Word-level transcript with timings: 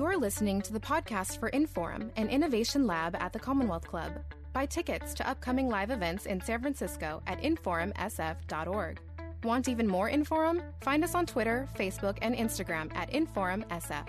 You're 0.00 0.16
listening 0.16 0.62
to 0.62 0.72
the 0.72 0.80
podcast 0.80 1.38
for 1.38 1.50
Inforum, 1.50 2.10
an 2.16 2.30
innovation 2.30 2.86
lab 2.86 3.14
at 3.16 3.34
the 3.34 3.38
Commonwealth 3.38 3.86
Club. 3.86 4.12
Buy 4.54 4.64
tickets 4.64 5.12
to 5.12 5.28
upcoming 5.28 5.68
live 5.68 5.90
events 5.90 6.24
in 6.24 6.40
San 6.40 6.62
Francisco 6.62 7.22
at 7.26 7.38
inforumsf.org. 7.42 8.98
Want 9.44 9.68
even 9.68 9.86
more 9.86 10.10
Inforum? 10.10 10.62
Find 10.80 11.04
us 11.04 11.14
on 11.14 11.26
Twitter, 11.26 11.68
Facebook, 11.78 12.16
and 12.22 12.34
Instagram 12.34 12.90
at 12.96 13.12
InforumSF. 13.12 14.06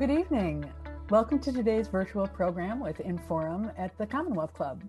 Good 0.00 0.10
evening. 0.10 0.68
Welcome 1.10 1.38
to 1.38 1.52
today's 1.52 1.86
virtual 1.86 2.26
program 2.26 2.80
with 2.80 2.98
Inforum 2.98 3.72
at 3.78 3.96
the 3.98 4.06
Commonwealth 4.06 4.52
Club. 4.52 4.82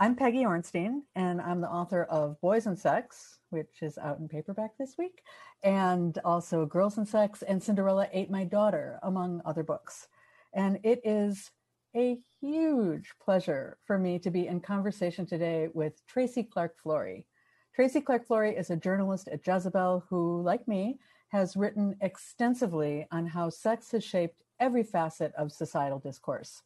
I'm 0.00 0.16
Peggy 0.16 0.42
Orenstein, 0.42 1.02
and 1.14 1.40
I'm 1.40 1.60
the 1.60 1.70
author 1.70 2.02
of 2.04 2.40
Boys 2.40 2.66
and 2.66 2.76
Sex, 2.76 3.38
which 3.50 3.80
is 3.80 3.96
out 3.96 4.18
in 4.18 4.26
paperback 4.26 4.76
this 4.76 4.96
week, 4.98 5.22
and 5.62 6.18
also 6.24 6.66
Girls 6.66 6.98
and 6.98 7.06
Sex 7.06 7.42
and 7.42 7.62
Cinderella 7.62 8.08
Ate 8.12 8.28
My 8.28 8.42
Daughter, 8.42 8.98
among 9.04 9.40
other 9.44 9.62
books. 9.62 10.08
And 10.52 10.80
it 10.82 11.00
is 11.04 11.52
a 11.94 12.18
huge 12.40 13.12
pleasure 13.24 13.78
for 13.84 13.96
me 13.96 14.18
to 14.18 14.32
be 14.32 14.48
in 14.48 14.58
conversation 14.58 15.26
today 15.26 15.68
with 15.72 16.04
Tracy 16.08 16.42
Clark 16.42 16.76
Flory. 16.82 17.24
Tracy 17.72 18.00
Clark 18.00 18.26
Flory 18.26 18.56
is 18.56 18.70
a 18.70 18.76
journalist 18.76 19.28
at 19.28 19.46
Jezebel 19.46 20.06
who, 20.10 20.42
like 20.42 20.66
me, 20.66 20.98
has 21.28 21.56
written 21.56 21.94
extensively 22.00 23.06
on 23.12 23.28
how 23.28 23.48
sex 23.48 23.92
has 23.92 24.02
shaped 24.02 24.42
every 24.58 24.82
facet 24.82 25.32
of 25.38 25.52
societal 25.52 26.00
discourse. 26.00 26.62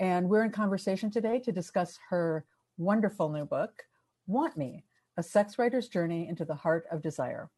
And 0.00 0.28
we're 0.28 0.44
in 0.44 0.52
conversation 0.52 1.10
today 1.10 1.40
to 1.40 1.50
discuss 1.50 1.98
her 2.10 2.44
wonderful 2.78 3.28
new 3.28 3.44
book, 3.44 3.82
Want 4.26 4.56
Me 4.56 4.84
A 5.16 5.22
Sex 5.22 5.58
Writer's 5.58 5.88
Journey 5.88 6.28
into 6.28 6.44
the 6.44 6.54
Heart 6.54 6.86
of 6.92 7.02
Desire. 7.02 7.50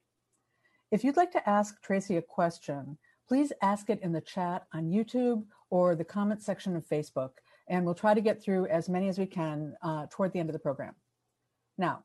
If 0.91 1.05
you'd 1.05 1.17
like 1.17 1.31
to 1.33 1.49
ask 1.49 1.81
Tracy 1.83 2.17
a 2.17 2.23
question, 2.23 2.99
please 3.29 3.53
ask 3.63 3.91
it 3.91 4.01
in 4.03 4.13
the 4.13 4.21
chat 4.23 4.67
on 4.73 4.91
YouTube 4.91 5.45
or 5.69 5.95
the 5.95 6.05
comment 6.05 6.43
section 6.43 6.75
of 6.75 6.89
Facebook, 6.89 7.31
and 7.69 7.85
we'll 7.85 7.95
try 7.95 8.15
to 8.15 8.21
get 8.21 8.43
through 8.43 8.67
as 8.67 8.89
many 8.89 9.09
as 9.09 9.19
we 9.19 9.27
can 9.27 9.75
uh, 9.83 10.07
toward 10.11 10.33
the 10.33 10.41
end 10.41 10.49
of 10.49 10.55
the 10.55 10.59
program. 10.59 10.95
Now, 11.77 12.05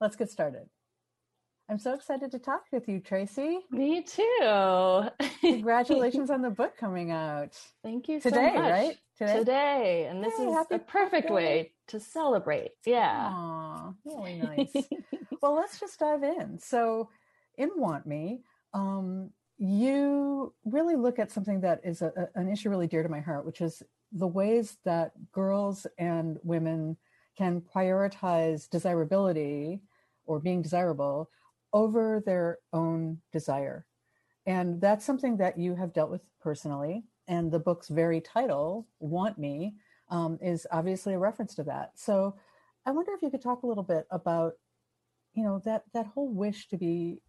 let's 0.00 0.16
get 0.16 0.30
started. 0.30 0.68
I'm 1.70 1.78
so 1.78 1.92
excited 1.92 2.30
to 2.30 2.38
talk 2.38 2.64
with 2.72 2.88
you, 2.88 2.98
Tracy. 2.98 3.58
Me 3.70 4.02
too. 4.02 5.02
Congratulations 5.42 6.30
on 6.30 6.40
the 6.40 6.48
book 6.48 6.78
coming 6.78 7.10
out. 7.10 7.58
Thank 7.82 8.08
you 8.08 8.22
today, 8.22 8.52
so 8.54 8.60
right? 8.62 8.96
Today, 9.18 9.38
today, 9.38 10.06
and 10.08 10.24
this 10.24 10.32
Yay, 10.38 10.46
is 10.46 10.66
a 10.70 10.78
perfect 10.78 11.28
way 11.28 11.72
to 11.88 12.00
celebrate. 12.00 12.70
Yeah. 12.86 13.30
Aw, 13.34 13.92
really 14.06 14.36
nice. 14.42 14.88
well, 15.42 15.54
let's 15.54 15.78
just 15.78 15.98
dive 15.98 16.22
in. 16.22 16.58
So, 16.58 17.10
in 17.58 17.68
Want 17.76 18.06
Me, 18.06 18.40
um, 18.72 19.30
you 19.58 20.54
really 20.64 20.96
look 20.96 21.18
at 21.18 21.30
something 21.30 21.60
that 21.60 21.82
is 21.84 22.00
a, 22.00 22.12
a, 22.16 22.40
an 22.40 22.48
issue 22.48 22.70
really 22.70 22.86
dear 22.86 23.02
to 23.02 23.10
my 23.10 23.20
heart, 23.20 23.44
which 23.44 23.60
is 23.60 23.82
the 24.12 24.26
ways 24.26 24.78
that 24.86 25.12
girls 25.32 25.86
and 25.98 26.38
women 26.42 26.96
can 27.36 27.60
prioritize 27.60 28.70
desirability 28.70 29.82
or 30.24 30.40
being 30.40 30.62
desirable 30.62 31.28
over 31.72 32.22
their 32.24 32.58
own 32.72 33.18
desire. 33.32 33.86
And 34.46 34.80
that's 34.80 35.04
something 35.04 35.36
that 35.38 35.58
you 35.58 35.74
have 35.74 35.92
dealt 35.92 36.10
with 36.10 36.22
personally. 36.40 37.04
And 37.26 37.52
the 37.52 37.58
book's 37.58 37.88
very 37.88 38.20
title, 38.20 38.88
Want 39.00 39.38
Me, 39.38 39.74
um, 40.10 40.38
is 40.40 40.66
obviously 40.70 41.14
a 41.14 41.18
reference 41.18 41.54
to 41.56 41.64
that. 41.64 41.92
So 41.96 42.36
I 42.86 42.92
wonder 42.92 43.12
if 43.12 43.20
you 43.20 43.30
could 43.30 43.42
talk 43.42 43.62
a 43.62 43.66
little 43.66 43.82
bit 43.82 44.06
about, 44.10 44.54
you 45.34 45.44
know, 45.44 45.60
that, 45.66 45.84
that 45.92 46.06
whole 46.06 46.32
wish 46.32 46.68
to 46.68 46.78
be 46.78 47.20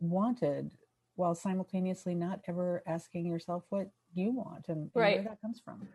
wanted 0.00 0.72
while 1.16 1.34
simultaneously 1.34 2.14
not 2.14 2.40
ever 2.48 2.82
asking 2.86 3.26
yourself 3.26 3.64
what 3.68 3.90
you 4.14 4.32
want 4.32 4.68
and, 4.68 4.78
and 4.78 4.90
right. 4.94 5.16
where 5.16 5.24
that 5.24 5.40
comes 5.42 5.60
from. 5.62 5.86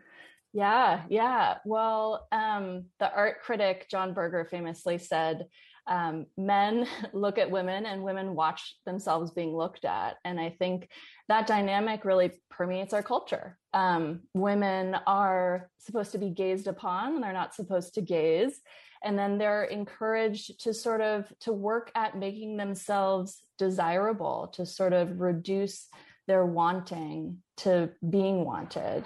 Yeah, 0.52 1.02
yeah. 1.08 1.58
Well, 1.64 2.26
um, 2.32 2.86
the 3.00 3.12
art 3.12 3.42
critic 3.42 3.86
John 3.90 4.14
Berger 4.14 4.44
famously 4.44 4.96
said, 4.98 5.48
um, 5.88 6.26
men 6.36 6.86
look 7.12 7.38
at 7.38 7.50
women 7.50 7.86
and 7.86 8.04
women 8.04 8.34
watch 8.34 8.76
themselves 8.86 9.30
being 9.32 9.56
looked 9.56 9.84
at. 9.84 10.16
And 10.24 10.38
I 10.38 10.50
think 10.50 10.88
that 11.28 11.46
dynamic 11.46 12.04
really 12.04 12.32
permeates 12.50 12.92
our 12.92 13.02
culture. 13.02 13.58
Um, 13.74 14.20
women 14.34 14.96
are 15.06 15.70
supposed 15.78 16.12
to 16.12 16.18
be 16.18 16.30
gazed 16.30 16.66
upon 16.66 17.14
and 17.14 17.22
they're 17.22 17.32
not 17.32 17.54
supposed 17.54 17.94
to 17.94 18.02
gaze. 18.02 18.60
And 19.02 19.18
then 19.18 19.38
they're 19.38 19.64
encouraged 19.64 20.60
to 20.64 20.74
sort 20.74 21.00
of 21.00 21.32
to 21.40 21.52
work 21.52 21.90
at 21.94 22.18
making 22.18 22.56
themselves 22.56 23.42
desirable, 23.56 24.52
to 24.54 24.66
sort 24.66 24.92
of 24.92 25.20
reduce 25.20 25.86
their 26.26 26.44
wanting 26.44 27.38
to 27.58 27.90
being 28.08 28.44
wanted. 28.44 29.04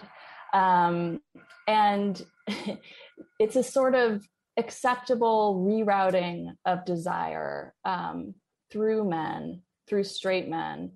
Um, 0.54 1.20
and 1.68 2.24
it's 3.38 3.56
a 3.56 3.62
sort 3.62 3.94
of 3.94 4.26
acceptable 4.56 5.64
rerouting 5.66 6.52
of 6.64 6.84
desire 6.84 7.74
um, 7.84 8.34
through 8.70 9.08
men, 9.08 9.62
through 9.88 10.04
straight 10.04 10.48
men, 10.48 10.92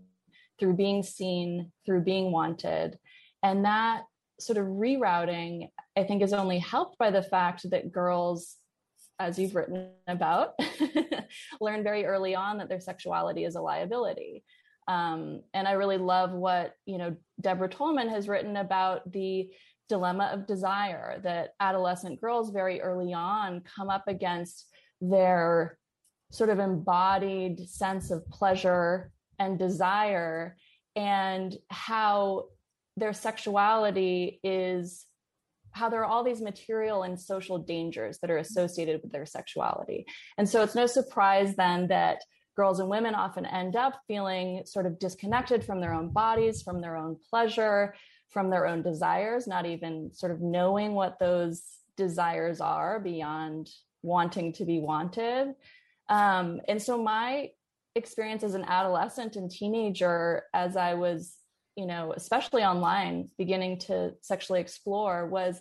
through 0.59 0.75
being 0.75 1.03
seen, 1.03 1.73
through 1.85 2.03
being 2.03 2.33
wanted. 2.33 2.99
And 3.43 3.65
that 3.65 4.03
sort 4.39 4.59
of 4.59 4.67
rerouting, 4.67 5.71
I 5.97 6.05
think, 6.05 6.23
is 6.23 6.33
only 6.33 6.59
helped 6.59 6.99
by 6.99 7.11
the 7.11 7.23
fact 7.23 7.71
that 7.71 7.93
girls, 7.93 8.57
as 9.19 9.39
you've 9.39 9.55
written 9.55 9.91
about, 10.07 10.59
learn 11.61 11.83
very 11.83 12.05
early 12.05 12.35
on 12.35 12.59
that 12.59 12.69
their 12.69 12.81
sexuality 12.81 13.45
is 13.45 13.57
a 13.57 13.61
liability. 13.61 14.45
Um, 14.89 15.43
and 15.53 15.67
I 15.67 15.73
really 15.73 15.99
love 15.99 16.33
what 16.33 16.75
you 16.85 16.99
know 16.99 17.17
Deborah 17.41 17.69
Tolman 17.69 18.09
has 18.09 18.29
written 18.29 18.57
about 18.57 19.11
the 19.11 19.51
dilemma 19.89 20.31
of 20.33 20.47
desire 20.47 21.21
that 21.23 21.51
adolescent 21.61 22.21
girls 22.21 22.51
very 22.51 22.81
early 22.81 23.13
on 23.13 23.63
come 23.63 23.91
up 23.91 24.05
against 24.09 24.67
their 25.01 25.79
sort 26.31 26.51
of 26.51 26.59
embodied 26.59 27.69
sense 27.69 28.11
of 28.11 28.29
pleasure 28.29 29.13
and 29.39 29.59
desire 29.59 30.57
and 30.97 31.57
how 31.71 32.47
their 32.97 33.13
sexuality 33.13 34.41
is 34.43 35.07
how 35.73 35.91
there 35.91 36.01
are 36.01 36.07
all 36.07 36.25
these 36.25 36.41
material 36.41 37.03
and 37.03 37.21
social 37.21 37.59
dangers 37.59 38.19
that 38.21 38.31
are 38.31 38.39
associated 38.39 39.01
with 39.03 39.13
their 39.13 39.27
sexuality. 39.27 40.07
And 40.39 40.49
so 40.49 40.63
it's 40.63 40.75
no 40.75 40.87
surprise 40.87 41.55
then 41.55 41.89
that 41.89 42.23
girls 42.57 42.81
and 42.81 42.89
women 42.89 43.15
often 43.15 43.45
end 43.45 43.77
up 43.77 44.01
feeling 44.09 44.63
sort 44.65 44.87
of 44.87 44.99
disconnected 44.99 45.63
from 45.63 45.83
their 45.83 45.93
own 45.93 46.09
bodies, 46.09 46.63
from 46.63 46.81
their 46.81 46.97
own 46.97 47.19
pleasure, 47.29 47.95
from 48.29 48.51
their 48.51 48.67
own 48.67 48.83
desires, 48.83 49.47
not 49.47 49.67
even 49.67 50.11
sort 50.13 50.33
of 50.33 50.41
knowing 50.41 50.95
what 50.95 51.19
those 51.19 51.63
desires 51.97 52.61
are 52.61 53.01
beyond 53.01 53.71
wanting 54.03 54.53
to 54.55 54.65
be 54.65 54.79
wanted. 54.81 55.55
Um, 56.09 56.61
and 56.69 56.81
so 56.81 57.03
my 57.03 57.51
experience 57.95 58.43
as 58.43 58.55
an 58.55 58.65
adolescent 58.65 59.37
and 59.37 59.51
teenager, 59.51 60.45
as 60.53 60.77
I 60.77 60.95
was, 60.95 61.35
you 61.77 61.87
know, 61.87 62.13
especially 62.15 62.63
online, 62.63 63.31
beginning 63.39 63.79
to 63.81 64.13
sexually 64.21 64.61
explore, 64.61 65.27
was 65.27 65.61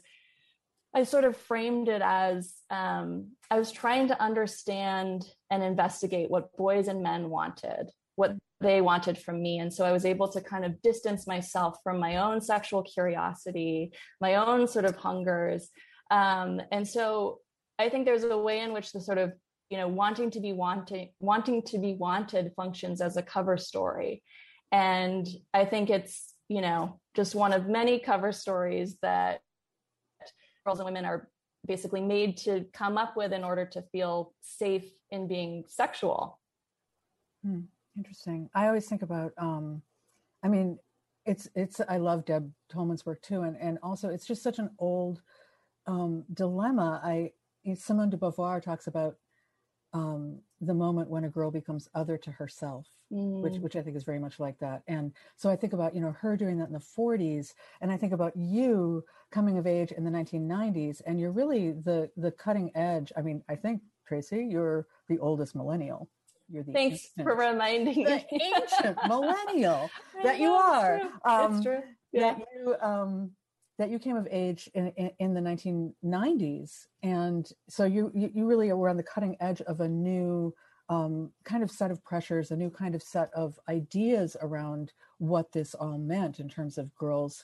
I 0.94 1.04
sort 1.04 1.26
of 1.26 1.36
framed 1.36 1.90
it 1.90 2.02
as 2.02 2.54
um, 2.70 3.32
I 3.52 3.60
was 3.60 3.72
trying 3.72 4.08
to 4.10 4.22
understand 4.22 5.26
and 5.50 5.62
investigate 5.62 6.30
what 6.30 6.56
boys 6.56 6.88
and 6.88 7.04
men 7.04 7.30
wanted, 7.30 7.90
what 8.16 8.36
they 8.62 8.82
wanted 8.82 9.18
from 9.18 9.42
me. 9.42 9.60
And 9.60 9.74
so 9.74 9.86
I 9.86 9.92
was 9.92 10.06
able 10.06 10.28
to 10.30 10.42
kind 10.42 10.66
of 10.66 10.82
distance 10.82 11.28
myself 11.28 11.78
from 11.84 12.00
my 12.00 12.18
own 12.18 12.42
sexual 12.42 12.84
curiosity, 12.84 13.92
my 14.22 14.36
own 14.36 14.68
sort 14.68 14.86
of 14.86 14.96
hungers. 14.96 15.70
Um, 16.10 16.62
and 16.72 16.88
so 16.88 17.40
I 17.78 17.90
think 17.90 18.06
there's 18.06 18.24
a 18.24 18.38
way 18.38 18.62
in 18.62 18.72
which 18.72 18.92
the 18.92 19.02
sort 19.02 19.18
of 19.18 19.34
you 19.70 19.78
know 19.78 19.88
wanting 19.88 20.30
to 20.32 20.40
be 20.40 20.54
wanting 20.54 21.10
wanting 21.20 21.62
to 21.64 21.80
be 21.80 21.94
wanted 21.94 22.54
functions 22.56 23.02
as 23.02 23.18
a 23.18 23.24
cover 23.24 23.58
story 23.58 24.22
and 24.72 25.28
i 25.54 25.66
think 25.66 25.90
it's 25.90 26.34
you 26.50 26.62
know 26.62 27.00
just 27.16 27.36
one 27.36 27.54
of 27.54 27.68
many 27.68 28.00
cover 28.00 28.32
stories 28.32 28.98
that 29.02 29.40
girls 30.66 30.80
and 30.80 30.86
women 30.86 31.06
are 31.06 31.30
basically 31.68 32.02
made 32.02 32.38
to 32.38 32.66
come 32.74 32.98
up 32.98 33.18
with 33.18 33.34
in 33.34 33.44
order 33.44 33.66
to 33.66 33.82
feel 33.92 34.34
safe 34.42 34.88
in 35.10 35.28
being 35.28 35.64
sexual 35.68 36.40
hmm. 37.44 37.62
Interesting. 37.98 38.50
I 38.54 38.68
always 38.68 38.88
think 38.88 39.02
about, 39.02 39.32
um, 39.38 39.82
I 40.44 40.48
mean, 40.48 40.80
it's 41.26 41.50
it's. 41.56 41.82
I 41.90 41.98
love 41.98 42.26
Deb 42.26 42.52
Tolman's 42.70 43.06
work 43.06 43.22
too, 43.22 43.42
and 43.42 43.58
and 43.60 43.80
also 43.82 44.10
it's 44.10 44.28
just 44.28 44.44
such 44.44 44.60
an 44.60 44.70
old 44.78 45.22
um, 45.88 46.24
dilemma. 46.34 47.02
I 47.04 47.32
Simone 47.74 48.12
de 48.12 48.18
Beauvoir 48.18 48.62
talks 48.62 48.88
about 48.88 49.16
um, 49.94 50.40
the 50.62 50.74
moment 50.74 51.10
when 51.10 51.24
a 51.24 51.30
girl 51.30 51.50
becomes 51.50 51.90
other 51.96 52.18
to 52.18 52.32
herself, 52.32 52.86
mm. 53.12 53.42
which 53.42 53.58
which 53.58 53.76
I 53.76 53.82
think 53.82 53.96
is 53.96 54.04
very 54.04 54.20
much 54.20 54.40
like 54.40 54.60
that. 54.60 54.84
And 54.88 55.14
so 55.36 55.50
I 55.50 55.56
think 55.56 55.74
about 55.74 55.96
you 55.96 56.02
know 56.02 56.12
her 56.20 56.38
doing 56.38 56.58
that 56.60 56.68
in 56.68 56.74
the 56.74 56.80
40s, 56.80 57.54
and 57.82 57.92
I 57.92 57.98
think 57.98 58.14
about 58.14 58.36
you 58.36 59.04
coming 59.32 59.58
of 59.58 59.66
age 59.66 59.92
in 59.92 60.04
the 60.04 60.12
1990s, 60.12 61.02
and 61.08 61.20
you're 61.20 61.32
really 61.32 61.72
the 61.72 62.12
the 62.18 62.32
cutting 62.32 62.72
edge. 62.76 63.12
I 63.18 63.22
mean, 63.22 63.44
I 63.50 63.56
think 63.56 63.82
Tracy, 64.08 64.46
you're 64.48 64.86
the 65.08 65.18
oldest 65.20 65.56
millennial 65.56 66.10
you're 66.50 66.64
the 66.64 66.74
thanks 66.74 67.10
ancient, 67.18 67.28
for 67.28 67.36
reminding 67.36 68.04
the 68.04 68.16
me. 68.32 68.52
ancient 68.56 68.98
millennial 69.08 69.90
that 70.24 70.40
you 70.40 70.52
are. 70.52 71.02
Um. 71.26 71.64
Yeah. 72.12 72.36
that 72.36 72.46
you 72.56 72.76
um 72.82 73.32
that 73.78 73.90
you 73.90 74.00
came 74.00 74.16
of 74.16 74.26
age 74.32 74.70
in, 74.74 74.88
in, 74.96 75.12
in 75.20 75.34
the 75.34 75.42
1990s 75.42 76.88
and 77.04 77.52
so 77.68 77.84
you, 77.84 78.10
you 78.14 78.32
you 78.34 78.46
really 78.46 78.72
were 78.72 78.88
on 78.88 78.96
the 78.98 79.04
cutting 79.04 79.36
edge 79.42 79.60
of 79.62 79.82
a 79.82 79.88
new 79.88 80.54
um, 80.88 81.32
kind 81.44 81.62
of 81.64 81.70
set 81.72 81.92
of 81.92 82.02
pressures 82.04 82.52
a 82.52 82.56
new 82.56 82.70
kind 82.70 82.96
of 82.96 83.04
set 83.04 83.30
of 83.34 83.60
ideas 83.68 84.38
around 84.42 84.94
what 85.18 85.52
this 85.52 85.74
all 85.76 85.98
meant 85.98 86.40
in 86.40 86.48
terms 86.48 86.78
of 86.78 86.94
girls 86.96 87.44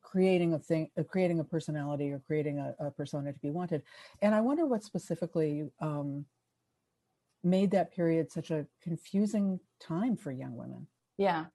creating 0.00 0.54
a 0.54 0.58
thing 0.58 0.88
uh, 0.98 1.02
creating 1.02 1.40
a 1.40 1.44
personality 1.44 2.12
or 2.12 2.20
creating 2.26 2.58
a, 2.58 2.74
a 2.86 2.90
persona 2.90 3.30
to 3.32 3.38
be 3.40 3.50
wanted 3.50 3.82
and 4.22 4.34
i 4.34 4.40
wonder 4.40 4.64
what 4.64 4.82
specifically 4.82 5.68
um, 5.80 6.24
made 7.44 7.70
that 7.70 7.92
period 7.92 8.30
such 8.30 8.50
a 8.50 8.66
confusing 8.82 9.60
time 9.80 10.16
for 10.16 10.32
young 10.32 10.54
women 10.54 10.86
Yeah. 11.16 11.46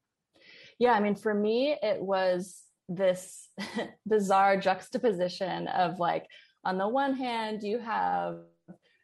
Yeah. 0.80 0.94
I 0.94 1.00
mean, 1.00 1.16
for 1.16 1.34
me, 1.34 1.78
it 1.82 2.02
was 2.02 2.62
this 2.90 3.50
bizarre 4.06 4.58
juxtaposition 4.58 5.68
of 5.68 6.00
like, 6.00 6.26
on 6.66 6.78
the 6.78 6.88
one 6.88 7.16
hand, 7.16 7.64
you 7.64 7.80
have 7.80 8.38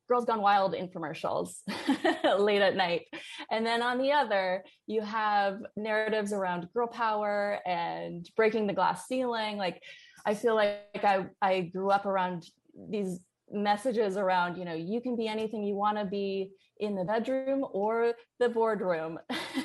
Girls 0.09 0.25
Gone 0.25 0.41
Wild 0.41 0.73
infomercials 0.73 1.57
late 2.39 2.61
at 2.61 2.75
night. 2.75 3.03
And 3.51 3.65
then 3.65 3.83
on 3.83 3.99
the 3.99 4.11
other, 4.11 4.63
you 4.87 5.01
have 5.01 5.59
narratives 5.77 6.33
around 6.33 6.67
girl 6.73 6.87
power 6.87 7.59
and 7.65 8.27
breaking 8.35 8.65
the 8.65 8.73
glass 8.73 9.07
ceiling. 9.07 9.57
Like, 9.57 9.81
I 10.25 10.33
feel 10.33 10.55
like 10.55 11.03
I, 11.03 11.27
I 11.41 11.61
grew 11.61 11.91
up 11.91 12.05
around 12.07 12.47
these 12.89 13.19
messages 13.51 14.17
around, 14.17 14.57
you 14.57 14.65
know, 14.65 14.73
you 14.73 14.99
can 14.99 15.15
be 15.15 15.27
anything 15.27 15.63
you 15.63 15.75
want 15.75 15.97
to 15.97 16.05
be 16.05 16.51
in 16.79 16.95
the 16.95 17.03
bedroom 17.03 17.65
or 17.71 18.13
the 18.39 18.49
boardroom. 18.49 19.19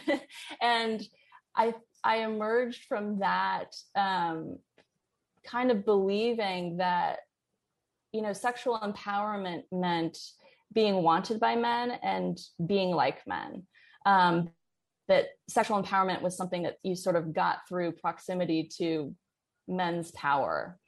and 0.60 1.02
I 1.56 1.74
I 2.02 2.18
emerged 2.18 2.84
from 2.84 3.20
that 3.20 3.74
um, 3.96 4.58
kind 5.44 5.70
of 5.70 5.84
believing 5.84 6.78
that 6.78 7.20
you 8.12 8.22
know 8.22 8.32
sexual 8.32 8.78
empowerment 8.78 9.62
meant 9.72 10.18
being 10.72 11.02
wanted 11.02 11.38
by 11.38 11.56
men 11.56 11.92
and 12.02 12.38
being 12.66 12.90
like 12.90 13.26
men. 13.26 13.66
Um, 14.06 14.50
that 15.06 15.26
sexual 15.48 15.82
empowerment 15.82 16.22
was 16.22 16.36
something 16.36 16.62
that 16.62 16.78
you 16.82 16.96
sort 16.96 17.16
of 17.16 17.34
got 17.34 17.68
through 17.68 17.92
proximity 17.92 18.68
to 18.78 19.14
men's 19.68 20.10
power. 20.12 20.78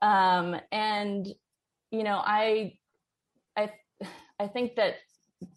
Um, 0.00 0.56
and 0.72 1.26
you 1.90 2.02
know, 2.02 2.20
I 2.24 2.78
I 3.56 3.70
I 4.38 4.48
think 4.48 4.76
that 4.76 4.96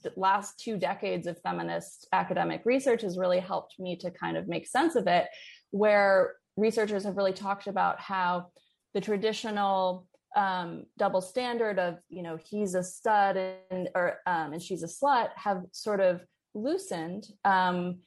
the 0.03 0.11
last 0.15 0.59
two 0.59 0.77
decades 0.77 1.27
of 1.27 1.39
feminist 1.41 2.07
academic 2.13 2.61
research 2.65 3.01
has 3.01 3.17
really 3.17 3.39
helped 3.39 3.75
me 3.79 3.95
to 3.97 4.11
kind 4.11 4.37
of 4.37 4.47
make 4.47 4.67
sense 4.67 4.95
of 4.95 5.07
it, 5.07 5.27
where 5.71 6.35
researchers 6.55 7.03
have 7.03 7.17
really 7.17 7.33
talked 7.33 7.67
about 7.67 7.99
how 7.99 8.47
the 8.93 9.01
traditional 9.01 10.07
um, 10.35 10.83
double 10.97 11.21
standard 11.21 11.79
of 11.79 11.97
you 12.09 12.21
know 12.21 12.37
he's 12.37 12.75
a 12.75 12.83
stud 12.83 13.37
and 13.71 13.89
or 13.95 14.19
um, 14.27 14.53
and 14.53 14.61
she's 14.61 14.83
a 14.83 14.87
slut 14.87 15.29
have 15.35 15.63
sort 15.71 15.99
of 15.99 16.21
loosened, 16.53 17.27
um, 17.45 17.99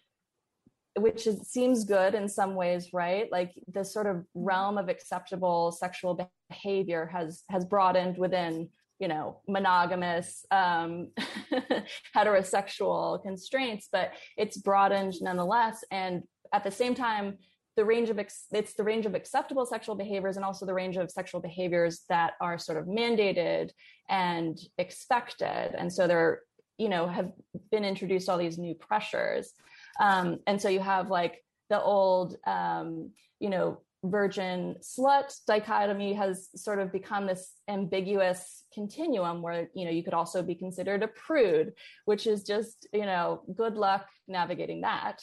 which 0.97 1.27
is, 1.27 1.49
seems 1.49 1.85
good 1.85 2.15
in 2.15 2.29
some 2.29 2.55
ways, 2.55 2.89
right? 2.93 3.31
Like 3.31 3.53
the 3.73 3.85
sort 3.85 4.07
of 4.07 4.25
realm 4.35 4.77
of 4.77 4.89
acceptable 4.89 5.73
sexual 5.73 6.29
behavior 6.49 7.09
has 7.13 7.45
has 7.49 7.65
broadened 7.65 8.19
within 8.19 8.69
you 9.01 9.09
know 9.09 9.41
monogamous 9.49 10.45
um, 10.51 11.09
heterosexual 12.17 13.21
constraints 13.23 13.89
but 13.91 14.13
it's 14.37 14.57
broadened 14.59 15.15
nonetheless. 15.21 15.83
And 15.91 16.23
at 16.53 16.63
the 16.63 16.71
same 16.71 16.95
time 16.95 17.39
the 17.77 17.85
range 17.85 18.11
of 18.11 18.19
ex- 18.19 18.47
it's 18.53 18.75
the 18.75 18.85
range 18.85 19.07
of 19.07 19.15
acceptable 19.15 19.65
sexual 19.65 19.95
behaviors 19.95 20.37
and 20.37 20.45
also 20.45 20.67
the 20.67 20.75
range 20.75 20.97
of 20.97 21.11
sexual 21.11 21.41
behaviors 21.41 22.03
that 22.09 22.35
are 22.41 22.59
sort 22.59 22.77
of 22.77 22.87
mandated 22.87 23.71
and 24.09 24.59
expected. 24.77 25.75
And 25.77 25.93
so 25.93 26.07
there 26.07 26.43
you 26.77 26.89
know 26.89 27.07
have 27.07 27.31
been 27.71 27.85
introduced 27.85 28.29
all 28.29 28.39
these 28.39 28.59
new 28.59 28.75
pressures. 28.75 29.53
Um, 29.99 30.39
and 30.47 30.61
so 30.61 30.69
you 30.69 30.81
have 30.81 31.11
like 31.11 31.43
the 31.71 31.81
old 31.81 32.37
um, 32.47 33.11
you 33.39 33.49
know 33.49 33.81
virgin 34.05 34.77
slut 34.81 35.35
dichotomy 35.47 36.15
has 36.15 36.49
sort 36.57 36.79
of 36.79 36.91
become 36.91 37.27
this 37.27 37.53
ambiguous 37.69 38.65
continuum 38.73 39.43
where 39.43 39.69
you 39.75 39.85
know 39.85 39.91
you 39.91 40.03
could 40.03 40.15
also 40.15 40.43
be 40.43 40.55
considered 40.55 41.03
a 41.03 41.09
prude 41.09 41.73
which 42.07 42.27
is 42.27 42.43
just 42.43 42.89
you 42.95 43.05
know 43.05 43.43
good 43.55 43.75
luck 43.75 44.09
navigating 44.27 44.81
that. 44.83 45.23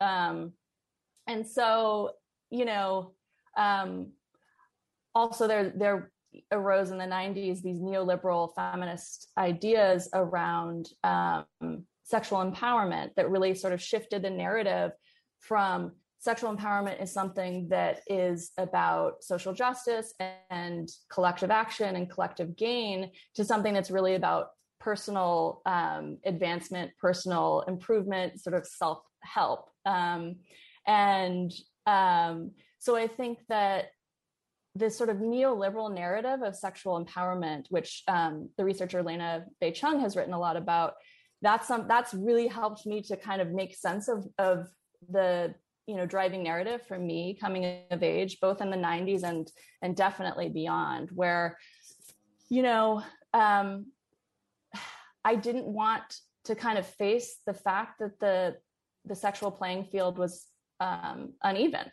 Um 0.00 0.52
and 1.26 1.46
so 1.46 2.12
you 2.50 2.64
know 2.64 3.12
um 3.56 4.12
also 5.14 5.48
there 5.48 5.72
there 5.74 6.10
arose 6.52 6.90
in 6.90 6.98
the 6.98 7.04
90s 7.04 7.62
these 7.62 7.80
neoliberal 7.80 8.54
feminist 8.54 9.28
ideas 9.38 10.10
around 10.12 10.90
um 11.02 11.46
sexual 12.04 12.38
empowerment 12.38 13.14
that 13.16 13.30
really 13.30 13.54
sort 13.54 13.72
of 13.72 13.82
shifted 13.82 14.22
the 14.22 14.30
narrative 14.30 14.92
from 15.40 15.92
sexual 16.18 16.54
empowerment 16.54 17.00
is 17.02 17.12
something 17.12 17.68
that 17.68 18.00
is 18.08 18.50
about 18.58 19.22
social 19.22 19.52
justice 19.52 20.12
and 20.50 20.88
collective 21.10 21.50
action 21.50 21.96
and 21.96 22.10
collective 22.10 22.56
gain 22.56 23.10
to 23.34 23.44
something 23.44 23.72
that's 23.72 23.90
really 23.90 24.14
about 24.16 24.48
personal 24.80 25.62
um, 25.66 26.18
advancement, 26.24 26.90
personal 27.00 27.64
improvement, 27.68 28.40
sort 28.40 28.56
of 28.56 28.66
self 28.66 29.00
help. 29.20 29.70
Um, 29.86 30.36
and 30.86 31.52
um, 31.86 32.52
so 32.78 32.96
I 32.96 33.06
think 33.06 33.38
that 33.48 33.86
this 34.74 34.96
sort 34.96 35.10
of 35.10 35.16
neoliberal 35.16 35.92
narrative 35.92 36.42
of 36.42 36.54
sexual 36.54 37.04
empowerment, 37.04 37.66
which 37.70 38.02
um, 38.08 38.48
the 38.56 38.64
researcher 38.64 39.02
Lena 39.02 39.44
Bei 39.60 39.70
Chung 39.70 40.00
has 40.00 40.16
written 40.16 40.34
a 40.34 40.38
lot 40.38 40.56
about, 40.56 40.94
that's 41.42 41.68
some 41.68 41.86
that's 41.86 42.12
really 42.14 42.48
helped 42.48 42.86
me 42.86 43.02
to 43.02 43.16
kind 43.16 43.40
of 43.40 43.50
make 43.50 43.76
sense 43.76 44.08
of 44.08 44.26
of 44.38 44.68
the 45.08 45.54
you 45.88 45.96
know 45.96 46.06
driving 46.06 46.42
narrative 46.42 46.82
for 46.86 46.98
me 46.98 47.36
coming 47.40 47.80
of 47.90 48.02
age 48.02 48.38
both 48.40 48.60
in 48.60 48.70
the 48.70 48.76
90s 48.76 49.22
and 49.22 49.50
and 49.82 49.96
definitely 49.96 50.50
beyond 50.50 51.10
where 51.10 51.58
you 52.50 52.62
know 52.62 53.02
um 53.32 53.86
i 55.24 55.34
didn't 55.34 55.66
want 55.66 56.20
to 56.44 56.54
kind 56.54 56.78
of 56.78 56.86
face 56.86 57.38
the 57.46 57.54
fact 57.54 57.98
that 58.00 58.20
the 58.20 58.54
the 59.06 59.14
sexual 59.14 59.50
playing 59.50 59.84
field 59.84 60.18
was 60.18 60.46
um 60.80 61.32
uneven 61.42 61.90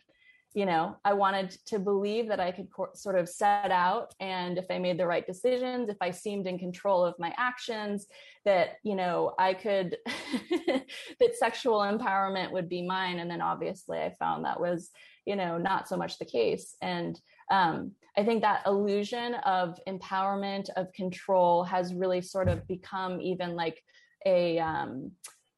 you 0.55 0.65
know 0.65 0.95
i 1.03 1.13
wanted 1.13 1.51
to 1.65 1.77
believe 1.77 2.27
that 2.27 2.39
i 2.39 2.49
could 2.49 2.71
co- 2.71 2.89
sort 2.95 3.17
of 3.17 3.27
set 3.27 3.71
out 3.71 4.15
and 4.19 4.57
if 4.57 4.65
i 4.71 4.79
made 4.79 4.97
the 4.97 5.05
right 5.05 5.27
decisions 5.27 5.89
if 5.89 5.97
i 6.01 6.09
seemed 6.09 6.47
in 6.47 6.57
control 6.57 7.03
of 7.03 7.13
my 7.19 7.33
actions 7.37 8.07
that 8.45 8.77
you 8.83 8.95
know 8.95 9.33
i 9.37 9.53
could 9.53 9.97
that 11.19 11.35
sexual 11.35 11.79
empowerment 11.79 12.51
would 12.51 12.69
be 12.69 12.81
mine. 12.81 13.19
And 13.19 13.29
then 13.29 13.41
obviously 13.41 13.99
i 13.99 14.15
found 14.19 14.45
that 14.45 14.59
was 14.59 14.91
you 15.25 15.35
know 15.35 15.57
not 15.57 15.87
so 15.87 15.97
much 15.97 16.17
the 16.17 16.25
case. 16.25 16.75
And 16.81 17.19
um, 17.51 17.91
i 18.17 18.23
think 18.23 18.41
that 18.41 18.65
illusion 18.65 19.35
of 19.35 19.79
empowerment 19.87 20.69
of 20.77 20.91
control 20.93 21.63
has 21.63 21.93
really 21.93 22.21
sort 22.21 22.47
of 22.47 22.67
become 22.67 23.21
even 23.21 23.55
like 23.55 23.83
a 24.25 24.57
um, 24.59 25.11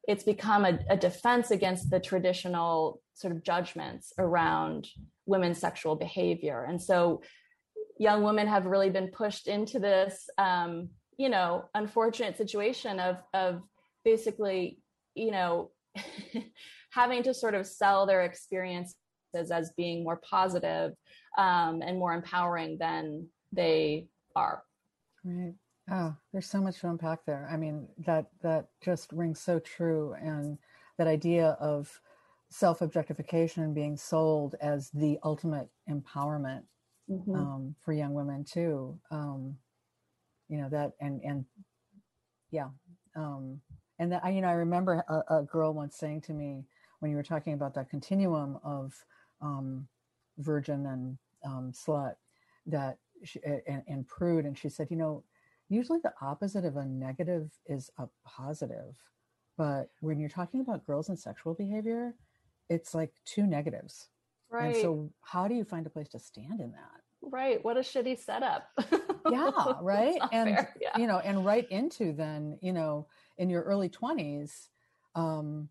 it's 0.08 0.24
become 0.24 0.64
a, 0.64 0.78
a 0.88 0.96
defense 0.96 1.50
against 1.50 1.90
the 1.90 2.00
traditional 2.00 3.00
sort 3.12 3.32
of 3.32 3.44
judgments 3.44 4.12
around 4.18 4.88
women's 5.26 5.58
sexual 5.58 5.94
behavior. 5.94 6.64
And 6.66 6.82
so 6.82 7.20
young 7.98 8.22
women 8.22 8.48
have 8.48 8.64
really 8.64 8.88
been 8.88 9.08
pushed 9.08 9.48
into 9.48 9.78
this 9.78 10.28
um, 10.38 10.88
you 11.18 11.28
know 11.28 11.64
unfortunate 11.74 12.36
situation 12.36 12.98
of 13.00 13.16
of 13.34 13.60
basically 14.04 14.78
you 15.14 15.30
know 15.30 15.70
having 16.90 17.22
to 17.24 17.34
sort 17.34 17.54
of 17.54 17.66
sell 17.66 18.06
their 18.06 18.22
experiences 18.22 18.94
as 19.34 19.72
being 19.76 20.04
more 20.04 20.20
positive 20.28 20.92
um, 21.36 21.82
and 21.82 21.98
more 21.98 22.14
empowering 22.14 22.78
than 22.78 23.26
they 23.52 24.06
are. 24.34 24.62
Right 25.24 25.54
oh 25.90 26.14
there's 26.32 26.46
so 26.46 26.60
much 26.60 26.80
to 26.80 26.88
unpack 26.88 27.24
there 27.24 27.48
i 27.50 27.56
mean 27.56 27.86
that 27.98 28.26
that 28.42 28.68
just 28.82 29.12
rings 29.12 29.40
so 29.40 29.58
true 29.58 30.14
and 30.20 30.58
that 30.98 31.06
idea 31.06 31.56
of 31.60 32.00
self-objectification 32.50 33.74
being 33.74 33.96
sold 33.96 34.54
as 34.60 34.90
the 34.90 35.18
ultimate 35.24 35.68
empowerment 35.90 36.62
mm-hmm. 37.10 37.34
um, 37.34 37.74
for 37.80 37.92
young 37.92 38.14
women 38.14 38.44
too 38.44 38.98
um, 39.10 39.54
you 40.48 40.58
know 40.58 40.68
that 40.68 40.92
and 41.00 41.20
and 41.24 41.44
yeah 42.50 42.68
um, 43.16 43.60
and 43.98 44.12
that 44.12 44.24
I 44.24 44.30
you 44.30 44.40
know 44.40 44.48
I 44.48 44.52
remember 44.52 45.04
a, 45.08 45.38
a, 45.38 45.42
girl 45.42 45.72
once 45.74 45.96
saying 45.96 46.22
to 46.22 46.32
me 46.32 46.64
when 47.00 47.10
you 47.10 47.16
were 47.16 47.22
talking 47.22 47.52
about 47.52 47.74
that 47.74 47.90
continuum 47.90 48.58
of 48.64 48.94
um, 49.40 49.86
virgin 50.38 50.86
and 50.86 51.18
um, 51.44 51.72
slut 51.72 52.14
that 52.66 52.98
she, 53.24 53.40
and, 53.44 53.82
and 53.86 54.06
prude 54.06 54.44
and 54.44 54.56
she 54.56 54.68
said 54.68 54.88
you 54.90 54.96
know 54.96 55.24
usually 55.68 56.00
the 56.02 56.12
opposite 56.20 56.64
of 56.64 56.76
a 56.76 56.84
negative 56.84 57.50
is 57.66 57.90
a 57.98 58.08
positive 58.24 58.96
but 59.56 59.90
when 60.00 60.20
you're 60.20 60.28
talking 60.28 60.60
about 60.60 60.86
girls 60.86 61.08
and 61.08 61.18
sexual 61.18 61.54
behavior 61.54 62.14
it's 62.68 62.94
like 62.94 63.12
two 63.24 63.46
negatives. 63.46 64.08
Right 64.50 64.74
and 64.74 64.82
so 64.82 65.10
how 65.22 65.48
do 65.48 65.54
you 65.54 65.64
find 65.64 65.86
a 65.86 65.90
place 65.90 66.08
to 66.10 66.18
stand 66.18 66.60
in 66.60 66.72
that? 66.72 67.00
Right. 67.20 67.62
What 67.64 67.76
a 67.76 67.80
shitty 67.80 68.18
setup. 68.18 68.68
Yeah 69.30 69.50
right? 69.82 70.18
And 70.32 70.66
yeah. 70.80 70.96
you 70.96 71.06
know 71.06 71.18
and 71.18 71.44
right 71.44 71.68
into 71.70 72.14
then 72.14 72.56
you 72.62 72.72
know 72.72 73.08
in 73.36 73.50
your 73.50 73.62
early 73.62 73.90
20s 73.90 74.68
um 75.16 75.68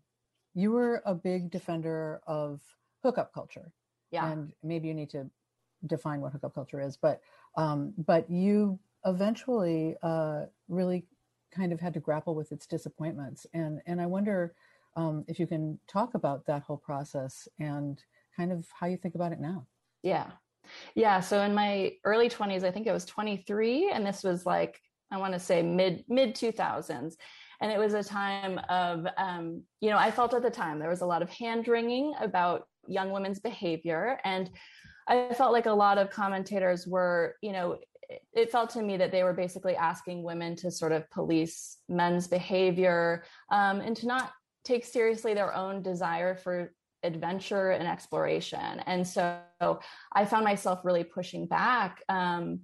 you 0.54 0.70
were 0.70 1.02
a 1.04 1.14
big 1.14 1.50
defender 1.50 2.20
of 2.28 2.60
hookup 3.02 3.34
culture. 3.34 3.72
Yeah. 4.12 4.30
And 4.30 4.52
maybe 4.62 4.86
you 4.86 4.94
need 4.94 5.10
to 5.10 5.28
define 5.86 6.20
what 6.20 6.32
hookup 6.32 6.54
culture 6.54 6.80
is 6.80 6.96
but 6.96 7.20
um 7.56 7.94
but 8.06 8.30
you 8.30 8.78
eventually 9.08 9.96
uh 10.02 10.42
really 10.68 11.06
kind 11.54 11.72
of 11.72 11.80
had 11.80 11.94
to 11.94 12.00
grapple 12.00 12.34
with 12.34 12.52
its 12.52 12.66
disappointments. 12.66 13.46
And 13.54 13.80
and 13.86 14.00
i 14.00 14.06
wonder 14.06 14.54
um 14.96 15.24
if 15.28 15.38
you 15.38 15.46
can 15.46 15.78
talk 15.88 16.14
about 16.14 16.46
that 16.46 16.62
whole 16.62 16.76
process 16.76 17.48
and 17.58 18.02
kind 18.36 18.52
of 18.52 18.66
how 18.78 18.86
you 18.86 18.96
think 18.96 19.14
about 19.14 19.32
it 19.32 19.40
now. 19.40 19.66
Yeah. 20.02 20.30
Yeah. 20.94 21.20
So 21.20 21.42
in 21.42 21.54
my 21.54 21.92
early 22.04 22.28
20s 22.28 22.64
i 22.64 22.70
think 22.70 22.86
i 22.86 22.92
was 22.92 23.04
23 23.04 23.90
and 23.90 24.06
this 24.06 24.22
was 24.22 24.44
like 24.46 24.80
i 25.10 25.16
want 25.16 25.32
to 25.32 25.40
say 25.40 25.62
mid 25.62 26.04
mid 26.08 26.34
2000s 26.34 27.14
and 27.60 27.72
it 27.72 27.78
was 27.78 27.94
a 27.94 28.04
time 28.04 28.60
of 28.68 29.06
um, 29.16 29.62
you 29.80 29.90
know 29.90 29.98
i 29.98 30.10
felt 30.10 30.34
at 30.34 30.42
the 30.42 30.50
time 30.50 30.78
there 30.78 30.90
was 30.90 31.00
a 31.00 31.06
lot 31.06 31.22
of 31.22 31.30
hand 31.30 31.66
wringing 31.68 32.14
about 32.20 32.68
young 32.86 33.10
women's 33.10 33.40
behavior. 33.40 34.18
And 34.24 34.50
i 35.08 35.32
felt 35.34 35.52
like 35.52 35.66
a 35.66 35.72
lot 35.72 35.98
of 35.98 36.10
commentators 36.10 36.86
were 36.86 37.36
you 37.42 37.52
know 37.52 37.78
it 38.32 38.50
felt 38.50 38.70
to 38.70 38.82
me 38.82 38.96
that 38.96 39.12
they 39.12 39.22
were 39.22 39.32
basically 39.32 39.76
asking 39.76 40.22
women 40.22 40.56
to 40.56 40.70
sort 40.70 40.92
of 40.92 41.08
police 41.10 41.78
men's 41.88 42.26
behavior 42.26 43.24
um, 43.50 43.80
and 43.80 43.96
to 43.96 44.06
not 44.06 44.32
take 44.64 44.84
seriously 44.84 45.34
their 45.34 45.54
own 45.54 45.82
desire 45.82 46.34
for 46.34 46.72
adventure 47.04 47.70
and 47.70 47.86
exploration 47.86 48.80
and 48.86 49.06
so 49.06 49.38
i 50.12 50.24
found 50.24 50.44
myself 50.44 50.80
really 50.84 51.04
pushing 51.04 51.46
back 51.46 52.02
um, 52.08 52.60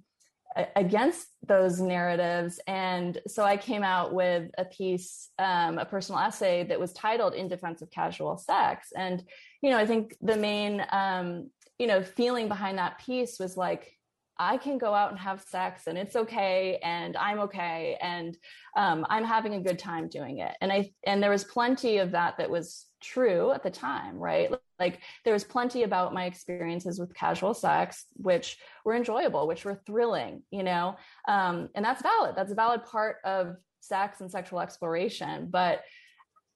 against 0.75 1.27
those 1.45 1.81
narratives. 1.81 2.59
And 2.65 3.19
so 3.27 3.43
I 3.43 3.57
came 3.57 3.83
out 3.83 4.13
with 4.13 4.49
a 4.57 4.65
piece, 4.65 5.29
um, 5.37 5.77
a 5.77 5.85
personal 5.85 6.21
essay 6.21 6.63
that 6.63 6.79
was 6.79 6.93
titled 6.93 7.33
In 7.33 7.47
Defense 7.47 7.81
of 7.81 7.91
Casual 7.91 8.37
Sex. 8.37 8.89
And, 8.95 9.23
you 9.61 9.69
know, 9.69 9.77
I 9.77 9.85
think 9.85 10.15
the 10.21 10.37
main, 10.37 10.85
um, 10.91 11.49
you 11.77 11.87
know, 11.87 12.01
feeling 12.01 12.47
behind 12.47 12.77
that 12.77 12.99
piece 12.99 13.37
was 13.37 13.57
like, 13.57 13.94
I 14.37 14.57
can 14.57 14.77
go 14.77 14.93
out 14.93 15.11
and 15.11 15.19
have 15.19 15.41
sex 15.41 15.87
and 15.87 15.97
it's 15.97 16.15
okay 16.15 16.79
and 16.83 17.15
I'm 17.15 17.39
okay 17.39 17.97
and 18.01 18.37
um, 18.75 19.05
I'm 19.09 19.23
having 19.23 19.53
a 19.53 19.61
good 19.61 19.79
time 19.79 20.09
doing 20.09 20.39
it. 20.39 20.53
And 20.61 20.71
I 20.71 20.91
and 21.05 21.23
there 21.23 21.29
was 21.29 21.43
plenty 21.43 21.97
of 21.99 22.11
that 22.11 22.37
that 22.37 22.49
was 22.49 22.87
true 23.01 23.51
at 23.51 23.63
the 23.63 23.69
time, 23.69 24.17
right? 24.17 24.51
Like 24.79 24.99
there 25.23 25.33
was 25.33 25.43
plenty 25.43 25.83
about 25.83 26.13
my 26.13 26.25
experiences 26.25 26.99
with 26.99 27.13
casual 27.13 27.53
sex, 27.53 28.05
which 28.15 28.57
were 28.83 28.95
enjoyable, 28.95 29.47
which 29.47 29.63
were 29.63 29.79
thrilling, 29.85 30.43
you 30.51 30.63
know, 30.63 30.97
um, 31.27 31.69
and 31.75 31.85
that's 31.85 32.01
valid. 32.01 32.35
That's 32.35 32.51
a 32.51 32.55
valid 32.55 32.83
part 32.83 33.17
of 33.23 33.55
sex 33.79 34.19
and 34.21 34.29
sexual 34.29 34.59
exploration. 34.59 35.47
But 35.49 35.83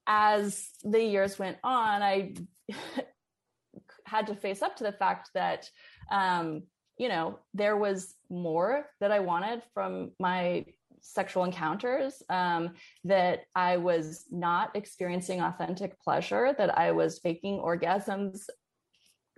as 0.08 0.70
the 0.84 1.02
years 1.02 1.40
went 1.40 1.58
on, 1.64 2.02
I 2.02 2.34
had 4.06 4.28
to 4.28 4.36
face 4.36 4.62
up 4.62 4.76
to 4.78 4.84
the 4.84 4.92
fact 4.92 5.30
that, 5.36 5.70
um, 6.12 6.64
you 7.00 7.08
know, 7.08 7.40
there 7.54 7.78
was 7.78 8.14
more 8.30 8.86
that 9.00 9.12
I 9.12 9.22
wanted 9.22 9.64
from 9.74 10.12
my 10.20 10.66
sexual 11.02 11.46
encounters 11.46 12.22
um, 12.30 12.74
that 13.06 13.46
I 13.56 13.78
was 13.78 14.26
not 14.30 14.76
experiencing 14.76 15.42
authentic 15.42 16.00
pleasure, 16.02 16.54
that 16.58 16.78
I 16.78 16.92
was 16.92 17.20
faking 17.20 17.60
orgasms 17.60 18.42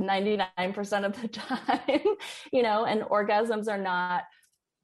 99% 0.02 1.06
of 1.06 1.22
the 1.22 1.28
time, 1.28 2.02
you 2.52 2.64
know, 2.64 2.86
and 2.86 3.04
orgasms 3.04 3.70
are 3.70 3.78
not 3.78 4.24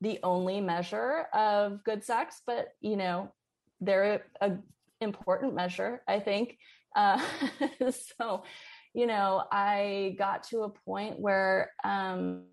the 0.01 0.19
only 0.21 0.61
measure 0.61 1.25
of 1.33 1.83
good 1.83 2.03
sex, 2.03 2.43
but, 2.45 2.67
you 2.79 2.95
know, 2.95 3.33
they're 3.81 4.23
a 4.39 4.51
important 5.01 5.55
measure, 5.55 6.01
I 6.07 6.19
think. 6.19 6.57
Uh, 6.95 7.19
so, 8.19 8.43
you 8.97 9.05
know, 9.05 9.43
I 9.51 10.15
got 10.17 10.41
to 10.45 10.63
a 10.63 10.69
point 10.69 11.19
where 11.19 11.71
um, 11.83 12.45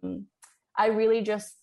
I 0.76 0.88
really 0.88 1.22
just, 1.22 1.54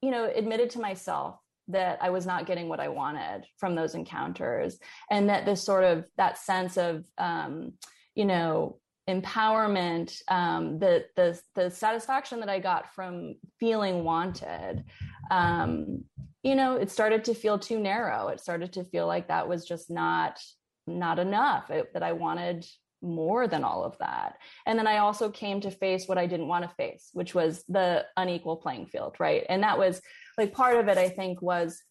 you 0.00 0.10
know, 0.10 0.32
admitted 0.34 0.70
to 0.70 0.80
myself 0.80 1.38
that 1.68 1.98
I 2.00 2.08
was 2.08 2.24
not 2.24 2.46
getting 2.46 2.70
what 2.70 2.80
I 2.80 2.88
wanted 2.88 3.44
from 3.58 3.74
those 3.74 3.94
encounters, 3.94 4.78
and 5.10 5.28
that 5.28 5.44
this 5.44 5.62
sort 5.62 5.84
of 5.84 6.08
that 6.16 6.38
sense 6.38 6.78
of 6.78 7.04
um, 7.18 7.74
you 8.14 8.24
know 8.24 8.78
empowerment, 9.10 10.22
um, 10.28 10.78
the 10.78 11.04
the 11.14 11.38
the 11.54 11.70
satisfaction 11.70 12.40
that 12.40 12.48
I 12.48 12.60
got 12.60 12.94
from 12.94 13.34
feeling 13.60 14.04
wanted, 14.04 14.84
um, 15.30 16.02
you 16.42 16.54
know, 16.54 16.76
it 16.76 16.90
started 16.90 17.26
to 17.26 17.34
feel 17.34 17.58
too 17.58 17.78
narrow. 17.78 18.28
It 18.28 18.40
started 18.40 18.72
to 18.72 18.84
feel 18.84 19.06
like 19.06 19.28
that 19.28 19.46
was 19.46 19.66
just 19.66 19.90
not 19.90 20.40
not 20.86 21.18
enough. 21.18 21.68
It, 21.68 21.92
that 21.92 22.02
I 22.02 22.12
wanted 22.12 22.64
more 23.00 23.46
than 23.46 23.64
all 23.64 23.84
of 23.84 23.96
that. 23.98 24.34
And 24.66 24.78
then 24.78 24.86
I 24.86 24.98
also 24.98 25.30
came 25.30 25.60
to 25.60 25.70
face 25.70 26.08
what 26.08 26.18
I 26.18 26.26
didn't 26.26 26.48
want 26.48 26.68
to 26.68 26.74
face, 26.76 27.10
which 27.12 27.34
was 27.34 27.64
the 27.68 28.04
unequal 28.16 28.56
playing 28.56 28.86
field, 28.86 29.16
right? 29.18 29.44
And 29.48 29.62
that 29.62 29.78
was 29.78 30.00
like 30.38 30.52
part 30.52 30.78
of 30.78 30.88
it 30.88 30.96
i 30.96 31.08
think 31.08 31.42
was 31.42 31.82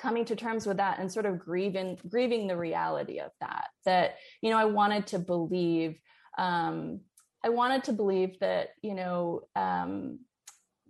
coming 0.00 0.24
to 0.24 0.34
terms 0.34 0.66
with 0.66 0.78
that 0.78 0.98
and 0.98 1.12
sort 1.12 1.26
of 1.26 1.38
grieving 1.38 1.98
grieving 2.08 2.48
the 2.48 2.56
reality 2.56 3.20
of 3.20 3.30
that 3.40 3.66
that 3.84 4.16
you 4.40 4.50
know 4.50 4.56
i 4.56 4.64
wanted 4.64 5.06
to 5.06 5.18
believe 5.18 6.00
um 6.38 7.00
i 7.44 7.48
wanted 7.48 7.84
to 7.84 7.92
believe 7.92 8.38
that 8.40 8.70
you 8.82 8.94
know 8.94 9.42
um 9.54 10.18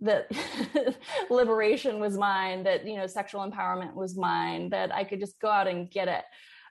that 0.01 0.31
liberation 1.29 1.99
was 1.99 2.17
mine 2.17 2.63
that 2.63 2.87
you 2.87 2.95
know 2.95 3.05
sexual 3.05 3.47
empowerment 3.47 3.93
was 3.93 4.15
mine 4.15 4.69
that 4.69 4.93
i 4.95 5.03
could 5.03 5.19
just 5.19 5.39
go 5.41 5.49
out 5.49 5.67
and 5.67 5.91
get 5.91 6.07
it 6.07 6.23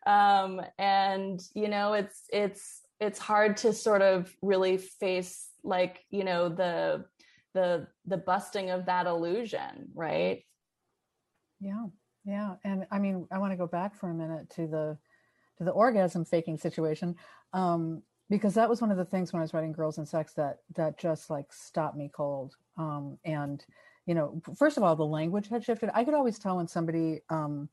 um 0.09 0.63
and 0.79 1.43
you 1.55 1.69
know 1.69 1.93
it's 1.93 2.23
it's 2.33 2.81
it's 2.99 3.19
hard 3.19 3.59
to 3.59 3.73
sort 3.73 4.01
of 4.01 4.35
really 4.43 4.79
face 4.79 5.51
like 5.63 6.01
you 6.11 6.25
know 6.25 6.49
the 6.49 7.05
the 7.53 7.87
the 8.07 8.17
busting 8.17 8.71
of 8.71 8.87
that 8.87 9.07
illusion 9.07 9.89
right? 9.95 10.43
Yeah. 11.61 11.87
Yeah. 12.25 12.55
And 12.65 12.87
i 12.91 12.99
mean 12.99 13.27
i 13.31 13.39
want 13.39 13.53
to 13.53 13.57
go 13.57 13.67
back 13.67 13.95
for 13.95 14.11
a 14.11 14.15
minute 14.15 14.49
to 14.51 14.67
the 14.67 14.99
to 15.59 15.65
the 15.65 15.71
orgasm 15.71 16.25
faking 16.25 16.57
situation 16.57 17.15
um 17.53 18.03
because 18.31 18.55
that 18.55 18.69
was 18.69 18.81
one 18.81 18.91
of 18.91 18.97
the 18.97 19.05
things 19.05 19.33
when 19.33 19.41
i 19.41 19.43
was 19.43 19.53
writing 19.53 19.73
girls 19.73 19.99
and 19.99 20.09
sex 20.09 20.33
that 20.35 20.59
that 20.75 20.99
just 20.99 21.31
like 21.31 21.53
stopped 21.53 21.97
me 21.97 22.11
cold. 22.15 22.55
Um 22.79 23.19
and 23.25 23.63
you 24.07 24.15
know 24.15 24.41
first 24.57 24.79
of 24.79 24.83
all 24.83 24.97
the 24.97 25.05
language 25.05 25.49
had 25.49 25.65
shifted. 25.65 25.91
I 25.93 26.05
could 26.05 26.15
always 26.15 26.39
tell 26.39 26.57
when 26.57 26.69
somebody 26.69 27.21
um 27.29 27.69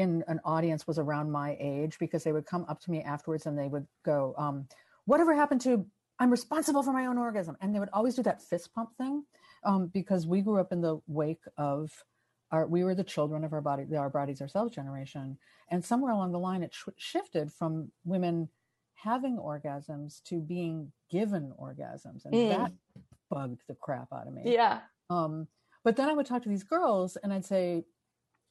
in 0.00 0.24
an 0.26 0.40
audience 0.44 0.86
was 0.86 0.98
around 0.98 1.30
my 1.30 1.56
age 1.60 1.98
because 1.98 2.24
they 2.24 2.32
would 2.32 2.46
come 2.46 2.64
up 2.68 2.80
to 2.80 2.90
me 2.90 3.02
afterwards 3.02 3.46
and 3.46 3.58
they 3.58 3.68
would 3.68 3.86
go 4.04 4.34
um 4.36 4.66
whatever 5.04 5.34
happened 5.34 5.60
to 5.60 5.86
I'm 6.20 6.30
responsible 6.30 6.82
for 6.82 6.92
my 6.92 7.06
own 7.06 7.16
orgasm. 7.16 7.56
And 7.60 7.74
they 7.74 7.80
would 7.80 7.88
always 7.94 8.14
do 8.14 8.22
that 8.24 8.42
fist 8.42 8.74
pump 8.74 8.90
thing 8.96 9.24
um, 9.64 9.86
because 9.86 10.26
we 10.26 10.42
grew 10.42 10.60
up 10.60 10.70
in 10.70 10.82
the 10.82 11.00
wake 11.06 11.42
of 11.56 11.90
our, 12.52 12.66
we 12.66 12.84
were 12.84 12.94
the 12.94 13.02
children 13.02 13.42
of 13.42 13.54
our 13.54 13.62
body, 13.62 13.84
our 13.96 14.10
bodies 14.10 14.42
ourselves 14.42 14.74
generation. 14.74 15.38
And 15.70 15.82
somewhere 15.82 16.12
along 16.12 16.32
the 16.32 16.38
line, 16.38 16.62
it 16.62 16.74
sh- 16.74 16.88
shifted 16.98 17.50
from 17.50 17.90
women 18.04 18.50
having 18.94 19.38
orgasms 19.38 20.22
to 20.24 20.40
being 20.40 20.92
given 21.10 21.54
orgasms. 21.58 22.26
And 22.26 22.34
mm. 22.34 22.48
that 22.50 22.72
bugged 23.30 23.62
the 23.66 23.74
crap 23.74 24.08
out 24.12 24.26
of 24.26 24.34
me. 24.34 24.42
Yeah. 24.44 24.80
Um, 25.08 25.48
but 25.84 25.96
then 25.96 26.10
I 26.10 26.12
would 26.12 26.26
talk 26.26 26.42
to 26.42 26.50
these 26.50 26.64
girls 26.64 27.16
and 27.16 27.32
I'd 27.32 27.46
say, 27.46 27.84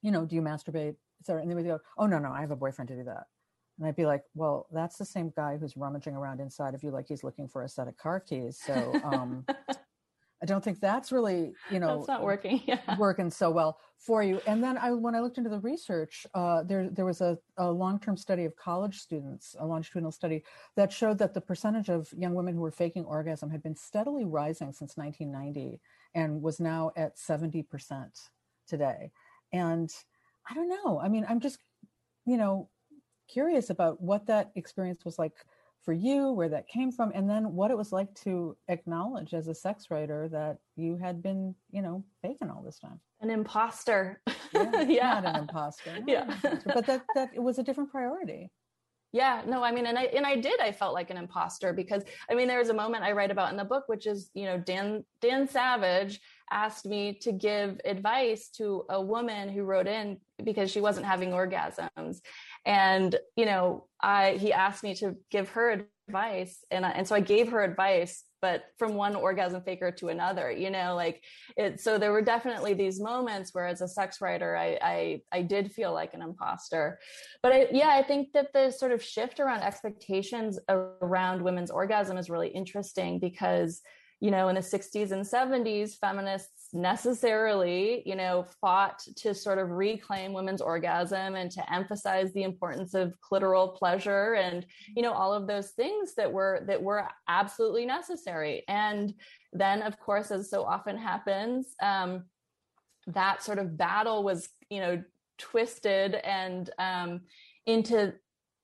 you 0.02 0.10
know, 0.10 0.26
do 0.26 0.36
you 0.36 0.42
masturbate? 0.42 0.96
And 1.28 1.50
they 1.50 1.56
would 1.56 1.66
go, 1.66 1.80
oh, 1.98 2.06
no, 2.06 2.20
no, 2.20 2.32
I 2.32 2.42
have 2.42 2.52
a 2.52 2.56
boyfriend 2.56 2.88
to 2.90 2.96
do 2.96 3.04
that. 3.04 3.26
And 3.78 3.88
I'd 3.88 3.96
be 3.96 4.06
like, 4.06 4.24
well, 4.36 4.68
that's 4.72 4.98
the 4.98 5.06
same 5.06 5.32
guy 5.36 5.58
who's 5.58 5.78
rummaging 5.78 6.16
around 6.16 6.42
inside 6.42 6.74
of 6.74 6.84
you 6.84 6.92
like 6.92 7.08
he's 7.08 7.24
looking 7.24 7.48
for 7.48 7.64
a 7.64 7.70
set 7.70 7.88
of 7.88 7.96
car 7.98 8.20
keys. 8.20 8.60
So 8.62 8.94
um, 9.04 9.46
I 10.42 10.46
don't 10.46 10.64
think 10.64 10.80
that's 10.80 11.12
really, 11.12 11.54
you 11.70 11.80
know, 11.80 11.98
that's 11.98 12.08
not 12.08 12.24
working. 12.24 12.62
Yeah. 12.68 12.98
working 12.98 13.30
so 13.30 13.50
well 13.50 13.80
for 13.98 14.24
you. 14.24 14.42
And 14.48 14.64
then 14.64 14.78
I, 14.78 14.92
when 14.92 15.16
I 15.16 15.20
looked 15.20 15.38
into 15.38 15.50
the 15.50 15.60
research, 15.60 16.26
uh, 16.34 16.64
there 16.64 16.90
there 16.90 17.06
was 17.06 17.22
a, 17.22 17.38
a 17.58 17.70
long-term 17.70 18.16
study 18.16 18.46
of 18.46 18.56
college 18.56 19.00
students, 19.00 19.56
a 19.60 19.66
longitudinal 19.66 20.12
study 20.12 20.44
that 20.76 20.92
showed 20.92 21.18
that 21.20 21.34
the 21.34 21.42
percentage 21.42 21.90
of 21.90 22.10
young 22.18 22.34
women 22.34 22.54
who 22.54 22.62
were 22.62 22.72
faking 22.72 23.06
orgasm 23.06 23.50
had 23.50 23.64
been 23.64 23.76
steadily 23.76 24.26
rising 24.26 24.72
since 24.72 24.96
1990 24.96 25.80
and 26.16 26.42
was 26.42 26.60
now 26.60 26.92
at 26.96 27.18
70% 27.18 27.66
today. 28.68 29.12
And 29.52 29.90
I 30.50 30.54
don't 30.54 30.70
know. 30.70 31.00
I 31.00 31.10
mean, 31.10 31.26
I'm 31.30 31.40
just, 31.40 31.60
you 32.26 32.38
know, 32.38 32.70
curious 33.28 33.70
about 33.70 34.02
what 34.02 34.26
that 34.28 34.52
experience 34.56 35.06
was 35.06 35.20
like 35.20 35.34
for 35.84 35.94
you, 35.94 36.32
where 36.32 36.50
that 36.50 36.68
came 36.68 36.92
from, 36.92 37.12
and 37.16 37.30
then 37.30 37.54
what 37.54 37.72
it 37.72 37.78
was 37.78 37.92
like 37.92 38.14
to 38.14 38.58
acknowledge 38.68 39.34
as 39.34 39.48
a 39.48 39.56
sex 39.56 39.86
writer 39.90 40.28
that 40.30 40.58
you 40.76 40.98
had 40.98 41.22
been, 41.22 41.56
you 41.72 41.82
know, 41.82 42.04
faking 42.22 42.50
all 42.50 42.62
this 42.62 42.80
time. 42.80 43.00
An 43.22 43.30
imposter. 43.30 44.22
Yeah, 44.54 44.82
yeah. 44.88 45.20
not 45.20 45.36
an 45.36 45.36
imposter. 45.44 46.00
Yeah, 46.06 46.24
an 46.24 46.32
imposter, 46.32 46.72
but 46.74 46.86
that 46.86 47.06
that 47.16 47.30
it 47.34 47.42
was 47.42 47.60
a 47.60 47.64
different 47.64 47.92
priority. 47.92 48.52
Yeah, 49.12 49.42
no, 49.48 49.64
I 49.64 49.72
mean, 49.72 49.88
and 49.88 49.98
I 49.98 50.04
and 50.04 50.26
I 50.26 50.36
did. 50.36 50.60
I 50.60 50.72
felt 50.72 50.94
like 50.94 51.10
an 51.10 51.18
imposter 51.18 51.74
because 51.74 52.04
I 52.30 52.36
mean, 52.36 52.48
there 52.48 52.60
was 52.60 52.70
a 52.70 52.74
moment 52.74 53.04
I 53.04 53.12
write 53.14 53.32
about 53.32 53.52
in 53.52 53.58
the 53.58 53.66
book, 53.66 53.86
which 53.88 54.06
is 54.06 54.30
you 54.34 54.46
know 54.46 54.58
Dan 54.58 55.04
Dan 55.22 55.48
Savage 55.48 56.20
asked 56.52 56.86
me 56.86 57.14
to 57.22 57.32
give 57.32 57.80
advice 57.86 58.50
to 58.50 58.86
a 58.90 59.02
woman 59.02 59.50
who 59.50 59.64
wrote 59.64 59.88
in 59.88 60.18
because 60.44 60.72
she 60.72 60.82
wasn't 60.82 61.06
having 61.06 61.32
orgasms. 61.32 62.22
And 62.66 63.16
you 63.36 63.46
know 63.46 63.86
i 64.02 64.32
he 64.34 64.54
asked 64.54 64.84
me 64.84 64.94
to 64.96 65.16
give 65.30 65.50
her 65.50 65.86
advice 66.08 66.64
and 66.72 66.86
I, 66.86 66.92
and 66.92 67.08
so 67.08 67.16
i 67.16 67.20
gave 67.20 67.50
her 67.50 67.64
advice 67.64 68.24
but 68.42 68.64
from 68.78 68.96
one 68.96 69.16
orgasm 69.16 69.62
faker 69.62 69.92
to 69.92 70.08
another 70.10 70.52
you 70.52 70.70
know 70.70 70.96
like 70.96 71.22
it 71.58 71.80
so 71.80 71.98
there 71.98 72.12
were 72.12 72.22
definitely 72.22 72.74
these 72.74 73.00
moments 73.00 73.54
where 73.54 73.68
as 73.68 73.82
a 73.82 73.88
sex 73.88 74.22
writer 74.22 74.56
i 74.56 74.78
i, 74.82 75.22
I 75.32 75.42
did 75.42 75.72
feel 75.72 75.94
like 75.94 76.14
an 76.14 76.22
imposter. 76.22 77.00
But 77.44 77.52
I, 77.52 77.68
yeah 77.72 77.90
i 77.90 78.04
think 78.04 78.34
that 78.34 78.54
the 78.54 78.72
sort 78.72 78.92
of 78.92 79.04
shift 79.04 79.40
around 79.40 79.62
expectations 79.62 80.60
around 80.70 81.42
women's 81.42 81.72
orgasm 81.72 82.18
is 82.18 82.30
really 82.30 82.50
interesting 82.50 83.20
because 83.20 83.82
you 84.20 84.32
know 84.32 84.50
in 84.50 84.56
the 84.56 84.62
60s 84.62 85.12
and 85.12 85.26
70s 85.26 85.98
feminists 86.00 86.60
necessarily, 86.74 88.04
you 88.06 88.16
know, 88.16 88.46
fought 88.62 89.00
to 89.18 89.34
sort 89.34 89.58
of 89.58 89.72
reclaim 89.72 90.34
women's 90.34 90.62
orgasm 90.62 91.36
and 91.36 91.50
to 91.52 91.74
emphasize 91.74 92.32
the 92.34 92.44
importance 92.44 92.94
of 92.94 93.16
clitoral 93.20 93.76
pleasure 93.76 94.36
and, 94.36 94.66
you 94.96 95.02
know, 95.02 95.12
all 95.12 95.34
of 95.34 95.48
those 95.48 95.72
things 95.72 96.14
that 96.16 96.32
were 96.32 96.64
that 96.68 96.82
were 96.82 97.08
absolutely 97.28 97.86
necessary. 97.86 98.64
And 98.68 99.14
then, 99.52 99.82
of 99.82 100.00
course, 100.00 100.32
as 100.32 100.50
so 100.50 100.64
often 100.64 100.98
happens, 100.98 101.74
um, 101.82 102.26
that 103.08 103.44
sort 103.44 103.58
of 103.58 103.78
battle 103.78 104.24
was, 104.24 104.50
you 104.70 104.80
know, 104.80 105.04
twisted 105.40 106.16
and 106.16 106.70
um, 106.78 107.22
into 107.66 108.14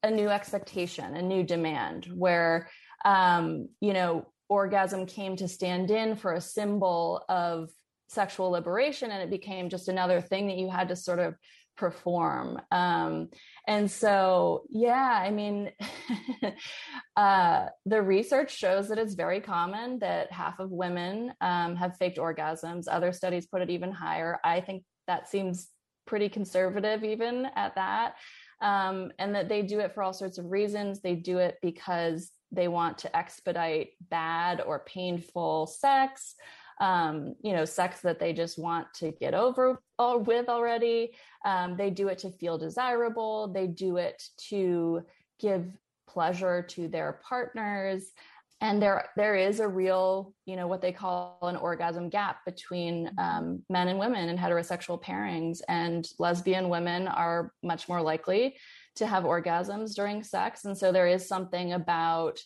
a 0.04 0.12
new 0.12 0.30
expectation, 0.30 1.16
a 1.16 1.22
new 1.22 1.44
demand, 1.44 2.06
where 2.06 2.70
um, 3.04 3.70
you 3.82 3.94
know 3.94 4.28
orgasm 4.50 5.06
came 5.06 5.36
to 5.38 5.48
stand 5.48 5.92
in 5.92 6.16
for 6.16 6.34
a 6.34 6.42
symbol 6.42 7.24
of 7.30 7.70
sexual 8.08 8.52
liberation 8.52 9.12
and 9.12 9.22
it 9.22 9.30
became 9.30 9.70
just 9.70 9.88
another 9.88 10.22
thing 10.22 10.48
that 10.48 10.58
you 10.58 10.70
had 10.70 10.90
to 10.90 10.96
sort 10.96 11.20
of 11.20 11.36
perform. 11.76 12.62
Um, 12.72 13.30
and 13.68 13.90
so 13.90 14.64
yeah 14.70 15.20
i 15.24 15.32
mean 15.32 15.72
uh, 17.16 17.66
the 17.86 18.02
research 18.02 18.56
shows 18.56 18.90
that 18.90 18.98
it's 18.98 19.16
very 19.16 19.42
common 19.42 20.00
that 20.00 20.32
half 20.32 20.60
of 20.60 20.72
women 20.72 21.34
um, 21.42 21.76
have 21.76 21.98
faked 21.98 22.18
orgasms. 22.18 22.86
Other 22.90 23.12
studies 23.12 23.48
put 23.48 23.62
it 23.62 23.70
even 23.70 23.92
higher. 23.92 24.40
I 24.44 24.62
think 24.62 24.84
that 25.08 25.30
seems 25.30 25.70
pretty 26.06 26.30
conservative 26.30 27.04
even 27.04 27.48
at 27.56 27.76
that. 27.76 28.16
Um, 28.62 29.12
and 29.20 29.36
that 29.36 29.50
they 29.50 29.64
do 29.64 29.80
it 29.80 29.94
for 29.94 30.02
all 30.02 30.14
sorts 30.14 30.38
of 30.38 30.46
reasons. 30.50 31.02
They 31.02 31.16
do 31.16 31.40
it 31.40 31.58
because 31.62 32.32
they 32.56 32.68
want 32.68 32.98
to 33.00 33.16
expedite 33.16 33.90
bad 34.10 34.62
or 34.62 34.80
painful 34.80 35.68
sex 35.68 36.36
um, 36.80 37.36
you 37.42 37.54
know, 37.54 37.66
sex 37.66 38.02
that 38.02 38.20
they 38.20 38.34
just 38.34 38.60
want 38.60 38.88
to 38.96 39.12
get 39.12 39.34
over 39.34 39.80
with 40.00 40.50
already. 40.50 41.14
Um, 41.46 41.78
they 41.78 41.90
do 41.90 42.08
it 42.10 42.20
to 42.20 42.32
feel 42.32 42.58
desirable. 42.58 43.48
They 43.48 43.68
do 43.68 43.98
it 43.98 44.22
to 44.50 45.04
give 45.40 45.66
pleasure 46.08 46.62
to 46.62 46.88
their 46.88 47.20
partners. 47.28 48.12
And 48.62 48.82
there, 48.82 49.10
there 49.18 49.36
is 49.36 49.60
a 49.60 49.68
real, 49.68 50.34
you 50.46 50.56
know, 50.56 50.68
what 50.68 50.82
they 50.82 50.92
call 50.92 51.38
an 51.42 51.58
orgasm 51.58 52.10
gap 52.10 52.44
between 52.46 53.12
um, 53.18 53.62
men 53.70 53.90
and 53.90 54.00
women 54.00 54.30
in 54.30 54.38
heterosexual 54.38 55.02
pairings. 55.02 55.60
And 55.68 56.08
lesbian 56.20 56.70
women 56.70 57.08
are 57.08 57.52
much 57.64 57.88
more 57.90 58.02
likely 58.02 58.56
to 58.96 59.06
have 59.06 59.24
orgasms 59.24 59.94
during 59.96 60.24
sex. 60.24 60.66
And 60.66 60.78
so 60.78 60.92
there 60.92 61.08
is 61.08 61.28
something 61.28 61.74
about 61.74 62.40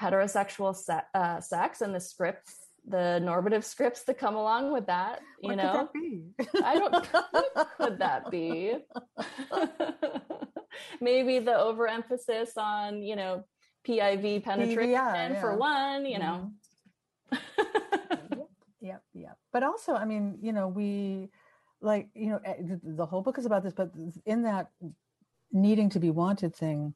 heterosexual 0.00 0.74
se- 0.74 1.08
uh, 1.14 1.40
sex 1.40 1.80
and 1.80 1.94
the 1.94 2.00
scripts 2.00 2.56
the 2.88 3.20
normative 3.20 3.64
scripts 3.64 4.04
that 4.04 4.18
come 4.18 4.34
along 4.34 4.72
with 4.72 4.86
that 4.86 5.20
you 5.42 5.48
what 5.50 5.56
know 5.56 5.88
i 6.64 6.74
don't 6.78 7.06
what 7.12 7.68
could 7.76 7.98
that 7.98 8.30
be 8.30 8.74
maybe 11.00 11.38
the 11.38 11.52
overemphasis 11.54 12.56
on 12.56 13.02
you 13.02 13.16
know 13.16 13.44
piv 13.86 14.42
penetration 14.42 14.90
yeah, 14.90 15.28
yeah. 15.28 15.40
for 15.40 15.56
one 15.56 16.06
you 16.06 16.18
know 16.18 16.50
mm-hmm. 17.32 18.40
yeah 18.80 18.96
yeah 19.12 19.32
but 19.52 19.62
also 19.62 19.94
i 19.94 20.04
mean 20.04 20.38
you 20.40 20.52
know 20.52 20.68
we 20.68 21.28
like 21.82 22.08
you 22.14 22.30
know 22.30 22.40
eh, 22.44 22.54
the 22.82 23.06
whole 23.06 23.22
book 23.22 23.38
is 23.38 23.46
about 23.46 23.62
this 23.62 23.74
but 23.74 23.90
in 24.24 24.42
that 24.42 24.68
needing 25.52 25.88
to 25.90 26.00
be 26.00 26.10
wanted 26.10 26.54
thing 26.54 26.94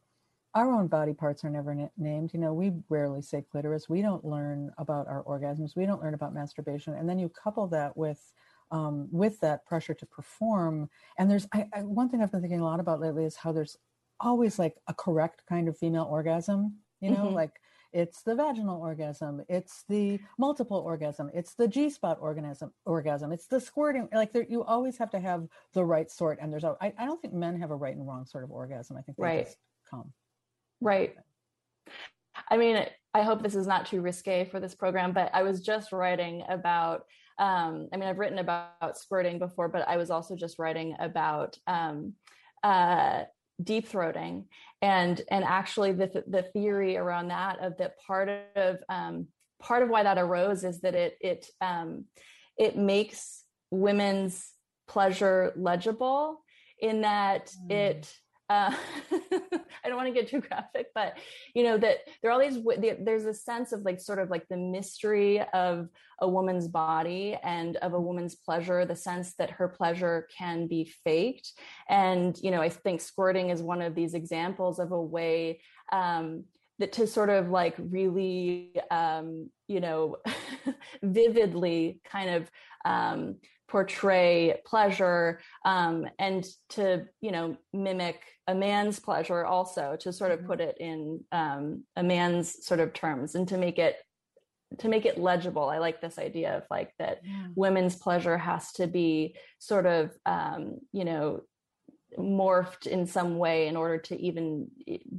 our 0.55 0.71
own 0.71 0.87
body 0.87 1.13
parts 1.13 1.45
are 1.45 1.51
never 1.51 1.75
na- 1.75 1.89
named. 1.97 2.33
You 2.33 2.41
know, 2.41 2.55
we 2.55 2.73
rarely 2.89 3.23
say 3.23 3.45
clitoris. 3.51 3.89
We 3.89 4.03
don't 4.03 4.25
learn 4.25 4.71
about 4.79 5.09
our 5.09 5.23
orgasms. 5.25 5.77
We 5.77 5.87
don't 5.87 6.03
learn 6.03 6.15
about 6.15 6.33
masturbation. 6.33 6.95
And 6.95 7.09
then 7.09 7.19
you 7.19 7.29
couple 7.29 7.67
that 7.69 7.97
with 7.97 8.33
um, 8.71 9.09
with 9.11 9.39
that 9.41 9.67
pressure 9.67 9.95
to 9.95 10.07
perform. 10.07 10.89
And 11.19 11.31
there's 11.31 11.47
I, 11.53 11.69
I, 11.75 11.83
one 11.83 12.09
thing 12.09 12.23
I've 12.23 12.33
been 12.33 12.41
thinking 12.41 12.61
a 12.61 12.65
lot 12.65 12.81
about 12.81 13.01
lately 13.01 13.25
is 13.25 13.37
how 13.37 13.53
there's 13.53 13.77
always 14.21 14.59
like 14.59 14.77
a 14.89 14.95
correct 14.95 15.43
kind 15.49 15.69
of 15.69 15.77
female 15.77 16.09
orgasm. 16.11 16.77
You 17.01 17.11
know, 17.11 17.27
mm-hmm. 17.27 17.35
like 17.35 17.61
it's 17.95 18.23
the 18.23 18.35
vaginal 18.35 18.81
orgasm, 18.81 19.43
it's 19.49 19.85
the 19.89 20.19
multiple 20.37 20.79
orgasm, 20.79 21.31
it's 21.33 21.55
the 21.55 21.69
G 21.69 21.89
spot 21.89 22.19
orgasm, 22.21 22.73
orgasm, 22.85 23.31
it's 23.31 23.47
the 23.47 23.61
squirting. 23.61 24.09
Like 24.13 24.33
there, 24.33 24.45
you 24.49 24.65
always 24.65 24.99
have 24.99 25.11
to 25.13 25.21
have 25.21 25.47
the 25.75 25.85
right 25.85 26.11
sort. 26.11 26.39
And 26.43 26.53
there's 26.53 26.65
a, 26.65 26.77
I, 26.81 26.93
I 26.99 27.07
don't 27.07 27.23
think 27.23 27.35
men 27.35 27.59
have 27.61 27.71
a 27.71 27.77
right 27.77 27.95
and 27.95 28.07
wrong 28.07 28.27
sort 28.27 28.43
of 28.43 28.51
orgasm. 28.51 28.97
I 28.97 29.03
think 29.03 29.17
they 29.17 29.23
right. 29.23 29.45
just 29.45 29.57
come. 29.89 30.13
Right. 30.81 31.15
I 32.51 32.57
mean, 32.57 32.85
I 33.15 33.23
hope 33.23 33.43
this 33.43 33.55
is 33.55 33.69
not 33.69 33.87
too 33.87 34.01
risque 34.01 34.45
for 34.45 34.59
this 34.59 34.75
program, 34.75 35.13
but 35.13 35.31
I 35.33 35.45
was 35.45 35.61
just 35.61 35.93
writing 35.93 36.43
about. 36.49 37.05
Um, 37.39 37.89
I 37.93 37.97
mean, 37.97 38.09
I've 38.09 38.19
written 38.19 38.39
about 38.39 38.97
squirting 38.97 39.41
before, 39.41 39.69
but 39.69 39.89
I 39.89 39.97
was 39.97 40.11
also 40.11 40.37
just 40.37 40.59
writing 40.59 40.95
about 41.01 41.59
um, 41.67 42.15
uh, 42.63 43.25
deep 43.63 43.89
throating, 43.89 44.45
and 44.83 45.21
and 45.31 45.45
actually 45.45 45.93
the 45.93 46.25
the 46.27 46.43
theory 46.43 46.97
around 46.97 47.29
that 47.29 47.61
of 47.61 47.77
that 47.79 47.95
part 48.07 48.29
of 48.57 48.79
um, 48.89 49.29
part 49.61 49.83
of 49.83 49.89
why 49.89 50.03
that 50.03 50.19
arose 50.19 50.65
is 50.65 50.81
that 50.81 50.95
it 50.95 51.17
it 51.21 51.47
um, 51.61 52.05
it 52.59 52.77
makes 52.77 53.45
women's 53.71 54.51
pleasure 54.87 55.53
legible 55.57 56.43
in 56.81 57.03
that 57.03 57.53
mm. 57.67 57.73
it 57.73 58.13
uh, 58.51 58.75
I 59.13 59.89
don't 59.89 59.97
want 59.97 60.09
to 60.09 60.15
get 60.15 60.29
too 60.29 60.41
graphic, 60.41 60.89
but 60.95 61.17
you 61.55 61.65
know 61.65 61.79
that 61.79 61.99
there 62.21 62.31
are 62.31 62.35
all 62.35 62.41
these. 62.41 62.59
There's 63.01 63.25
a 63.25 63.35
sense 63.35 63.73
of 63.73 63.83
like 63.83 64.01
sort 64.01 64.19
of 64.19 64.31
like 64.31 64.47
the 64.49 64.57
mystery 64.57 65.41
of 65.55 65.89
a 66.21 66.29
woman's 66.29 66.69
body 66.69 67.39
and 67.43 67.77
of 67.77 67.95
a 67.95 68.01
woman's 68.01 68.35
pleasure. 68.35 68.85
The 68.85 68.97
sense 68.97 69.35
that 69.39 69.51
her 69.53 69.69
pleasure 69.69 70.29
can 70.37 70.67
be 70.67 70.93
faked, 71.05 71.53
and 71.89 72.39
you 72.43 72.51
know, 72.51 72.61
I 72.61 72.69
think 72.69 73.01
squirting 73.01 73.51
is 73.51 73.63
one 73.63 73.81
of 73.81 73.95
these 73.95 74.15
examples 74.15 74.79
of 74.79 74.93
a 74.93 75.01
way 75.01 75.61
um, 75.91 76.45
that 76.79 76.93
to 76.93 77.07
sort 77.07 77.31
of 77.31 77.49
like 77.51 77.75
really, 77.79 78.75
um, 78.91 79.51
you 79.69 79.81
know, 79.81 80.17
vividly 81.03 82.01
kind 82.05 82.31
of 82.31 82.51
um, 82.85 83.37
portray 83.75 84.57
pleasure 84.65 85.41
um, 85.65 86.07
and 86.21 86.47
to 86.69 87.05
you 87.21 87.33
know 87.33 87.57
mimic 87.73 88.21
a 88.47 88.55
man's 88.55 89.01
pleasure 89.01 89.45
also 89.45 89.97
to 89.99 90.13
sort 90.13 90.31
of 90.31 90.39
mm-hmm. 90.39 90.47
put 90.47 90.61
it 90.61 90.77
in 90.79 91.25
um, 91.33 91.83
a 91.97 92.03
man's 92.05 92.65
sort 92.65 92.79
of 92.79 92.93
terms 92.93 93.35
and 93.35 93.49
to 93.49 93.59
make 93.59 93.81
it 93.81 93.97
to 94.79 94.89
make 94.89 95.07
it 95.07 95.19
legible. 95.19 95.69
I 95.69 95.79
like 95.79 96.01
this 96.01 96.21
idea 96.21 96.57
of 96.57 96.63
like 96.71 96.93
that 97.01 97.23
yeah. 97.25 97.49
women's 97.57 97.97
pleasure 97.97 98.39
has 98.39 98.71
to 98.75 98.87
be 98.87 99.35
sort 99.59 99.87
of 99.87 100.13
um, 100.25 100.79
you 100.93 101.05
know 101.05 101.41
morphed 102.17 102.87
in 102.87 103.09
some 103.09 103.39
way 103.39 103.67
in 103.67 103.77
order 103.77 103.99
to 103.99 104.15
even 104.21 104.69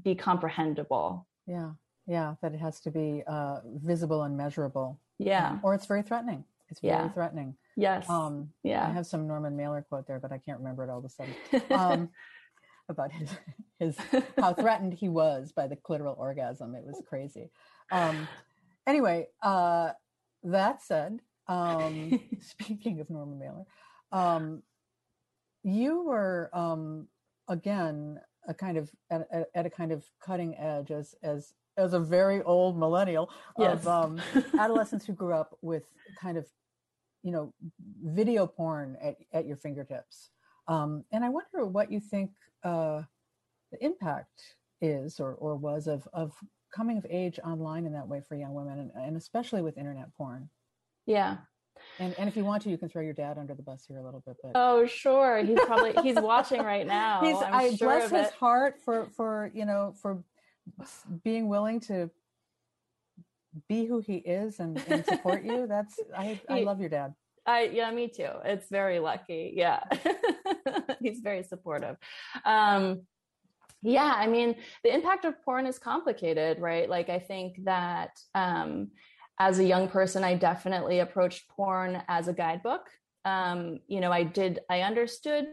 be 0.02 0.16
comprehensible. 0.16 1.28
Yeah. 1.46 1.72
Yeah 2.08 2.36
that 2.42 2.54
it 2.54 2.62
has 2.62 2.80
to 2.82 2.92
be 2.92 3.22
uh, 3.28 3.58
visible 3.66 4.24
and 4.24 4.38
measurable. 4.38 5.02
Yeah. 5.20 5.60
Or 5.62 5.76
it's 5.76 5.88
very 5.88 6.04
threatening 6.04 6.46
it's 6.70 6.82
very 6.82 6.94
yeah. 6.94 7.10
threatening 7.10 7.56
Yes. 7.76 8.10
Um, 8.10 8.50
yeah. 8.64 8.88
I 8.88 8.92
have 8.92 9.06
some 9.06 9.28
Norman 9.28 9.56
Mailer 9.56 9.86
quote 9.88 10.08
there, 10.08 10.20
but 10.20 10.32
I 10.32 10.38
can't 10.38 10.60
remember 10.60 10.84
it 10.84 10.90
all 10.90 11.00
of 11.00 11.06
a 11.06 11.10
sudden. 11.10 11.36
Um, 11.72 12.10
about 12.88 13.12
his 13.12 13.32
his 13.80 13.98
how 14.38 14.54
threatened 14.54 14.94
he 14.94 15.10
was 15.10 15.52
by 15.52 15.66
the 15.68 15.76
clitoral 15.76 16.18
orgasm. 16.20 16.76
It 16.76 16.86
was 16.86 17.02
crazy. 17.08 17.50
Um, 17.92 18.28
anyway, 18.86 19.28
uh, 19.42 19.90
that 20.44 20.84
said, 20.84 21.20
um, 21.48 22.20
speaking 22.40 23.00
of 23.00 23.10
Norman 23.10 23.40
Mailer, 23.40 23.66
um, 24.12 24.62
you 25.64 26.04
were 26.04 26.52
um, 26.54 27.08
again 27.50 28.20
a 28.48 28.54
kind 28.54 28.78
of 28.78 28.92
at, 29.10 29.28
at, 29.32 29.48
at 29.56 29.66
a 29.66 29.70
kind 29.72 29.92
of 29.92 30.06
cutting 30.24 30.56
edge 30.56 30.92
as 30.92 31.16
as 31.24 31.54
as 31.78 31.94
a 31.94 32.00
very 32.00 32.42
old 32.44 32.78
millennial 32.78 33.30
yes. 33.58 33.86
of 33.86 33.88
um, 33.88 34.22
adolescents 34.60 35.06
who 35.06 35.14
grew 35.14 35.34
up 35.34 35.58
with 35.62 35.84
kind 36.20 36.38
of 36.38 36.46
you 37.24 37.32
know 37.32 37.54
video 38.04 38.46
porn 38.48 38.98
at, 39.02 39.16
at 39.34 39.46
your 39.46 39.58
fingertips 39.58 40.30
um, 40.68 41.04
and 41.12 41.24
i 41.24 41.30
wonder 41.30 41.66
what 41.66 41.92
you 41.92 42.00
think 42.00 42.32
uh, 42.64 43.02
the 43.72 43.84
impact 43.84 44.56
is 44.82 45.20
or, 45.20 45.34
or 45.34 45.56
was 45.56 45.88
of, 45.88 46.08
of 46.14 46.34
coming 46.74 46.98
of 46.98 47.06
age 47.10 47.40
online 47.44 47.86
in 47.86 47.94
that 47.94 48.08
way 48.08 48.22
for 48.28 48.36
young 48.36 48.54
women 48.54 48.80
and, 48.80 48.92
and 48.96 49.18
especially 49.18 49.62
with 49.62 49.78
internet 49.78 50.14
porn 50.16 50.50
yeah 51.06 51.38
and 52.00 52.16
and 52.18 52.28
if 52.28 52.36
you 52.36 52.46
want 52.46 52.64
to, 52.64 52.70
you 52.70 52.78
can 52.78 52.90
throw 52.90 53.02
your 53.02 53.14
dad 53.14 53.38
under 53.38 53.54
the 53.54 53.62
bus 53.62 53.86
here 53.88 53.98
a 53.98 54.04
little 54.04 54.24
bit. 54.26 54.38
But 54.42 54.54
oh, 54.56 54.86
sure, 54.86 55.44
he's 55.44 55.60
probably 55.66 55.94
he's 56.04 56.16
watching 56.16 56.62
right 56.62 56.88
now. 56.88 57.22
He's 57.22 57.36
I'm 57.36 57.54
I 57.54 57.76
sure 57.76 58.00
bless 58.00 58.12
his 58.12 58.30
heart 58.32 58.76
for 58.84 59.08
for 59.16 59.52
you 59.54 59.66
know 59.66 59.94
for 60.02 60.24
being 61.24 61.48
willing 61.48 61.80
to 61.82 62.10
be 63.70 63.86
who 63.86 64.00
he 64.00 64.18
is 64.18 64.60
and, 64.60 64.82
and 64.88 65.06
support 65.06 65.44
you. 65.44 65.66
That's 65.70 66.00
I 66.16 66.40
I 66.50 66.62
love 66.62 66.80
your 66.80 66.90
dad. 66.90 67.14
I 67.46 67.64
yeah, 67.66 67.92
me 67.92 68.08
too. 68.08 68.30
It's 68.44 68.70
very 68.70 69.00
lucky. 69.00 69.54
Yeah, 69.56 69.82
he's 71.02 71.20
very 71.20 71.44
supportive. 71.44 71.98
Um, 72.44 73.02
yeah, 73.86 74.14
I 74.16 74.26
mean, 74.26 74.56
the 74.84 74.94
impact 74.94 75.26
of 75.26 75.40
porn 75.44 75.68
is 75.68 75.78
complicated, 75.78 76.60
right? 76.60 76.90
Like, 76.90 77.10
I 77.10 77.20
think 77.20 77.64
that 77.66 78.18
um, 78.34 78.90
as 79.40 79.60
a 79.60 79.64
young 79.64 79.88
person, 79.88 80.24
I 80.24 80.34
definitely 80.34 81.00
approached 81.00 81.48
porn 81.50 82.02
as 82.08 82.28
a 82.28 82.34
guidebook. 82.34 82.90
Um, 83.26 83.80
you 83.88 84.00
know, 84.00 84.12
I 84.12 84.24
did, 84.24 84.60
I 84.72 84.82
understood, 84.82 85.46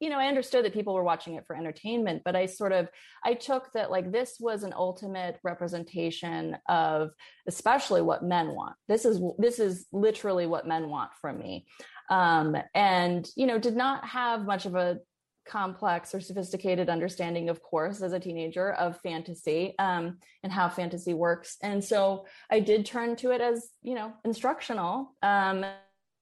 you 0.00 0.10
know, 0.10 0.18
I 0.18 0.26
understood 0.26 0.64
that 0.64 0.74
people 0.74 0.94
were 0.94 1.04
watching 1.04 1.34
it 1.34 1.46
for 1.46 1.56
entertainment, 1.56 2.22
but 2.24 2.36
I 2.36 2.46
sort 2.46 2.72
of, 2.72 2.88
I 3.24 3.34
took 3.34 3.72
that 3.72 3.90
like 3.90 4.10
this 4.10 4.36
was 4.40 4.62
an 4.62 4.72
ultimate 4.76 5.38
representation 5.42 6.56
of 6.68 7.10
especially 7.46 8.02
what 8.02 8.24
men 8.24 8.54
want. 8.54 8.76
This 8.88 9.04
is, 9.04 9.20
this 9.38 9.58
is 9.58 9.86
literally 9.92 10.46
what 10.46 10.66
men 10.66 10.88
want 10.88 11.10
from 11.20 11.38
me. 11.38 11.66
Um, 12.10 12.56
and, 12.74 13.28
you 13.36 13.46
know, 13.46 13.58
did 13.58 13.76
not 13.76 14.04
have 14.06 14.46
much 14.46 14.66
of 14.66 14.74
a 14.74 14.98
complex 15.46 16.14
or 16.14 16.20
sophisticated 16.20 16.88
understanding, 16.88 17.48
of 17.48 17.62
course, 17.62 18.02
as 18.02 18.12
a 18.12 18.20
teenager 18.20 18.72
of 18.74 19.00
fantasy 19.00 19.74
um, 19.78 20.18
and 20.42 20.52
how 20.52 20.68
fantasy 20.68 21.14
works. 21.14 21.56
And 21.62 21.82
so 21.82 22.26
I 22.50 22.60
did 22.60 22.84
turn 22.86 23.16
to 23.16 23.30
it 23.30 23.40
as, 23.40 23.70
you 23.82 23.94
know, 23.94 24.12
instructional 24.24 25.14
um, 25.22 25.64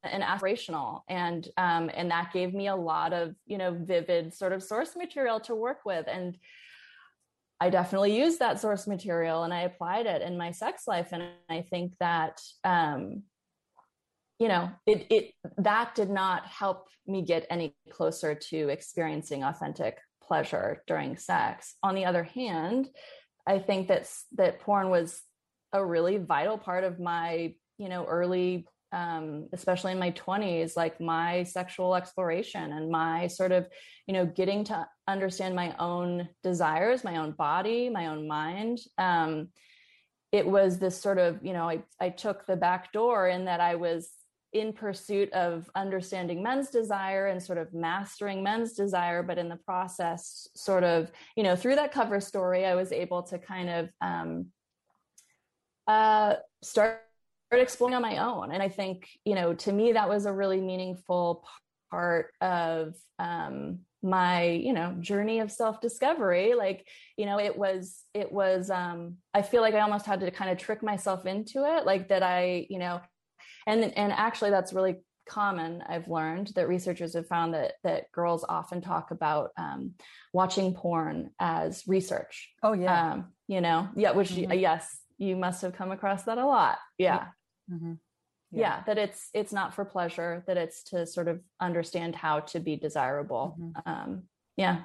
and 0.03 0.23
aspirational. 0.23 1.01
And, 1.09 1.49
um, 1.57 1.91
and 1.95 2.11
that 2.11 2.33
gave 2.33 2.55
me 2.55 2.69
a 2.69 2.77
lot 2.77 3.13
of, 3.13 3.35
you 3.47 3.59
know, 3.59 3.77
vivid 3.79 4.33
sort 4.33 4.53
of 4.53 4.63
source 4.63 4.97
material 4.97 5.41
to 5.41 5.55
work 5.55 5.81
with. 5.85 6.07
And 6.09 6.37
I 7.61 7.71
definitely 7.71 8.17
used 8.17 8.39
that 8.39 8.61
source 8.61 8.87
material 8.87 9.45
and 9.45 9.53
I 9.53 9.63
applied 9.63 10.07
it 10.07 10.23
in 10.23 10.37
my 10.37 10.51
sex 10.51 10.87
life. 10.87 11.09
And 11.13 11.25
I 11.49 11.63
think 11.63 11.95
that, 12.01 12.41
um, 12.65 13.23
you 14.39 14.49
know 14.49 14.71
it 14.87 15.07
it 15.11 15.33
that 15.59 15.95
did 15.95 16.11
not 16.11 16.47
help 16.47 16.89
me 17.07 17.23
get 17.23 17.47
any 17.51 17.75
closer 17.91 18.35
to 18.35 18.69
experiencing 18.69 19.45
authentic 19.45 19.99
pleasure 20.23 20.83
during 20.87 21.17
sex 21.17 21.77
on 21.83 21.95
the 21.95 22.05
other 22.05 22.25
hand 22.25 22.89
i 23.47 23.59
think 23.59 23.89
that 23.89 24.09
that 24.37 24.61
porn 24.61 24.91
was 24.91 25.23
a 25.73 25.85
really 25.85 26.19
vital 26.19 26.59
part 26.59 26.85
of 26.85 26.99
my 26.99 27.55
you 27.79 27.89
know 27.89 28.05
early 28.05 28.67
um, 28.93 29.49
especially 29.53 29.93
in 29.93 29.99
my 29.99 30.13
20s 30.13 30.77
like 30.77 31.01
my 31.01 31.43
sexual 31.43 31.95
exploration 31.95 32.73
and 32.73 32.91
my 32.91 33.27
sort 33.27 33.53
of 33.53 33.69
you 34.07 34.15
know 34.15 34.27
getting 34.27 34.65
to 34.65 34.87
understand 35.09 35.55
my 35.55 35.75
own 35.79 36.29
desires 36.43 37.05
my 37.05 37.17
own 37.17 37.33
body 37.33 37.89
my 37.89 38.07
own 38.07 38.27
mind 38.27 38.79
um, 38.99 39.49
it 40.33 40.47
was 40.47 40.79
this 40.79 41.01
sort 41.01 41.19
of 41.19 41.39
you 41.43 41.53
know 41.53 41.69
I, 41.69 41.83
I 42.01 42.11
took 42.11 42.47
the 42.47 42.57
back 42.57 42.93
door 42.93 43.29
in 43.29 43.45
that 43.47 43.61
i 43.61 43.75
was 43.75 44.11
in 44.53 44.73
pursuit 44.73 45.31
of 45.33 45.69
understanding 45.75 46.43
men's 46.43 46.71
desire 46.71 47.27
and 47.27 47.43
sort 47.43 47.59
of 47.59 47.75
mastering 47.75 48.43
men's 48.43 48.73
desire 48.73 49.23
but 49.23 49.39
in 49.39 49.49
the 49.49 49.57
process 49.57 50.49
sort 50.55 50.85
of 50.85 51.11
you 51.37 51.43
know 51.43 51.57
through 51.57 51.75
that 51.75 51.93
cover 51.93 52.21
story 52.21 52.65
i 52.65 52.75
was 52.75 52.93
able 52.93 53.23
to 53.23 53.39
kind 53.39 53.69
of 53.69 53.89
um, 54.01 54.47
uh, 55.87 56.35
start 56.63 57.06
exploring 57.51 57.95
on 57.95 58.03
my 58.03 58.19
own. 58.19 58.53
And 58.53 58.63
i 58.63 58.69
think 58.69 59.09
you 59.25 59.35
know 59.35 59.55
to 59.55 59.73
me 59.73 59.93
that 59.93 60.09
was 60.09 60.27
a 60.27 60.33
really 60.33 60.61
meaningful 60.61 61.47
part 61.91 62.33
of 62.41 62.95
um, 63.19 63.81
my 64.03 64.45
you 64.45 64.73
know 64.73 64.95
journey 65.01 65.41
of 65.41 65.51
self 65.51 65.81
discovery 65.81 66.55
like 66.55 66.87
you 67.17 67.27
know 67.27 67.41
it 67.41 67.57
was 67.57 68.03
it 68.15 68.31
was 68.31 68.71
um 68.71 69.17
i 69.35 69.43
feel 69.43 69.63
like 69.63 69.75
i 69.75 69.81
almost 69.81 70.07
had 70.07 70.21
to 70.21 70.31
kind 70.31 70.51
of 70.51 70.59
trick 70.59 70.83
myself 70.83 71.27
into 71.27 71.65
it 71.65 71.85
like 71.85 72.09
that 72.09 72.23
i 72.23 72.67
you 72.71 72.79
know 72.79 73.01
and 73.67 73.83
and 73.83 74.13
actually 74.13 74.51
that's 74.51 74.73
really 74.73 74.97
common 75.29 75.83
i've 75.89 76.09
learned 76.09 76.53
that 76.55 76.69
researchers 76.69 77.15
have 77.15 77.27
found 77.27 77.53
that 77.55 77.73
that 77.83 78.13
girls 78.13 78.45
often 78.49 78.81
talk 78.81 79.11
about 79.11 79.51
um, 79.59 79.93
watching 80.33 80.73
porn 80.73 81.31
as 81.41 81.83
research. 81.89 82.53
Oh 82.63 82.75
yeah. 82.75 83.13
Um, 83.13 83.33
you 83.49 83.61
know? 83.61 83.89
Yeah 83.97 84.13
which 84.13 84.31
mm-hmm. 84.31 84.53
yes 84.53 84.99
you 85.19 85.35
must 85.35 85.63
have 85.63 85.73
come 85.73 85.91
across 85.91 86.25
that 86.25 86.39
a 86.39 86.47
lot. 86.47 86.79
Yeah 86.97 87.27
mm-hmm. 87.71 87.93
yeah. 88.51 88.61
yeah. 88.61 88.83
that 88.87 88.99
it's 88.99 89.31
it's 89.35 89.53
not 89.53 89.75
for 89.75 89.85
pleasure 89.85 90.43
that 90.47 90.57
it's 90.57 90.83
to 90.83 91.07
sort 91.07 91.29
of 91.29 91.41
understand 91.61 92.15
how 92.15 92.41
to 92.41 92.61
be 92.61 92.77
desirable 92.77 93.57
mm-hmm. 93.61 93.91
um, 93.91 94.23
yeah 94.57 94.83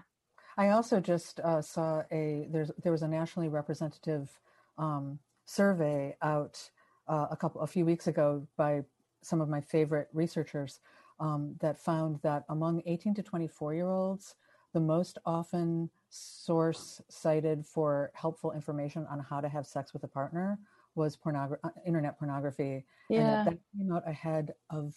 i 0.58 0.70
also 0.70 1.00
just 1.00 1.40
uh, 1.42 1.62
saw 1.62 2.04
a 2.12 2.48
there's 2.52 2.72
there 2.84 2.92
was 2.92 3.02
a 3.02 3.08
nationally 3.08 3.50
representative 3.50 4.30
um, 4.78 5.20
survey 5.46 6.16
out 6.22 6.70
uh, 7.08 7.28
a 7.32 7.36
couple 7.36 7.62
a 7.62 7.68
few 7.68 7.86
weeks 7.86 8.08
ago 8.08 8.46
by 8.58 8.82
some 9.22 9.42
of 9.42 9.50
my 9.50 9.62
favorite 9.62 10.08
researchers 10.14 10.80
um, 11.20 11.56
that 11.60 11.80
found 11.80 12.20
that 12.24 12.44
among 12.50 12.82
18 12.86 13.14
to 13.16 13.24
24 13.24 13.74
year 13.76 13.90
olds, 13.90 14.36
the 14.74 14.80
most 14.80 15.18
often 15.26 15.90
source 16.10 17.02
cited 17.10 17.66
for 17.66 18.12
helpful 18.16 18.52
information 18.52 19.06
on 19.10 19.20
how 19.20 19.40
to 19.40 19.48
have 19.48 19.68
sex 19.68 19.94
with 19.94 20.04
a 20.04 20.08
partner 20.08 20.60
was 20.96 21.18
pornogra- 21.18 21.60
uh, 21.64 21.70
internet 21.86 22.18
pornography. 22.18 22.86
Yeah. 23.10 23.20
And 23.20 23.28
that, 23.28 23.46
that 23.46 23.60
came 23.78 23.92
out 23.92 24.08
ahead 24.08 24.54
of 24.70 24.94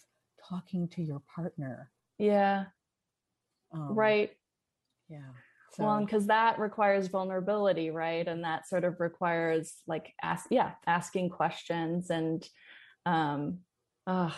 talking 0.47 0.87
to 0.89 1.01
your 1.01 1.21
partner. 1.33 1.91
Yeah. 2.17 2.65
Um, 3.73 3.93
right. 3.95 4.31
Yeah. 5.09 5.19
So. 5.73 5.83
Well, 5.83 5.99
because 6.05 6.27
that 6.27 6.57
requires 6.57 7.07
vulnerability, 7.07 7.89
right? 7.89 8.25
And 8.25 8.43
that 8.43 8.67
sort 8.67 8.85
of 8.85 8.99
requires 8.99 9.73
like 9.87 10.13
ask, 10.23 10.47
yeah, 10.49 10.71
asking 10.87 11.29
questions 11.29 12.09
and, 12.09 12.47
um, 13.05 13.59
oh. 14.07 14.35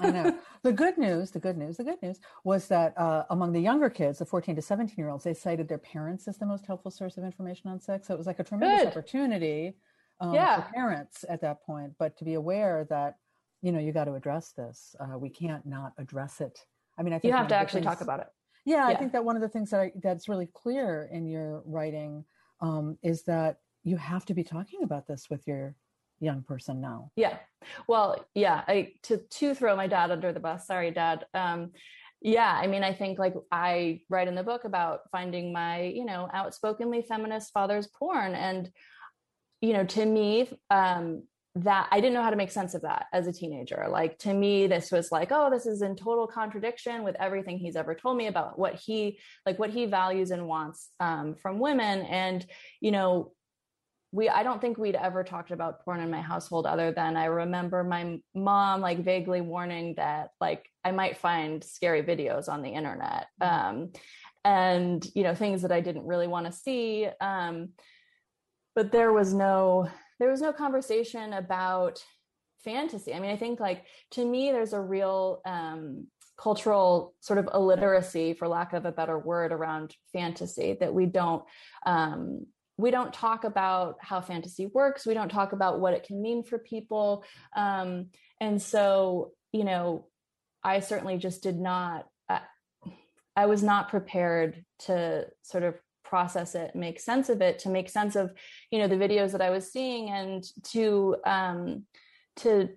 I 0.00 0.10
know. 0.10 0.38
The 0.62 0.72
good 0.72 0.96
news, 0.96 1.32
the 1.32 1.40
good 1.40 1.58
news, 1.58 1.76
the 1.76 1.82
good 1.82 2.00
news 2.04 2.20
was 2.44 2.68
that 2.68 2.96
uh, 2.96 3.24
among 3.30 3.52
the 3.52 3.58
younger 3.58 3.90
kids, 3.90 4.20
the 4.20 4.24
14 4.24 4.54
to 4.54 4.62
17 4.62 4.94
year 4.96 5.08
olds, 5.08 5.24
they 5.24 5.34
cited 5.34 5.66
their 5.66 5.78
parents 5.78 6.28
as 6.28 6.38
the 6.38 6.46
most 6.46 6.66
helpful 6.66 6.92
source 6.92 7.16
of 7.16 7.24
information 7.24 7.68
on 7.68 7.80
sex. 7.80 8.06
So 8.06 8.14
it 8.14 8.16
was 8.16 8.28
like 8.28 8.38
a 8.38 8.44
tremendous 8.44 8.82
good. 8.82 8.88
opportunity 8.90 9.74
um, 10.22 10.34
yeah. 10.34 10.62
for 10.62 10.72
parents 10.72 11.24
at 11.28 11.40
that 11.42 11.62
point, 11.64 11.92
but 11.98 12.16
to 12.18 12.24
be 12.24 12.34
aware 12.34 12.86
that, 12.88 13.16
you 13.60 13.72
know, 13.72 13.78
you 13.78 13.92
got 13.92 14.04
to 14.04 14.14
address 14.14 14.52
this. 14.56 14.94
Uh, 14.98 15.18
we 15.18 15.28
can't 15.28 15.66
not 15.66 15.92
address 15.98 16.40
it. 16.40 16.58
I 16.98 17.02
mean, 17.02 17.12
I 17.12 17.18
think 17.18 17.32
you 17.32 17.36
have 17.36 17.48
to 17.48 17.56
actually 17.56 17.82
things, 17.82 17.92
talk 17.92 18.00
about 18.00 18.20
it. 18.20 18.28
Yeah, 18.64 18.88
yeah, 18.88 18.94
I 18.94 18.98
think 18.98 19.12
that 19.12 19.24
one 19.24 19.36
of 19.36 19.42
the 19.42 19.48
things 19.48 19.70
that 19.70 19.80
I, 19.80 19.92
that's 20.02 20.28
really 20.28 20.48
clear 20.54 21.08
in 21.12 21.26
your 21.26 21.62
writing 21.66 22.24
um, 22.60 22.96
is 23.02 23.24
that 23.24 23.56
you 23.82 23.96
have 23.96 24.24
to 24.26 24.34
be 24.34 24.44
talking 24.44 24.84
about 24.84 25.08
this 25.08 25.26
with 25.28 25.40
your 25.46 25.74
young 26.20 26.42
person 26.42 26.80
now. 26.80 27.10
Yeah. 27.16 27.38
Well, 27.88 28.24
yeah, 28.34 28.62
I 28.68 28.92
to 29.04 29.18
to 29.18 29.54
throw 29.54 29.74
my 29.74 29.88
dad 29.88 30.12
under 30.12 30.32
the 30.32 30.38
bus. 30.38 30.66
Sorry, 30.66 30.92
dad. 30.92 31.26
Um, 31.34 31.72
yeah, 32.20 32.52
I 32.52 32.68
mean, 32.68 32.84
I 32.84 32.92
think 32.92 33.18
like 33.18 33.34
I 33.50 34.02
write 34.08 34.28
in 34.28 34.36
the 34.36 34.44
book 34.44 34.64
about 34.64 35.00
finding 35.10 35.52
my, 35.52 35.82
you 35.82 36.04
know, 36.04 36.28
outspokenly 36.32 37.02
feminist 37.02 37.52
father's 37.52 37.88
porn 37.88 38.36
and 38.36 38.70
you 39.62 39.72
know, 39.72 39.84
to 39.84 40.04
me, 40.04 40.50
um, 40.70 41.22
that 41.54 41.88
I 41.90 42.00
didn't 42.00 42.14
know 42.14 42.22
how 42.22 42.30
to 42.30 42.36
make 42.36 42.50
sense 42.50 42.74
of 42.74 42.82
that 42.82 43.06
as 43.12 43.26
a 43.26 43.32
teenager. 43.32 43.86
Like 43.90 44.18
to 44.20 44.32
me, 44.32 44.66
this 44.66 44.90
was 44.90 45.12
like, 45.12 45.28
oh, 45.30 45.50
this 45.50 45.66
is 45.66 45.82
in 45.82 45.96
total 45.96 46.26
contradiction 46.26 47.04
with 47.04 47.14
everything 47.20 47.58
he's 47.58 47.76
ever 47.76 47.94
told 47.94 48.16
me 48.16 48.26
about 48.26 48.58
what 48.58 48.74
he 48.74 49.18
like 49.44 49.58
what 49.58 49.70
he 49.70 49.84
values 49.86 50.30
and 50.30 50.48
wants 50.48 50.88
um, 50.98 51.34
from 51.34 51.58
women. 51.58 52.02
And 52.02 52.44
you 52.80 52.90
know, 52.90 53.32
we 54.12 54.30
I 54.30 54.44
don't 54.44 54.62
think 54.62 54.78
we'd 54.78 54.94
ever 54.94 55.24
talked 55.24 55.50
about 55.50 55.84
porn 55.84 56.00
in 56.00 56.10
my 56.10 56.22
household 56.22 56.66
other 56.66 56.90
than 56.90 57.18
I 57.18 57.26
remember 57.26 57.84
my 57.84 58.18
mom 58.34 58.80
like 58.80 59.04
vaguely 59.04 59.42
warning 59.42 59.94
that 59.98 60.30
like 60.40 60.66
I 60.84 60.92
might 60.92 61.18
find 61.18 61.62
scary 61.62 62.02
videos 62.02 62.48
on 62.48 62.62
the 62.62 62.70
internet. 62.70 63.26
Mm-hmm. 63.42 63.68
Um, 63.68 63.92
and 64.44 65.06
you 65.14 65.22
know, 65.22 65.34
things 65.34 65.62
that 65.62 65.72
I 65.72 65.80
didn't 65.82 66.06
really 66.06 66.28
want 66.28 66.46
to 66.46 66.52
see. 66.52 67.08
Um, 67.20 67.70
but 68.74 68.92
there 68.92 69.12
was 69.12 69.34
no 69.34 69.88
there 70.18 70.30
was 70.30 70.40
no 70.40 70.52
conversation 70.52 71.32
about 71.32 72.02
fantasy. 72.62 73.12
I 73.12 73.18
mean, 73.18 73.30
I 73.30 73.36
think 73.36 73.60
like 73.60 73.84
to 74.12 74.24
me, 74.24 74.52
there's 74.52 74.72
a 74.72 74.80
real 74.80 75.40
um, 75.44 76.06
cultural 76.36 77.14
sort 77.20 77.38
of 77.38 77.48
illiteracy 77.52 78.34
for 78.34 78.48
lack 78.48 78.72
of 78.72 78.84
a 78.84 78.92
better 78.92 79.18
word 79.18 79.52
around 79.52 79.94
fantasy 80.12 80.76
that 80.80 80.92
we 80.92 81.06
don't 81.06 81.44
um, 81.86 82.46
we 82.78 82.90
don't 82.90 83.12
talk 83.12 83.44
about 83.44 83.96
how 84.00 84.20
fantasy 84.20 84.66
works 84.66 85.06
we 85.06 85.14
don't 85.14 85.28
talk 85.28 85.52
about 85.52 85.78
what 85.78 85.94
it 85.94 86.04
can 86.04 86.20
mean 86.20 86.42
for 86.42 86.58
people 86.58 87.24
um, 87.54 88.06
and 88.40 88.60
so 88.60 89.32
you 89.52 89.62
know 89.62 90.06
i 90.64 90.80
certainly 90.80 91.18
just 91.18 91.42
did 91.42 91.58
not 91.58 92.06
I, 92.28 92.40
I 93.36 93.46
was 93.46 93.62
not 93.62 93.90
prepared 93.90 94.64
to 94.80 95.26
sort 95.42 95.64
of 95.64 95.74
process 96.04 96.54
it 96.54 96.74
make 96.74 97.00
sense 97.00 97.28
of 97.28 97.40
it 97.40 97.58
to 97.58 97.68
make 97.68 97.88
sense 97.88 98.16
of 98.16 98.32
you 98.70 98.78
know 98.78 98.88
the 98.88 98.96
videos 98.96 99.32
that 99.32 99.42
i 99.42 99.50
was 99.50 99.70
seeing 99.70 100.10
and 100.10 100.44
to 100.62 101.16
um 101.24 101.84
to 102.36 102.68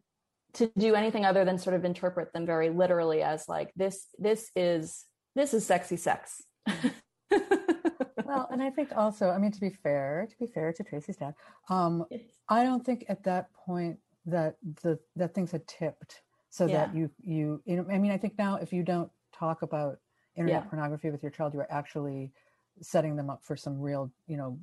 to 0.54 0.72
do 0.78 0.96
anything 0.96 1.26
other 1.26 1.44
than 1.44 1.58
sort 1.58 1.76
of 1.76 1.84
interpret 1.84 2.32
them 2.34 2.46
very 2.46 2.70
literally 2.70 3.22
as 3.22 3.48
like 3.50 3.72
this 3.76 4.08
this 4.18 4.52
is 4.56 5.06
this 5.36 5.54
is 5.54 5.66
sexy 5.66 5.98
sex 5.98 6.42
well 8.26 8.48
and 8.52 8.64
i 8.64 8.70
think 8.70 8.90
also 8.96 9.30
i 9.30 9.38
mean 9.38 9.52
to 9.52 9.60
be 9.60 9.70
fair 9.70 10.28
to 10.30 10.36
be 10.38 10.48
fair 10.52 10.72
to 10.72 10.84
tracy's 10.84 11.18
dad 11.18 11.34
um 11.70 12.06
yes. 12.10 12.22
i 12.50 12.64
don't 12.64 12.86
think 12.86 13.06
at 13.10 13.24
that 13.24 13.54
point 13.54 13.98
that 14.26 14.56
the 14.82 14.98
that 15.16 15.34
things 15.34 15.52
had 15.52 15.66
tipped 15.68 16.22
so 16.50 16.66
yeah. 16.66 16.86
that 16.86 16.96
you 16.96 17.10
you 17.22 17.62
you 17.66 17.76
know 17.76 17.86
i 17.92 17.98
mean 17.98 18.12
i 18.12 18.18
think 18.18 18.38
now 18.38 18.56
if 18.56 18.72
you 18.72 18.84
don't 18.84 19.12
talk 19.34 19.62
about 19.62 19.98
internet 20.36 20.64
yeah. 20.64 20.70
pornography 20.70 21.12
with 21.12 21.22
your 21.22 21.32
child 21.32 21.54
you 21.54 21.60
are 21.60 21.72
actually 21.72 22.32
setting 22.82 23.16
them 23.16 23.30
up 23.30 23.44
for 23.44 23.56
some 23.56 23.80
real 23.80 24.12
you 24.28 24.38
know 24.38 24.58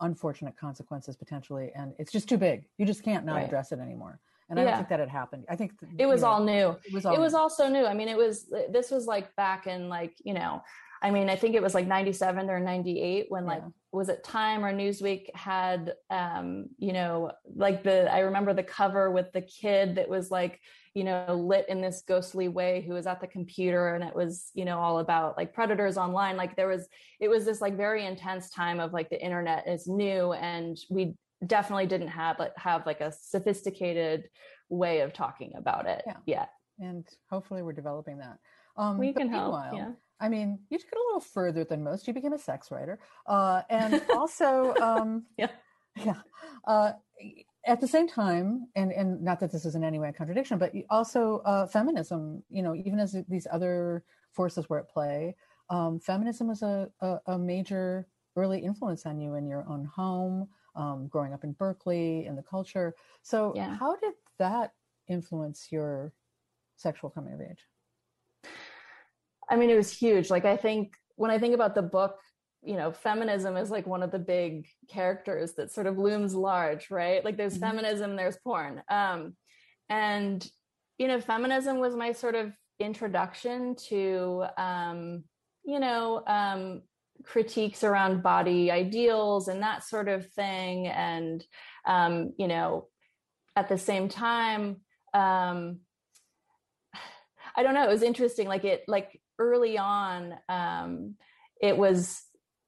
unfortunate 0.00 0.56
consequences 0.56 1.16
potentially 1.16 1.70
and 1.74 1.92
it's 1.98 2.12
just 2.12 2.28
too 2.28 2.38
big 2.38 2.64
you 2.78 2.86
just 2.86 3.02
can't 3.02 3.24
not 3.24 3.36
right. 3.36 3.46
address 3.46 3.72
it 3.72 3.80
anymore 3.80 4.20
and 4.50 4.58
I 4.58 4.64
don't 4.64 4.76
think 4.76 4.88
that 4.88 5.00
had 5.00 5.10
happened. 5.10 5.44
I 5.48 5.56
think 5.56 5.72
it 5.98 6.06
was 6.06 6.22
know, 6.22 6.28
all 6.28 6.44
new. 6.44 6.76
It 6.84 6.92
was 6.92 7.04
all 7.04 7.14
it 7.14 7.20
was 7.20 7.34
also 7.34 7.68
new. 7.68 7.84
I 7.84 7.92
mean, 7.92 8.08
it 8.08 8.16
was 8.16 8.50
this 8.70 8.90
was 8.90 9.06
like 9.06 9.34
back 9.36 9.66
in 9.66 9.88
like 9.88 10.14
you 10.24 10.32
know, 10.32 10.62
I 11.02 11.10
mean, 11.10 11.28
I 11.28 11.36
think 11.36 11.54
it 11.54 11.62
was 11.62 11.74
like 11.74 11.86
ninety 11.86 12.12
seven 12.12 12.48
or 12.48 12.58
ninety 12.58 13.00
eight 13.00 13.26
when 13.28 13.44
yeah. 13.44 13.50
like 13.50 13.62
was 13.92 14.08
it 14.08 14.22
Time 14.22 14.64
or 14.64 14.72
Newsweek 14.72 15.34
had 15.34 15.94
um 16.10 16.66
you 16.78 16.92
know 16.92 17.32
like 17.56 17.82
the 17.82 18.12
I 18.12 18.20
remember 18.20 18.52
the 18.52 18.62
cover 18.62 19.10
with 19.10 19.32
the 19.32 19.42
kid 19.42 19.96
that 19.96 20.08
was 20.08 20.30
like 20.30 20.60
you 20.94 21.04
know 21.04 21.26
lit 21.34 21.66
in 21.68 21.80
this 21.80 22.02
ghostly 22.06 22.48
way 22.48 22.84
who 22.86 22.94
was 22.94 23.06
at 23.06 23.20
the 23.20 23.26
computer 23.26 23.94
and 23.94 24.04
it 24.04 24.14
was 24.14 24.50
you 24.54 24.64
know 24.64 24.78
all 24.78 24.98
about 24.98 25.36
like 25.36 25.54
predators 25.54 25.96
online 25.96 26.36
like 26.36 26.56
there 26.56 26.68
was 26.68 26.86
it 27.20 27.28
was 27.28 27.44
this 27.44 27.60
like 27.60 27.76
very 27.76 28.04
intense 28.04 28.50
time 28.50 28.80
of 28.80 28.92
like 28.92 29.08
the 29.08 29.22
internet 29.22 29.66
is 29.66 29.86
new 29.86 30.32
and 30.32 30.78
we 30.90 31.14
definitely 31.46 31.86
didn't 31.86 32.08
have 32.08 32.38
like 32.38 32.56
have 32.56 32.84
like 32.84 33.00
a 33.00 33.12
sophisticated 33.12 34.28
way 34.68 35.00
of 35.00 35.12
talking 35.12 35.52
about 35.56 35.86
it 35.86 36.02
yeah. 36.06 36.16
yet. 36.26 36.50
And 36.78 37.06
hopefully 37.30 37.62
we're 37.62 37.72
developing 37.72 38.18
that. 38.18 38.38
Um, 38.78 38.96
we 38.96 39.12
can 39.12 39.28
help. 39.28 39.54
Yeah. 39.74 39.90
I 40.20 40.28
mean, 40.28 40.58
you 40.70 40.78
took 40.78 40.88
it 40.92 40.98
a 40.98 41.06
little 41.08 41.20
further 41.20 41.64
than 41.64 41.82
most. 41.82 42.08
You 42.08 42.14
became 42.14 42.32
a 42.32 42.38
sex 42.38 42.70
writer, 42.70 42.98
uh, 43.26 43.62
and 43.68 44.02
also, 44.16 44.74
um, 44.76 45.24
yeah, 45.36 45.50
yeah. 45.96 46.20
Uh, 46.66 46.92
at 47.66 47.80
the 47.80 47.86
same 47.86 48.08
time, 48.08 48.68
and 48.74 48.92
and 48.92 49.22
not 49.22 49.40
that 49.40 49.52
this 49.52 49.64
is 49.64 49.74
in 49.74 49.84
any 49.84 49.98
way 49.98 50.08
a 50.08 50.12
contradiction, 50.12 50.58
but 50.58 50.72
also 50.90 51.38
uh, 51.44 51.66
feminism. 51.66 52.42
You 52.50 52.62
know, 52.62 52.74
even 52.74 52.98
as 52.98 53.16
these 53.28 53.46
other 53.50 54.04
forces 54.32 54.68
were 54.68 54.78
at 54.78 54.88
play, 54.88 55.36
um, 55.70 56.00
feminism 56.00 56.48
was 56.48 56.62
a, 56.62 56.88
a, 57.00 57.18
a 57.26 57.38
major 57.38 58.06
early 58.36 58.60
influence 58.60 59.04
on 59.06 59.20
you 59.20 59.34
in 59.34 59.46
your 59.46 59.66
own 59.68 59.84
home, 59.84 60.48
um, 60.76 61.08
growing 61.08 61.32
up 61.32 61.44
in 61.44 61.52
Berkeley 61.52 62.26
in 62.26 62.36
the 62.36 62.42
culture. 62.42 62.94
So, 63.22 63.52
yeah. 63.54 63.76
how 63.76 63.96
did 63.96 64.14
that 64.38 64.72
influence 65.08 65.68
your 65.70 66.12
sexual 66.76 67.10
coming 67.10 67.34
of 67.34 67.40
age? 67.40 67.66
I 69.50 69.56
mean, 69.56 69.70
it 69.70 69.76
was 69.76 69.92
huge. 69.92 70.30
Like, 70.30 70.44
I 70.44 70.56
think 70.56 70.94
when 71.16 71.30
I 71.30 71.38
think 71.38 71.54
about 71.54 71.74
the 71.74 71.82
book, 71.82 72.16
you 72.62 72.76
know, 72.76 72.92
feminism 72.92 73.56
is 73.56 73.70
like 73.70 73.86
one 73.86 74.02
of 74.02 74.10
the 74.10 74.18
big 74.18 74.66
characters 74.88 75.54
that 75.54 75.72
sort 75.72 75.86
of 75.86 75.98
looms 75.98 76.34
large, 76.34 76.90
right? 76.90 77.24
Like, 77.24 77.36
there's 77.36 77.54
mm-hmm. 77.54 77.70
feminism, 77.70 78.16
there's 78.16 78.36
porn. 78.36 78.82
Um, 78.90 79.34
and, 79.88 80.46
you 80.98 81.08
know, 81.08 81.20
feminism 81.20 81.78
was 81.78 81.94
my 81.96 82.12
sort 82.12 82.34
of 82.34 82.52
introduction 82.78 83.74
to, 83.88 84.44
um, 84.58 85.24
you 85.64 85.80
know, 85.80 86.22
um, 86.26 86.82
critiques 87.24 87.84
around 87.84 88.22
body 88.22 88.70
ideals 88.70 89.48
and 89.48 89.62
that 89.62 89.84
sort 89.84 90.08
of 90.08 90.26
thing 90.32 90.86
and 90.86 91.44
um, 91.86 92.32
you 92.38 92.48
know 92.48 92.86
at 93.56 93.68
the 93.68 93.78
same 93.78 94.08
time 94.08 94.76
um, 95.14 95.80
i 97.58 97.62
don't 97.62 97.74
know 97.74 97.84
it 97.84 97.90
was 97.90 98.02
interesting 98.02 98.48
like 98.48 98.64
it 98.64 98.84
like 98.88 99.20
early 99.38 99.76
on 99.76 100.34
um, 100.48 101.14
it 101.60 101.76
was 101.76 102.22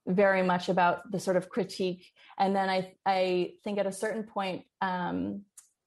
very 0.07 0.43
much 0.43 0.69
about 0.69 1.11
the 1.11 1.21
sort 1.21 1.37
of 1.37 1.49
critique 1.49 2.05
and 2.39 2.55
then 2.55 2.69
i 2.69 2.93
i 3.07 3.53
think 3.65 3.79
at 3.79 3.87
a 3.87 3.93
certain 3.93 4.25
point 4.25 4.65
um, 4.83 5.43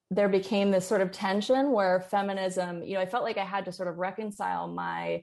there 0.09 0.29
became 0.29 0.71
this 0.71 0.87
sort 0.87 1.01
of 1.01 1.11
tension 1.11 1.71
where 1.71 1.99
feminism 1.99 2.81
you 2.83 2.93
know 2.93 3.01
i 3.01 3.05
felt 3.05 3.23
like 3.23 3.37
i 3.37 3.45
had 3.45 3.65
to 3.65 3.71
sort 3.71 3.89
of 3.89 3.97
reconcile 3.97 4.67
my 4.67 5.21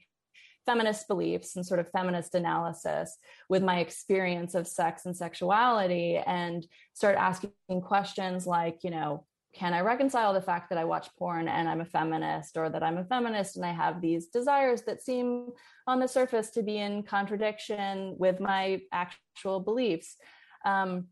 feminist 0.66 1.08
beliefs 1.08 1.56
and 1.56 1.66
sort 1.66 1.80
of 1.80 1.90
feminist 1.90 2.34
analysis 2.34 3.16
with 3.48 3.62
my 3.62 3.80
experience 3.80 4.54
of 4.54 4.68
sex 4.68 5.06
and 5.06 5.16
sexuality 5.16 6.16
and 6.16 6.66
start 6.92 7.16
asking 7.16 7.50
questions 7.82 8.46
like, 8.46 8.78
you 8.82 8.90
know, 8.90 9.24
can 9.52 9.74
I 9.74 9.80
reconcile 9.80 10.32
the 10.32 10.40
fact 10.40 10.70
that 10.70 10.78
I 10.78 10.84
watch 10.84 11.08
porn 11.18 11.48
and 11.48 11.68
I'm 11.68 11.80
a 11.80 11.84
feminist, 11.84 12.56
or 12.56 12.68
that 12.70 12.82
I'm 12.82 12.98
a 12.98 13.04
feminist 13.04 13.56
and 13.56 13.64
I 13.64 13.72
have 13.72 14.00
these 14.00 14.28
desires 14.28 14.82
that 14.82 15.02
seem 15.02 15.48
on 15.86 15.98
the 15.98 16.06
surface 16.06 16.50
to 16.50 16.62
be 16.62 16.78
in 16.78 17.02
contradiction 17.02 18.14
with 18.18 18.38
my 18.38 18.80
actual 18.92 19.60
beliefs? 19.60 20.16
Um, 20.64 21.08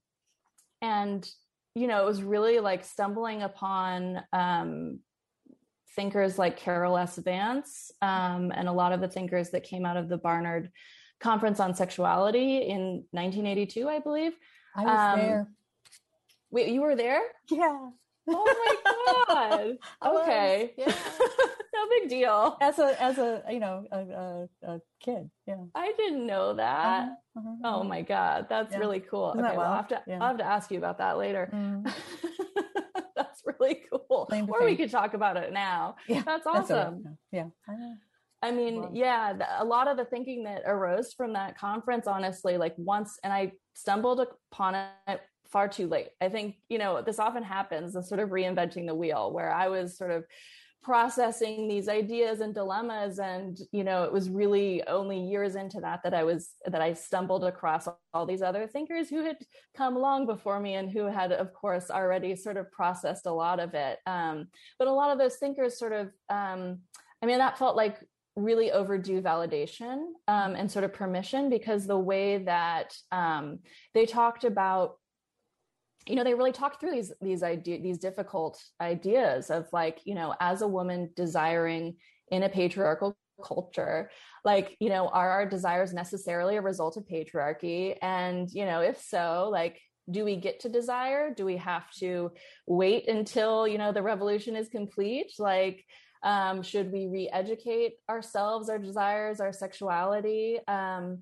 and, 0.81 1.29
you 1.75 1.89
know, 1.89 2.01
it 2.01 2.07
was 2.07 2.23
really 2.23 2.61
like 2.61 2.85
stumbling 2.85 3.43
upon 3.43 4.23
um, 4.33 5.01
thinkers 5.97 6.39
like 6.39 6.57
Carol 6.57 6.97
S. 6.97 7.17
Vance 7.17 7.91
um, 8.03 8.53
and 8.55 8.69
a 8.69 8.73
lot 8.73 8.93
of 8.93 9.01
the 9.01 9.09
thinkers 9.09 9.51
that 9.51 9.65
came 9.65 9.85
out 9.85 9.97
of 9.97 10.09
the 10.09 10.17
Barnard 10.17 10.71
Conference 11.19 11.59
on 11.59 11.75
Sexuality 11.75 12.59
in 12.59 13.05
1982, 13.11 13.89
I 13.89 13.99
believe. 13.99 14.33
I 14.77 14.85
was 14.85 15.15
um, 15.15 15.19
there. 15.19 15.49
Wait, 16.53 16.69
you 16.69 16.83
were 16.83 16.95
there? 16.95 17.23
Yeah. 17.51 17.89
Oh 18.29 18.79
my 18.85 18.93
god. 19.29 19.79
okay. 20.07 20.73
Yeah. 20.77 20.87
no 21.75 21.89
big 21.91 22.09
deal. 22.09 22.57
As 22.61 22.79
a 22.79 23.03
as 23.03 23.19
a 23.19 23.43
you 23.51 23.61
know 23.61 23.85
a, 23.91 23.99
a, 23.99 24.49
a 24.63 24.81
kid. 25.01 25.31
Yeah. 25.47 25.65
I 25.75 25.93
didn't 25.97 26.27
know 26.27 26.55
that. 26.55 27.05
Uh-huh, 27.05 27.41
uh-huh, 27.41 27.57
oh 27.65 27.69
uh-huh. 27.69 27.85
my 27.85 28.03
god, 28.03 28.47
that's 28.49 28.73
yeah. 28.73 28.79
really 28.79 29.01
cool. 29.01 29.33
Isn't 29.33 29.45
okay, 29.45 29.57
well, 29.57 29.71
I'll 29.71 29.77
have 29.77 29.89
to 29.89 30.03
yeah. 30.07 30.19
I'll 30.21 30.29
have 30.29 30.39
to 30.39 30.47
ask 30.47 30.71
you 30.71 30.79
about 30.79 30.99
that 30.99 31.19
later. 31.19 31.51
Mm. 31.53 31.93
that's 33.17 33.43
really 33.45 33.83
cool. 33.91 34.29
Or 34.49 34.65
we 34.65 34.77
could 34.77 34.91
talk 34.91 35.15
about 35.15 35.37
it 35.37 35.53
now. 35.53 35.97
Yeah, 36.07 36.23
that's 36.25 36.47
awesome. 36.47 37.03
That's 37.05 37.17
yeah. 37.33 37.47
I 38.41 38.53
mean, 38.53 38.91
yeah, 38.95 39.37
a 39.59 39.65
lot 39.65 39.89
of 39.89 39.97
the 39.97 40.05
thinking 40.05 40.45
that 40.45 40.63
arose 40.65 41.13
from 41.13 41.33
that 41.33 41.59
conference, 41.59 42.07
honestly, 42.07 42.57
like 42.57 42.75
once, 42.77 43.19
and 43.25 43.33
I 43.33 43.53
stumbled 43.75 44.21
upon 44.53 44.77
it 44.77 45.21
far 45.51 45.69
too 45.69 45.87
late. 45.89 46.09
I 46.21 46.29
think, 46.29 46.57
you 46.69 46.79
know, 46.79 47.03
this 47.03 47.19
often 47.19 47.43
happens, 47.43 47.93
the 47.93 48.03
sort 48.03 48.21
of 48.21 48.31
reinventing 48.31 48.87
the 48.87 48.95
wheel, 48.95 49.33
where 49.33 49.53
I 49.53 49.69
was 49.69 49.97
sort 49.97 50.11
of 50.11 50.25
processing 50.83 51.67
these 51.67 51.89
ideas 51.89 52.41
and 52.41 52.55
dilemmas 52.55 53.19
and 53.19 53.59
you 53.73 53.83
know 53.83 54.05
it 54.05 54.13
was 54.13 54.31
really 54.31 54.83
only 54.87 55.19
years 55.19 55.57
into 55.57 55.81
that 55.81 56.01
that 56.05 56.15
i 56.15 56.23
was 56.23 56.51
that 56.67 56.81
i 56.81 56.93
stumbled 56.93 57.45
across 57.45 57.89
all 58.15 58.25
these 58.25 58.43
other 58.43 58.67
thinkers 58.67 59.09
who 59.09 59.25
had 59.25 59.37
come 59.77 59.99
long 59.99 60.25
before 60.25 60.61
me 60.61 60.77
and 60.77 60.91
who 60.91 61.07
had 61.07 61.33
of 61.33 61.53
course 61.53 61.91
already 61.91 62.37
sort 62.37 62.57
of 62.57 62.71
processed 62.71 63.27
a 63.27 63.33
lot 63.33 63.59
of 63.59 63.75
it 63.75 63.99
um, 64.07 64.47
but 64.79 64.87
a 64.89 64.93
lot 64.93 65.11
of 65.11 65.19
those 65.19 65.37
thinkers 65.37 65.79
sort 65.79 65.93
of 65.93 66.07
um, 66.31 66.79
i 67.23 67.27
mean 67.27 67.39
that 67.39 67.59
felt 67.59 67.77
like 67.77 67.99
really 68.37 68.71
overdue 68.71 69.21
validation 69.21 69.99
um, 70.29 70.55
and 70.55 70.71
sort 70.71 70.85
of 70.85 70.93
permission 70.93 71.51
because 71.51 71.87
the 71.87 71.99
way 71.99 72.39
that 72.39 72.97
um, 73.11 73.59
they 73.95 74.07
talked 74.07 74.45
about 74.45 74.95
you 76.09 76.17
know 76.17 76.25
they 76.25 76.35
really 76.35 76.53
talked 76.53 76.81
through 76.81 76.93
these 76.93 77.13
these 77.21 77.43
idea 77.43 77.81
these 77.81 77.99
difficult 77.99 78.61
ideas 78.81 79.51
of 79.51 79.67
like 79.73 80.01
you 80.05 80.15
know 80.15 80.35
as 80.41 80.63
a 80.63 80.69
woman 80.69 81.11
desiring 81.15 81.97
in 82.31 82.43
a 82.43 82.49
patriarchal 82.49 83.17
culture 83.45 84.11
like 84.45 84.77
you 84.81 84.89
know 84.89 85.09
are 85.09 85.31
our 85.31 85.47
desires 85.47 85.93
necessarily 85.93 86.57
a 86.57 86.63
result 86.63 86.97
of 86.97 87.05
patriarchy? 87.05 87.97
And 88.03 88.49
you 88.51 88.65
know 88.65 88.81
if 88.81 89.01
so 89.01 89.49
like 89.53 89.81
do 90.11 90.25
we 90.25 90.37
get 90.37 90.61
to 90.61 90.71
desire? 90.71 91.35
Do 91.35 91.45
we 91.45 91.59
have 91.59 91.91
to 91.99 92.33
wait 92.67 93.09
until 93.09 93.69
you 93.69 93.79
know 93.79 93.93
the 93.93 94.03
revolution 94.03 94.57
is 94.57 94.69
complete? 94.69 95.33
Like 95.39 95.85
um, 96.23 96.63
should 96.63 96.91
we 96.91 97.07
re-educate 97.07 97.93
ourselves 98.09 98.69
our 98.69 98.79
desires 98.79 99.41
our 99.41 99.53
sexuality? 99.53 100.59
Um, 100.67 101.21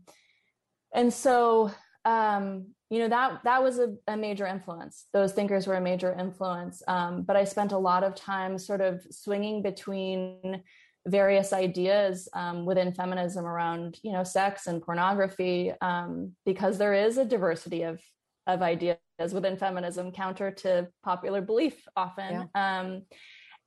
and 0.94 1.12
so 1.12 1.70
um, 2.04 2.68
you 2.90 3.00
know 3.00 3.08
that 3.08 3.40
that 3.44 3.62
was 3.62 3.78
a, 3.78 3.94
a, 4.06 4.16
major 4.16 4.46
influence. 4.46 5.06
Those 5.12 5.32
thinkers 5.32 5.66
were 5.66 5.74
a 5.74 5.80
major 5.80 6.14
influence. 6.18 6.82
Um, 6.86 7.22
but 7.22 7.36
i 7.36 7.44
spent 7.44 7.72
a 7.72 7.78
lot 7.78 8.04
of 8.04 8.14
time 8.14 8.58
sort 8.58 8.80
of 8.80 9.02
swinging 9.10 9.62
between 9.62 10.62
various 11.06 11.52
ideas 11.52 12.28
um, 12.34 12.64
within 12.64 12.92
feminism 12.92 13.44
around 13.44 13.98
you 14.02 14.12
know 14.12 14.24
sex 14.24 14.66
and 14.66 14.82
pornography 14.82 15.72
um, 15.80 16.32
because 16.44 16.78
there 16.78 16.94
is 16.94 17.18
a 17.18 17.24
diversity 17.24 17.82
of 17.82 18.00
of 18.46 18.62
ideas 18.62 18.98
within 19.32 19.56
feminism 19.56 20.12
counter 20.12 20.52
to 20.52 20.86
popular 21.02 21.40
belief 21.40 21.74
often. 21.96 22.48
Yeah. 22.54 22.80
um, 22.80 23.02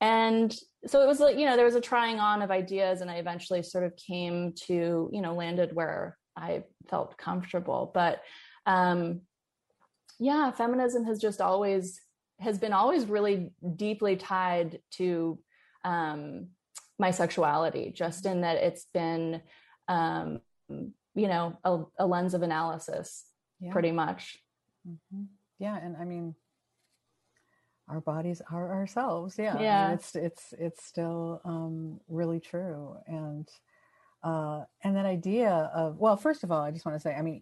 and 0.02 0.56
so 0.88 1.02
it 1.02 1.08
was 1.08 1.20
like 1.20 1.38
you 1.38 1.46
know 1.46 1.58
there 1.58 1.66
was 1.66 1.76
a 1.76 1.82
trying 1.82 2.22
on 2.22 2.42
of 2.42 2.52
ideas 2.52 3.02
and 3.02 3.12
i 3.12 3.16
eventually 3.16 3.62
sort 3.62 3.84
of 3.84 3.94
came 3.98 4.54
to 4.54 5.10
you 5.12 5.22
know 5.22 5.36
landed 5.36 5.76
where 5.76 6.18
i 6.38 6.64
felt 6.90 7.18
comfortable. 7.18 7.92
But 7.94 8.22
um 8.70 9.22
yeah 10.20 10.52
feminism 10.52 11.04
has 11.04 11.20
just 11.20 11.42
always 11.42 12.00
has 12.40 12.58
been 12.58 12.72
always 12.72 13.06
really 13.06 13.52
deeply 13.76 14.16
tied 14.16 14.80
to 14.92 15.38
um 15.84 16.48
my 17.00 17.10
sexuality 17.12 17.92
just 17.94 18.26
in 18.26 18.42
that 18.42 18.58
it's 18.58 18.86
been 18.94 19.42
um 19.88 20.40
you 20.70 21.28
know 21.28 21.58
a, 21.64 21.80
a 21.98 22.06
lens 22.06 22.34
of 22.34 22.44
analysis 22.44 23.26
yeah. 23.60 23.72
pretty 23.72 23.92
much 23.92 24.38
mm-hmm. 24.88 25.24
yeah 25.58 25.78
and 25.84 25.98
i 25.98 26.06
mean 26.06 26.36
our 27.90 28.02
bodies 28.02 28.40
are 28.52 28.72
ourselves 28.72 29.36
yeah 29.40 29.60
yeah 29.60 29.86
I 29.86 29.88
mean, 29.88 29.96
it's 29.96 30.16
it's 30.16 30.54
it's 30.60 30.86
still 30.86 31.42
um 31.44 32.00
really 32.08 32.40
true 32.40 32.98
and 33.08 33.50
uh 34.24 34.62
and 34.84 34.96
that 34.96 35.08
idea 35.08 35.72
of 35.74 35.98
well 35.98 36.18
first 36.18 36.44
of 36.44 36.52
all 36.52 36.62
i 36.62 36.70
just 36.70 36.86
want 36.86 36.96
to 36.96 37.02
say 37.02 37.16
i 37.16 37.24
mean 37.24 37.42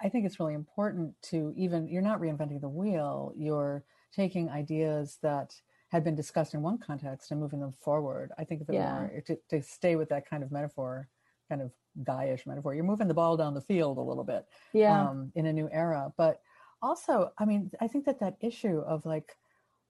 i 0.00 0.08
think 0.08 0.24
it's 0.24 0.40
really 0.40 0.54
important 0.54 1.14
to 1.22 1.52
even 1.56 1.88
you're 1.88 2.02
not 2.02 2.20
reinventing 2.20 2.60
the 2.60 2.68
wheel 2.68 3.32
you're 3.36 3.84
taking 4.14 4.48
ideas 4.50 5.18
that 5.22 5.54
had 5.92 6.02
been 6.02 6.14
discussed 6.14 6.54
in 6.54 6.62
one 6.62 6.78
context 6.78 7.30
and 7.30 7.38
moving 7.38 7.60
them 7.60 7.74
forward. 7.78 8.32
I 8.38 8.44
think 8.44 8.62
of 8.62 8.70
it 8.70 8.74
yeah. 8.74 8.94
more 8.94 9.22
to, 9.26 9.38
to 9.50 9.62
stay 9.62 9.94
with 9.94 10.08
that 10.08 10.28
kind 10.28 10.42
of 10.42 10.50
metaphor, 10.50 11.06
kind 11.50 11.60
of 11.60 11.70
guyish 12.02 12.46
metaphor. 12.46 12.74
You're 12.74 12.82
moving 12.82 13.08
the 13.08 13.14
ball 13.14 13.36
down 13.36 13.52
the 13.52 13.60
field 13.60 13.98
a 13.98 14.00
little 14.00 14.24
bit, 14.24 14.46
yeah, 14.72 15.02
um, 15.08 15.30
in 15.34 15.44
a 15.44 15.52
new 15.52 15.68
era. 15.70 16.10
But 16.16 16.40
also, 16.80 17.30
I 17.38 17.44
mean, 17.44 17.70
I 17.78 17.88
think 17.88 18.06
that 18.06 18.20
that 18.20 18.38
issue 18.40 18.78
of 18.78 19.04
like, 19.04 19.36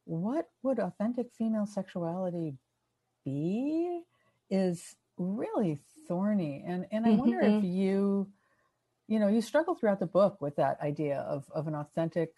what 0.05 0.49
would 0.65 0.81
authentic 0.81 1.31
female 1.39 1.67
sexuality 1.67 2.57
be, 3.25 4.03
is 4.51 4.97
really 5.19 5.79
thorny. 6.09 6.65
And 6.67 6.85
and 6.91 7.07
I 7.07 7.11
mm-hmm. 7.11 7.19
wonder 7.19 7.41
if 7.43 7.63
you, 7.63 8.29
you 9.09 9.19
know, 9.19 9.29
you 9.29 9.41
struggle 9.41 9.75
throughout 9.75 10.01
the 10.01 10.07
book 10.07 10.41
with 10.41 10.57
that 10.57 10.81
idea 10.81 11.21
of 11.21 11.45
of 11.55 11.67
an 11.67 11.75
authentic 11.75 12.31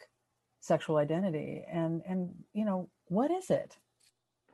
sexual 0.65 0.97
identity 0.97 1.63
and 1.71 2.01
and 2.09 2.31
you 2.55 2.65
know 2.65 2.89
what 3.09 3.31
is 3.31 3.51
it 3.51 3.77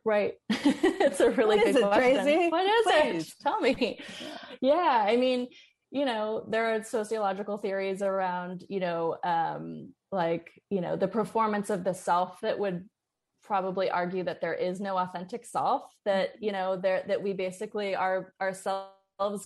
right 0.05 0.35
it's 0.51 1.20
a 1.20 1.31
really 1.31 1.57
big 1.57 1.77
question 1.77 2.25
Tracy? 2.25 2.49
what 2.49 2.66
is 2.66 2.87
Please. 2.87 3.29
it 3.29 3.35
tell 3.40 3.61
me 3.61 4.01
yeah. 4.18 4.37
yeah 4.61 5.05
i 5.07 5.16
mean 5.16 5.46
you 5.92 6.05
know 6.05 6.44
there 6.49 6.75
are 6.75 6.83
sociological 6.83 7.59
theories 7.59 8.03
around 8.03 8.64
you 8.68 8.81
know 8.81 9.18
um 9.23 9.92
like 10.11 10.51
you 10.68 10.81
know 10.81 10.96
the 10.96 11.07
performance 11.07 11.70
of 11.70 11.85
the 11.85 11.94
self 11.94 12.40
that 12.40 12.59
would 12.59 12.88
probably 13.44 13.88
argue 13.88 14.25
that 14.25 14.40
there 14.40 14.55
is 14.55 14.81
no 14.81 14.99
authentic 14.99 15.46
self 15.46 15.83
that 16.05 16.31
you 16.40 16.51
know 16.51 16.77
there 16.77 17.05
that 17.07 17.23
we 17.23 17.33
basically 17.33 17.94
are 17.94 18.33
ourselves 18.40 18.90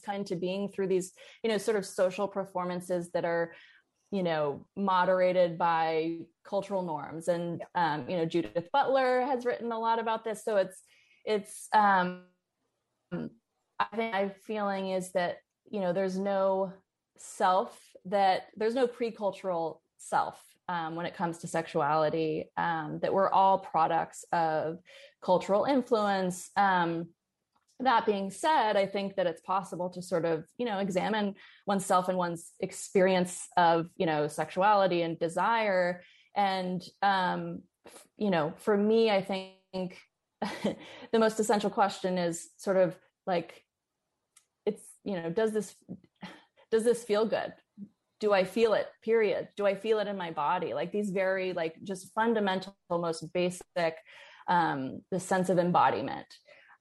kind 0.03 0.27
to 0.27 0.37
being 0.37 0.69
through 0.69 0.89
these 0.89 1.13
you 1.43 1.51
know 1.51 1.59
sort 1.59 1.77
of 1.77 1.85
social 1.85 2.29
performances 2.29 3.11
that 3.13 3.25
are 3.25 3.53
you 4.11 4.23
know 4.23 4.67
moderated 4.77 5.59
by 5.59 6.19
cultural 6.45 6.83
norms. 6.83 7.29
And 7.29 7.63
yeah. 7.75 7.95
um, 7.95 8.09
you 8.09 8.17
know 8.17 8.25
judith 8.25 8.69
butler 8.73 9.23
has 9.23 9.45
written 9.45 9.73
a 9.73 9.79
lot 9.79 9.99
about 9.99 10.25
this. 10.25 10.45
So 10.45 10.57
it's 10.57 10.83
it's 11.25 11.69
um, 11.73 12.23
i 13.13 13.97
think 13.97 14.13
my 14.13 14.29
feeling 14.47 14.91
is 14.91 15.13
that 15.13 15.39
you 15.71 15.81
know 15.81 15.93
there's 15.93 16.19
no 16.19 16.73
self 17.17 17.79
that 18.05 18.49
there's 18.57 18.75
no 18.75 18.87
pre-cultural 18.87 19.81
self 19.97 20.39
um, 20.69 20.95
when 20.95 21.07
it 21.07 21.17
comes 21.17 21.39
to 21.39 21.47
sexuality 21.47 22.51
um, 22.57 22.99
that 23.03 23.13
we're 23.13 23.31
all 23.31 23.59
products 23.59 24.25
of 24.33 24.79
cultural 25.23 25.65
influence. 25.65 26.51
Um, 26.57 27.09
that 27.81 28.07
being 28.07 28.31
said 28.31 28.77
i 28.77 28.87
think 28.87 29.17
that 29.17 29.27
it's 29.27 29.41
possible 29.41 29.91
to 29.91 30.01
sort 30.01 30.25
of 30.25 30.45
you 30.59 30.67
know 30.67 30.79
examine 30.79 31.35
oneself 31.67 32.09
and 32.09 32.17
one's 32.17 32.53
experience 32.61 33.49
of 33.57 33.89
you 33.97 34.07
know 34.07 34.29
sexuality 34.29 35.03
and 35.03 35.19
desire. 35.19 36.03
And 36.37 36.83
um 37.03 37.63
you 38.17 38.31
know 38.31 38.55
for 38.59 38.77
me 38.77 39.11
i 39.11 39.23
think 39.23 39.99
the 41.13 41.19
most 41.19 41.39
essential 41.39 41.71
question 41.71 42.19
is 42.19 42.51
sort 42.57 42.77
of 42.77 42.97
like 43.27 43.63
it's 44.67 44.83
you 45.05 45.15
know 45.15 45.31
does 45.31 45.53
this 45.53 45.75
does 46.71 46.85
this 46.85 47.05
feel 47.05 47.25
good? 47.25 47.53
Do 48.19 48.33
i 48.33 48.45
feel 48.45 48.75
it 48.75 48.89
period? 49.03 49.49
Do 49.57 49.65
i 49.67 49.75
feel 49.75 50.01
it 50.01 50.09
in 50.09 50.17
my 50.17 50.33
body? 50.33 50.75
Like 50.75 50.91
these 50.91 51.11
very 51.11 51.53
like 51.53 51.77
just 51.85 52.13
fundamental 52.15 52.75
most 52.91 53.33
basic 53.33 53.97
um 54.49 55.03
the 55.11 55.21
sense 55.21 55.49
of 55.49 55.59
embodiment 55.59 56.27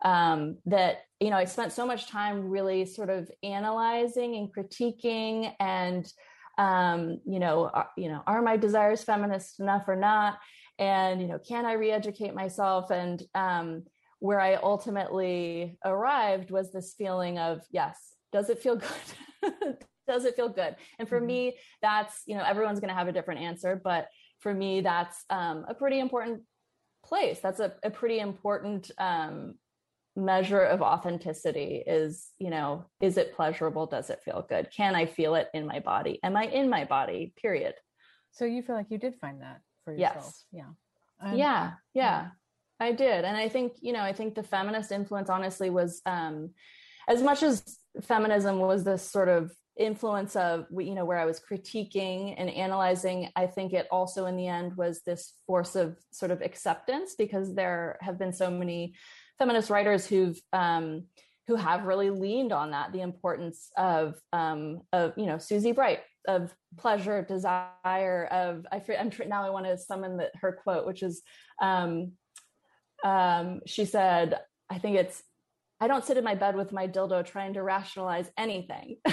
um, 0.03 0.57
that 0.65 1.05
you 1.19 1.29
know 1.29 1.37
i 1.37 1.45
spent 1.45 1.71
so 1.71 1.85
much 1.85 2.07
time 2.07 2.49
really 2.49 2.85
sort 2.85 3.09
of 3.09 3.29
analyzing 3.43 4.35
and 4.35 4.53
critiquing 4.53 5.53
and 5.59 6.11
um, 6.57 7.19
you 7.25 7.39
know 7.39 7.69
are, 7.73 7.89
you 7.97 8.09
know 8.09 8.21
are 8.27 8.41
my 8.41 8.57
desires 8.57 9.03
feminist 9.03 9.59
enough 9.59 9.87
or 9.87 9.95
not? 9.95 10.37
And 10.79 11.21
you 11.21 11.27
know 11.27 11.39
can 11.39 11.65
i 11.65 11.73
re-educate 11.73 12.33
myself? 12.33 12.91
And 12.91 13.23
um, 13.33 13.83
where 14.19 14.39
i 14.39 14.55
ultimately 14.55 15.77
arrived 15.83 16.51
was 16.51 16.71
this 16.71 16.93
feeling 16.97 17.39
of 17.39 17.61
yes 17.71 17.97
does 18.31 18.49
it 18.49 18.59
feel 18.59 18.75
good? 19.41 19.77
Does 20.07 20.25
it 20.25 20.35
feel 20.35 20.49
good? 20.49 20.75
And 20.99 21.07
for 21.07 21.17
mm-hmm. 21.17 21.27
me 21.27 21.57
that's 21.81 22.21
you 22.25 22.35
know 22.35 22.43
everyone's 22.43 22.79
going 22.79 22.89
to 22.89 22.95
have 22.95 23.07
a 23.07 23.11
different 23.11 23.41
answer 23.41 23.79
but 23.83 24.07
for 24.39 24.53
me 24.53 24.81
that's 24.81 25.23
um, 25.29 25.65
a 25.67 25.73
pretty 25.73 25.99
important 25.99 26.41
place. 27.03 27.39
That's 27.41 27.59
a, 27.59 27.73
a 27.83 27.89
pretty 27.89 28.19
important 28.19 28.91
um, 28.97 29.55
measure 30.15 30.61
of 30.61 30.81
authenticity 30.81 31.83
is 31.87 32.29
you 32.37 32.49
know 32.49 32.85
is 33.01 33.17
it 33.17 33.35
pleasurable? 33.35 33.85
Does 33.85 34.09
it 34.09 34.21
feel 34.23 34.45
good? 34.47 34.69
Can 34.75 34.95
i 34.95 35.05
feel 35.05 35.35
it 35.35 35.47
in 35.53 35.65
my 35.65 35.79
body? 35.79 36.19
Am 36.23 36.35
i 36.35 36.45
in 36.45 36.69
my 36.69 36.85
body? 36.85 37.33
Period. 37.41 37.73
So 38.31 38.45
you 38.45 38.61
feel 38.61 38.75
like 38.75 38.87
you 38.89 38.97
did 38.97 39.15
find 39.19 39.41
that 39.41 39.61
for 39.83 39.93
yourself. 39.93 40.25
Yes. 40.25 40.45
yeah. 40.51 41.29
Um, 41.29 41.37
yeah 41.37 41.71
yeah. 41.93 42.27
i 42.79 42.91
did. 42.91 43.25
And 43.25 43.35
i 43.35 43.49
think 43.49 43.73
you 43.81 43.93
know 43.93 44.01
i 44.01 44.13
think 44.13 44.35
the 44.35 44.43
feminist 44.43 44.91
influence 44.91 45.29
honestly 45.29 45.69
was 45.69 46.01
um 46.05 46.51
as 47.07 47.21
much 47.21 47.43
as 47.43 47.77
feminism 48.01 48.59
was 48.59 48.83
this 48.83 49.09
sort 49.09 49.29
of 49.29 49.51
influence 49.77 50.35
of 50.35 50.67
you 50.71 50.93
know 50.93 51.03
where 51.03 51.17
i 51.17 51.25
was 51.25 51.39
critiquing 51.39 52.35
and 52.37 52.47
analyzing 52.51 53.27
i 53.35 53.47
think 53.47 53.73
it 53.73 53.87
also 53.91 54.27
in 54.27 54.37
the 54.37 54.47
end 54.47 54.77
was 54.77 55.01
this 55.01 55.33
force 55.47 55.75
of 55.75 55.97
sort 56.11 56.29
of 56.29 56.41
acceptance 56.41 57.15
because 57.17 57.55
there 57.55 57.97
have 57.99 58.19
been 58.19 58.31
so 58.31 58.51
many 58.51 58.93
feminist 59.39 59.69
writers 59.69 60.05
who've 60.05 60.39
um, 60.51 61.03
who 61.47 61.55
have 61.55 61.85
really 61.85 62.09
leaned 62.09 62.53
on 62.53 62.71
that 62.71 62.93
the 62.93 63.01
importance 63.01 63.69
of 63.77 64.15
um, 64.31 64.81
of 64.93 65.13
you 65.17 65.25
know 65.25 65.37
Susie 65.37 65.71
Bright 65.71 65.99
of 66.27 66.53
pleasure 66.77 67.21
desire 67.21 68.27
of 68.31 68.65
I 68.71 68.81
I'm 68.97 69.11
now 69.27 69.43
I 69.43 69.49
want 69.49 69.65
to 69.65 69.77
summon 69.77 70.17
the, 70.17 70.31
her 70.41 70.53
quote 70.63 70.85
which 70.85 71.03
is 71.03 71.21
um, 71.61 72.13
um, 73.03 73.61
she 73.65 73.85
said 73.85 74.39
I 74.69 74.79
think 74.79 74.97
it's 74.97 75.21
I 75.79 75.87
don't 75.87 76.05
sit 76.05 76.17
in 76.17 76.23
my 76.23 76.35
bed 76.35 76.55
with 76.55 76.71
my 76.71 76.87
dildo 76.87 77.25
trying 77.25 77.55
to 77.55 77.63
rationalize 77.63 78.31
anything 78.37 78.97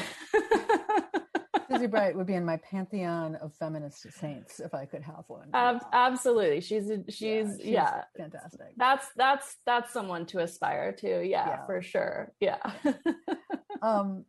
Susie 1.80 1.90
Bright 1.90 2.14
would 2.14 2.26
be 2.26 2.34
in 2.34 2.44
my 2.44 2.58
pantheon 2.58 3.36
of 3.36 3.54
feminist 3.54 4.06
saints 4.12 4.60
if 4.60 4.74
I 4.74 4.84
could 4.84 5.02
have 5.02 5.24
one. 5.28 5.48
Um, 5.54 5.80
absolutely, 5.94 6.60
she's 6.60 6.90
she's 7.08 7.18
yeah, 7.18 7.44
she's 7.56 7.64
yeah, 7.64 8.02
fantastic. 8.18 8.66
That's 8.76 9.06
that's 9.16 9.56
that's 9.64 9.90
someone 9.90 10.26
to 10.26 10.40
aspire 10.40 10.92
to. 10.92 11.26
Yeah, 11.26 11.48
yeah. 11.48 11.66
for 11.66 11.80
sure. 11.80 12.32
Yeah. 12.38 12.58
um, 13.82 14.26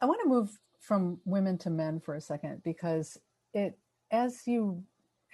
I 0.00 0.06
want 0.06 0.20
to 0.22 0.28
move 0.28 0.56
from 0.80 1.18
women 1.24 1.58
to 1.58 1.70
men 1.70 1.98
for 1.98 2.14
a 2.14 2.20
second 2.20 2.62
because 2.62 3.18
it 3.52 3.76
as 4.12 4.46
you 4.46 4.84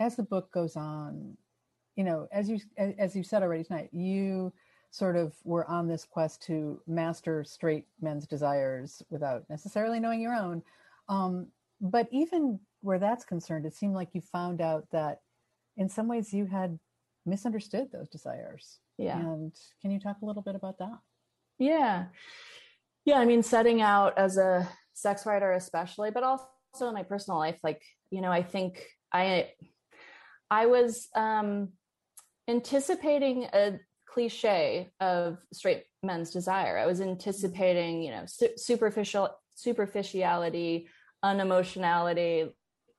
as 0.00 0.16
the 0.16 0.22
book 0.22 0.50
goes 0.50 0.76
on, 0.76 1.36
you 1.94 2.04
know, 2.04 2.26
as 2.32 2.48
you 2.48 2.58
as 2.78 3.14
you 3.14 3.22
said 3.22 3.42
already 3.42 3.64
tonight, 3.64 3.90
you 3.92 4.50
sort 4.94 5.16
of 5.16 5.34
were 5.42 5.68
on 5.68 5.88
this 5.88 6.04
quest 6.04 6.40
to 6.40 6.80
master 6.86 7.42
straight 7.42 7.84
men's 8.00 8.28
desires 8.28 9.02
without 9.10 9.42
necessarily 9.50 9.98
knowing 9.98 10.20
your 10.20 10.36
own. 10.36 10.62
Um, 11.08 11.48
but 11.80 12.06
even 12.12 12.60
where 12.80 13.00
that's 13.00 13.24
concerned, 13.24 13.66
it 13.66 13.74
seemed 13.74 13.94
like 13.94 14.10
you 14.12 14.20
found 14.20 14.60
out 14.60 14.86
that 14.92 15.22
in 15.76 15.88
some 15.88 16.06
ways 16.06 16.32
you 16.32 16.46
had 16.46 16.78
misunderstood 17.26 17.88
those 17.90 18.08
desires. 18.08 18.78
Yeah. 18.96 19.18
And 19.18 19.52
can 19.82 19.90
you 19.90 19.98
talk 19.98 20.18
a 20.22 20.24
little 20.24 20.42
bit 20.42 20.54
about 20.54 20.78
that? 20.78 20.96
Yeah. 21.58 22.04
Yeah. 23.04 23.18
I 23.18 23.24
mean, 23.24 23.42
setting 23.42 23.82
out 23.82 24.16
as 24.16 24.36
a 24.36 24.68
sex 24.92 25.26
writer, 25.26 25.50
especially, 25.50 26.12
but 26.12 26.22
also 26.22 26.46
in 26.82 26.94
my 26.94 27.02
personal 27.02 27.40
life, 27.40 27.58
like, 27.64 27.82
you 28.10 28.20
know, 28.20 28.30
I 28.30 28.44
think 28.44 28.86
I, 29.12 29.48
I 30.52 30.66
was 30.66 31.08
um, 31.16 31.70
anticipating 32.46 33.48
a 33.52 33.80
cliche 34.14 34.90
of 35.00 35.38
straight 35.52 35.84
men's 36.04 36.30
desire. 36.30 36.78
I 36.78 36.86
was 36.86 37.00
anticipating, 37.00 38.00
you 38.02 38.12
know, 38.12 38.24
su- 38.26 38.56
superficial 38.56 39.30
superficiality, 39.56 40.88
unemotionality, 41.24 42.50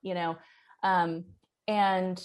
you 0.02 0.14
know, 0.14 0.36
um, 0.82 1.24
and 1.66 2.22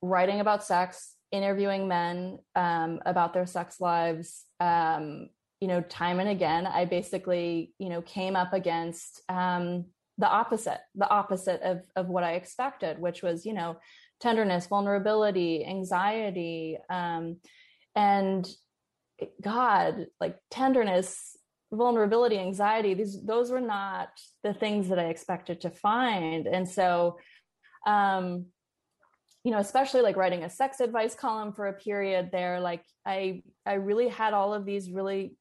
writing 0.00 0.40
about 0.40 0.64
sex, 0.64 1.14
interviewing 1.32 1.88
men 1.88 2.38
um, 2.54 3.00
about 3.04 3.34
their 3.34 3.46
sex 3.46 3.80
lives. 3.80 4.44
Um, 4.60 5.30
you 5.60 5.66
know, 5.66 5.80
time 5.80 6.20
and 6.20 6.28
again, 6.28 6.68
I 6.68 6.84
basically, 6.84 7.72
you 7.80 7.88
know, 7.88 8.00
came 8.02 8.36
up 8.36 8.52
against 8.52 9.22
um, 9.28 9.86
the 10.18 10.28
opposite, 10.28 10.78
the 10.94 11.10
opposite 11.10 11.62
of 11.62 11.82
of 11.96 12.06
what 12.06 12.22
I 12.22 12.34
expected, 12.34 13.00
which 13.00 13.22
was, 13.24 13.44
you 13.44 13.54
know, 13.54 13.76
tenderness, 14.20 14.66
vulnerability, 14.66 15.64
anxiety, 15.66 16.78
um, 16.88 17.38
and 17.98 18.48
God, 19.42 20.06
like 20.20 20.36
tenderness, 20.52 21.36
vulnerability, 21.72 22.38
anxiety. 22.38 22.94
These 22.94 23.24
those 23.26 23.50
were 23.50 23.60
not 23.60 24.10
the 24.44 24.54
things 24.54 24.88
that 24.88 25.00
I 25.00 25.06
expected 25.06 25.60
to 25.62 25.70
find, 25.70 26.46
and 26.46 26.66
so, 26.68 27.18
um, 27.86 28.46
you 29.42 29.50
know, 29.50 29.58
especially 29.58 30.02
like 30.02 30.16
writing 30.16 30.44
a 30.44 30.50
sex 30.50 30.78
advice 30.78 31.16
column 31.16 31.52
for 31.52 31.66
a 31.66 31.72
period 31.72 32.30
there, 32.30 32.60
like 32.60 32.84
I 33.04 33.42
I 33.66 33.74
really 33.74 34.08
had 34.08 34.32
all 34.32 34.54
of 34.54 34.64
these 34.64 34.92
really 34.92 35.36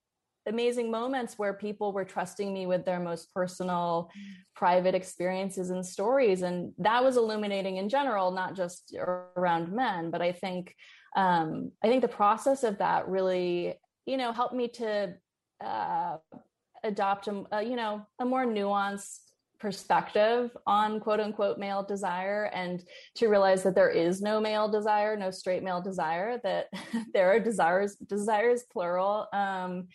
amazing 0.47 0.89
moments 0.89 1.38
where 1.38 1.53
people 1.53 1.93
were 1.93 2.05
trusting 2.05 2.51
me 2.51 2.66
with 2.66 2.86
their 2.86 2.99
most 2.99 3.32
personal 3.34 4.10
private 4.55 4.95
experiences 4.95 5.70
and 5.70 5.86
stories 5.86 6.41
and 6.41 6.72
that 6.78 7.03
was 7.03 7.18
illuminating 7.18 7.76
in 7.76 7.89
general 7.89 8.32
not 8.32 8.55
just 8.55 8.95
around 9.36 9.74
men 9.74 10.10
but 10.10 10.22
i 10.22 10.32
think 10.32 10.74
um, 11.18 11.72
i 11.84 11.88
think 11.88 12.01
the 12.01 12.07
process 12.07 12.63
of 12.63 12.78
that 12.78 13.07
really 13.09 13.74
you 14.05 14.15
know 14.15 14.32
helped 14.32 14.55
me 14.55 14.70
to 14.70 15.13
uh, 15.63 16.18
adopt 16.84 17.28
a, 17.28 17.43
a 17.51 17.61
you 17.61 17.76
know 17.76 18.05
a 18.20 18.26
more 18.26 18.45
nuanced 18.45 19.20
perspective 19.59 20.55
on 20.68 20.99
quote 20.99 21.20
unquote 21.20 21.57
male 21.57 21.84
desire 21.84 22.49
and 22.53 22.84
to 23.15 23.28
realize 23.28 23.63
that 23.63 23.74
there 23.74 23.89
is 23.89 24.22
no 24.22 24.39
male 24.39 24.70
desire 24.70 25.18
no 25.18 25.32
straight 25.32 25.63
male 25.63 25.82
desire 25.82 26.39
that 26.43 26.68
there 27.13 27.32
are 27.32 27.39
desires 27.39 27.95
desires 27.95 28.63
plural. 28.72 29.28
Um, 29.34 29.88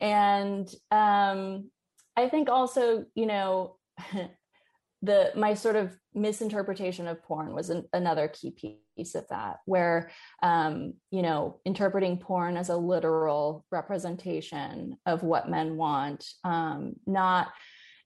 and 0.00 0.68
um, 0.90 1.70
i 2.16 2.28
think 2.28 2.48
also 2.48 3.04
you 3.14 3.26
know 3.26 3.76
the 5.02 5.32
my 5.34 5.54
sort 5.54 5.76
of 5.76 5.96
misinterpretation 6.14 7.06
of 7.06 7.22
porn 7.22 7.54
was 7.54 7.70
an, 7.70 7.84
another 7.92 8.28
key 8.28 8.50
piece 8.50 8.76
of 8.98 9.28
that 9.28 9.58
where 9.64 10.10
um, 10.42 10.94
you 11.10 11.22
know 11.22 11.60
interpreting 11.64 12.18
porn 12.18 12.56
as 12.56 12.68
a 12.68 12.76
literal 12.76 13.64
representation 13.70 14.96
of 15.06 15.22
what 15.22 15.48
men 15.48 15.76
want 15.76 16.24
um, 16.44 16.94
not 17.06 17.48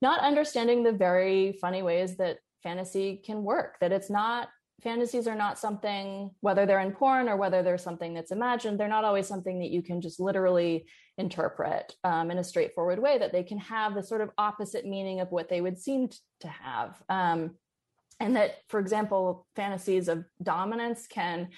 not 0.03 0.21
understanding 0.21 0.83
the 0.83 0.93
very 0.93 1.57
funny 1.61 1.83
ways 1.83 2.17
that 2.17 2.39
fantasy 2.63 3.23
can 3.25 3.43
work 3.43 3.77
that 3.81 3.93
it's 3.93 4.11
not 4.11 4.49
fantasies 4.83 5.27
are 5.27 5.37
not 5.37 5.59
something 5.59 6.31
whether 6.41 6.67
they're 6.67 6.81
in 6.81 6.93
porn 6.93 7.29
or 7.29 7.37
whether 7.37 7.63
they're 7.63 7.79
something 7.79 8.13
that's 8.15 8.33
imagined 8.33 8.79
they're 8.79 8.89
not 8.89 9.05
always 9.05 9.27
something 9.27 9.59
that 9.61 9.71
you 9.71 9.81
can 9.83 10.01
just 10.01 10.21
literally 10.21 10.85
interpret 11.19 11.95
um, 12.05 12.31
in 12.31 12.39
a 12.39 12.45
straightforward 12.45 12.99
way 12.99 13.19
that 13.19 13.33
they 13.33 13.43
can 13.43 13.59
have 13.59 13.95
the 13.95 14.03
sort 14.03 14.21
of 14.21 14.31
opposite 14.39 14.87
meaning 14.87 15.21
of 15.21 15.31
what 15.31 15.49
they 15.49 15.61
would 15.61 15.79
seem 15.79 16.09
to 16.41 16.49
have 16.49 17.01
um, 17.09 17.55
and 18.21 18.37
that 18.37 18.57
for 18.69 18.81
example 18.81 19.47
fantasies 19.57 20.09
of 20.09 20.25
dominance 20.43 21.07
can 21.07 21.49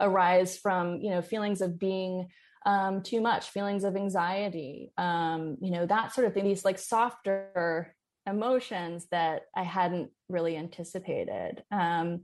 arise 0.00 0.56
from 0.56 1.00
you 1.00 1.10
know 1.10 1.22
feelings 1.22 1.60
of 1.60 1.78
being 1.78 2.28
um, 2.66 3.02
too 3.02 3.20
much 3.20 3.50
feelings 3.50 3.84
of 3.84 3.96
anxiety 3.96 4.92
um, 4.98 5.56
you 5.60 5.70
know 5.70 5.86
that 5.86 6.12
sort 6.14 6.26
of 6.26 6.34
thing 6.34 6.44
these 6.44 6.64
like 6.64 6.78
softer 6.78 7.94
emotions 8.26 9.06
that 9.10 9.42
i 9.56 9.62
hadn't 9.62 10.10
really 10.30 10.56
anticipated. 10.56 11.62
Um, 11.70 12.22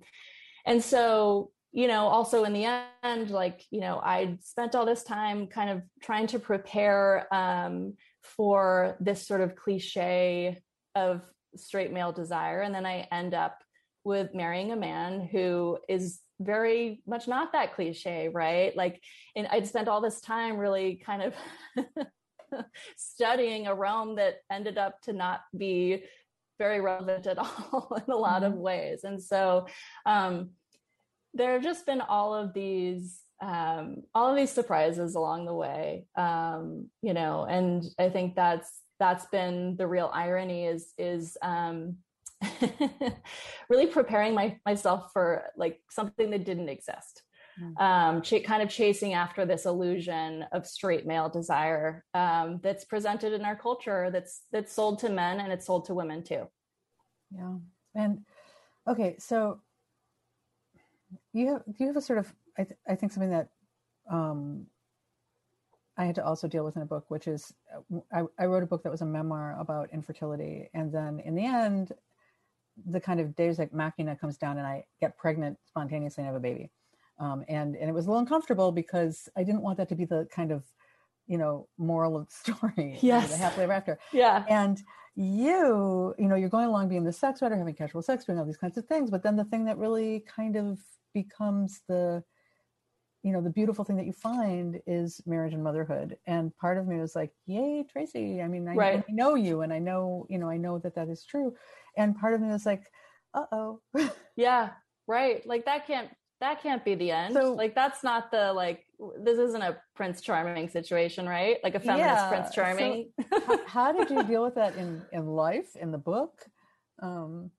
and 0.64 0.82
so 0.82 1.50
you 1.72 1.88
know 1.88 2.06
also 2.06 2.44
in 2.44 2.52
the 2.52 2.64
end 3.02 3.30
like 3.30 3.62
you 3.70 3.80
know 3.80 4.00
i 4.02 4.38
spent 4.40 4.74
all 4.74 4.86
this 4.86 5.02
time 5.02 5.46
kind 5.46 5.68
of 5.68 5.82
trying 6.02 6.26
to 6.28 6.38
prepare 6.38 7.32
um, 7.34 7.94
for 8.22 8.96
this 9.00 9.26
sort 9.26 9.40
of 9.40 9.56
cliche 9.56 10.58
of 10.94 11.22
straight 11.56 11.92
male 11.92 12.12
desire. 12.12 12.60
And 12.60 12.74
then 12.74 12.86
i 12.86 13.06
end 13.12 13.34
up 13.34 13.58
with 14.06 14.34
marrying 14.34 14.72
a 14.72 14.76
man 14.76 15.28
who 15.30 15.78
is 15.88 16.20
very 16.40 17.02
much 17.06 17.26
not 17.26 17.52
that 17.52 17.74
cliche 17.74 18.28
right 18.28 18.76
like 18.76 19.02
and 19.36 19.46
i'd 19.48 19.66
spent 19.66 19.88
all 19.88 20.02
this 20.02 20.20
time 20.20 20.58
really 20.58 21.02
kind 21.04 21.22
of 21.22 21.34
studying 22.96 23.66
a 23.66 23.74
realm 23.74 24.16
that 24.16 24.36
ended 24.50 24.78
up 24.78 25.00
to 25.02 25.12
not 25.12 25.40
be 25.56 26.04
very 26.58 26.80
relevant 26.80 27.26
at 27.26 27.38
all 27.72 28.00
in 28.06 28.12
a 28.12 28.16
lot 28.16 28.42
mm-hmm. 28.42 28.52
of 28.52 28.58
ways. 28.58 29.04
And 29.04 29.22
so 29.22 29.66
um, 30.04 30.50
there 31.34 31.52
have 31.52 31.62
just 31.62 31.86
been 31.86 32.00
all 32.00 32.34
of 32.34 32.52
these 32.52 33.20
um, 33.42 33.96
all 34.14 34.30
of 34.30 34.36
these 34.36 34.50
surprises 34.50 35.14
along 35.14 35.44
the 35.44 35.52
way, 35.52 36.06
um, 36.16 36.88
you 37.02 37.12
know, 37.12 37.44
and 37.44 37.84
I 37.98 38.08
think 38.08 38.34
that's 38.34 38.80
that's 38.98 39.26
been 39.26 39.76
the 39.76 39.86
real 39.86 40.10
irony 40.14 40.64
is 40.64 40.94
is 40.96 41.36
um, 41.42 41.96
really 43.68 43.86
preparing 43.86 44.34
my 44.34 44.58
myself 44.64 45.10
for 45.12 45.44
like 45.56 45.80
something 45.90 46.30
that 46.30 46.44
didn't 46.44 46.68
exist. 46.68 47.22
Mm. 47.60 47.80
Um, 47.80 48.22
ch- 48.22 48.44
kind 48.44 48.62
of 48.62 48.68
chasing 48.68 49.14
after 49.14 49.46
this 49.46 49.64
illusion 49.64 50.44
of 50.52 50.66
straight 50.66 51.06
male 51.06 51.30
desire 51.30 52.04
um, 52.12 52.60
that's 52.62 52.84
presented 52.84 53.32
in 53.32 53.46
our 53.46 53.56
culture 53.56 54.10
that's 54.10 54.42
that's 54.52 54.74
sold 54.74 54.98
to 54.98 55.08
men 55.08 55.40
and 55.40 55.50
it's 55.50 55.64
sold 55.64 55.86
to 55.86 55.94
women 55.94 56.22
too 56.22 56.46
yeah 57.30 57.54
and 57.94 58.20
okay 58.86 59.16
so 59.18 59.60
you 61.32 61.48
have 61.48 61.62
you 61.78 61.86
have 61.86 61.96
a 61.96 62.00
sort 62.00 62.18
of 62.18 62.32
i, 62.58 62.64
th- 62.64 62.78
I 62.88 62.94
think 62.94 63.12
something 63.12 63.30
that 63.30 63.48
um, 64.10 64.66
i 65.96 66.04
had 66.04 66.16
to 66.16 66.24
also 66.24 66.48
deal 66.48 66.64
with 66.64 66.76
in 66.76 66.82
a 66.82 66.86
book 66.86 67.06
which 67.08 67.26
is 67.26 67.52
I, 68.12 68.24
I 68.38 68.46
wrote 68.46 68.62
a 68.62 68.66
book 68.66 68.82
that 68.82 68.92
was 68.92 69.02
a 69.02 69.06
memoir 69.06 69.56
about 69.58 69.90
infertility 69.92 70.68
and 70.74 70.92
then 70.92 71.20
in 71.20 71.34
the 71.34 71.46
end 71.46 71.92
the 72.84 73.00
kind 73.00 73.20
of 73.20 73.34
deus 73.36 73.58
ex 73.58 73.72
machina 73.72 74.14
comes 74.16 74.36
down 74.36 74.58
and 74.58 74.66
i 74.66 74.84
get 75.00 75.16
pregnant 75.16 75.58
spontaneously 75.66 76.22
and 76.22 76.26
have 76.26 76.36
a 76.36 76.40
baby. 76.40 76.70
Um, 77.18 77.44
and 77.48 77.76
and 77.76 77.88
it 77.88 77.92
was 77.92 78.06
a 78.06 78.10
little 78.10 78.20
uncomfortable 78.20 78.72
because 78.72 79.28
i 79.36 79.42
didn't 79.42 79.62
want 79.62 79.78
that 79.78 79.88
to 79.88 79.94
be 79.94 80.04
the 80.04 80.28
kind 80.30 80.52
of 80.52 80.64
you 81.26 81.38
know 81.38 81.68
moral 81.78 82.16
of 82.16 82.28
the 82.28 82.34
story. 82.54 82.98
Yes. 83.00 83.30
the 83.30 83.36
happily 83.36 83.64
ever 83.64 83.72
after. 83.72 83.98
Yeah. 84.12 84.44
And 84.48 84.82
you 85.14 86.14
you 86.18 86.28
know 86.28 86.34
you're 86.34 86.50
going 86.50 86.66
along 86.66 86.88
being 86.88 87.04
the 87.04 87.12
sex 87.12 87.40
writer 87.40 87.56
having 87.56 87.74
casual 87.74 88.02
sex 88.02 88.26
doing 88.26 88.38
all 88.38 88.44
these 88.44 88.58
kinds 88.58 88.76
of 88.76 88.84
things 88.84 89.10
but 89.10 89.22
then 89.22 89.34
the 89.34 89.44
thing 89.44 89.64
that 89.64 89.78
really 89.78 90.22
kind 90.28 90.56
of 90.56 90.78
becomes 91.14 91.80
the 91.88 92.22
you 93.22 93.32
know 93.32 93.40
the 93.40 93.50
beautiful 93.50 93.84
thing 93.84 93.96
that 93.96 94.06
you 94.06 94.12
find 94.12 94.80
is 94.86 95.20
marriage 95.26 95.52
and 95.52 95.64
motherhood. 95.64 96.16
And 96.26 96.56
part 96.58 96.78
of 96.78 96.86
me 96.86 97.00
was 97.00 97.16
like 97.16 97.32
yay 97.46 97.84
tracy. 97.90 98.40
I 98.40 98.46
mean 98.46 98.68
I, 98.68 98.74
right. 98.74 99.04
I 99.08 99.12
know 99.12 99.34
you 99.34 99.62
and 99.62 99.72
i 99.72 99.80
know 99.80 100.26
you 100.30 100.38
know 100.38 100.48
i 100.48 100.56
know 100.56 100.78
that 100.78 100.94
that 100.94 101.08
is 101.08 101.24
true 101.24 101.52
and 101.96 102.16
part 102.16 102.34
of 102.34 102.40
me 102.40 102.48
was 102.48 102.66
like 102.66 102.82
uh-oh 103.34 103.80
yeah 104.36 104.70
right 105.06 105.46
like 105.46 105.64
that 105.64 105.86
can't 105.86 106.08
that 106.40 106.62
can't 106.62 106.84
be 106.84 106.94
the 106.94 107.10
end. 107.10 107.34
So, 107.34 107.54
like 107.54 107.74
that's 107.74 108.04
not 108.04 108.30
the 108.30 108.52
like 108.52 108.84
this 109.22 109.38
isn't 109.38 109.62
a 109.62 109.78
Prince 109.94 110.20
Charming 110.20 110.68
situation, 110.68 111.26
right? 111.26 111.56
Like 111.62 111.74
a 111.74 111.80
feminist 111.80 112.08
yeah, 112.08 112.28
Prince 112.28 112.54
Charming. 112.54 113.10
So 113.30 113.40
how, 113.46 113.66
how, 113.66 113.92
did 113.92 114.10
you 114.10 114.22
deal 114.22 114.42
with 114.42 114.56
that 114.56 114.76
in 114.76 115.02
in 115.12 115.26
life 115.26 115.76
in 115.80 115.92
the 115.92 115.98
book? 115.98 116.44
Um, 117.02 117.50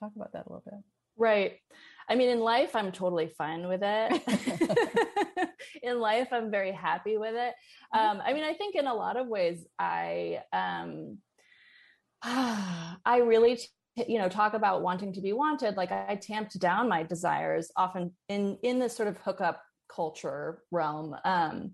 talk 0.00 0.12
about 0.16 0.32
that 0.32 0.46
a 0.46 0.48
little 0.48 0.62
bit. 0.64 0.80
Right. 1.16 1.58
I 2.08 2.16
mean, 2.16 2.28
in 2.30 2.40
life, 2.40 2.74
I'm 2.74 2.92
totally 2.92 3.32
fine 3.38 3.66
with 3.66 3.80
it. 3.82 5.48
in 5.82 6.00
life, 6.00 6.28
I'm 6.32 6.50
very 6.50 6.72
happy 6.72 7.16
with 7.16 7.34
it. 7.34 7.54
Mm-hmm. 7.94 8.18
Um, 8.18 8.22
I 8.24 8.34
mean, 8.34 8.44
I 8.44 8.52
think 8.54 8.74
in 8.74 8.86
a 8.86 8.94
lot 8.94 9.16
of 9.16 9.26
ways, 9.26 9.64
I 9.78 10.40
um, 10.52 11.18
I 13.04 13.18
really 13.18 13.60
you 14.08 14.18
know 14.18 14.28
talk 14.28 14.54
about 14.54 14.82
wanting 14.82 15.12
to 15.12 15.20
be 15.20 15.32
wanted 15.32 15.76
like 15.76 15.92
i 15.92 16.16
tamped 16.16 16.58
down 16.58 16.88
my 16.88 17.04
desires 17.04 17.70
often 17.76 18.10
in 18.28 18.58
in 18.64 18.80
this 18.80 18.96
sort 18.96 19.08
of 19.08 19.16
hookup 19.18 19.62
culture 19.88 20.62
realm. 20.70 21.14
Um 21.24 21.72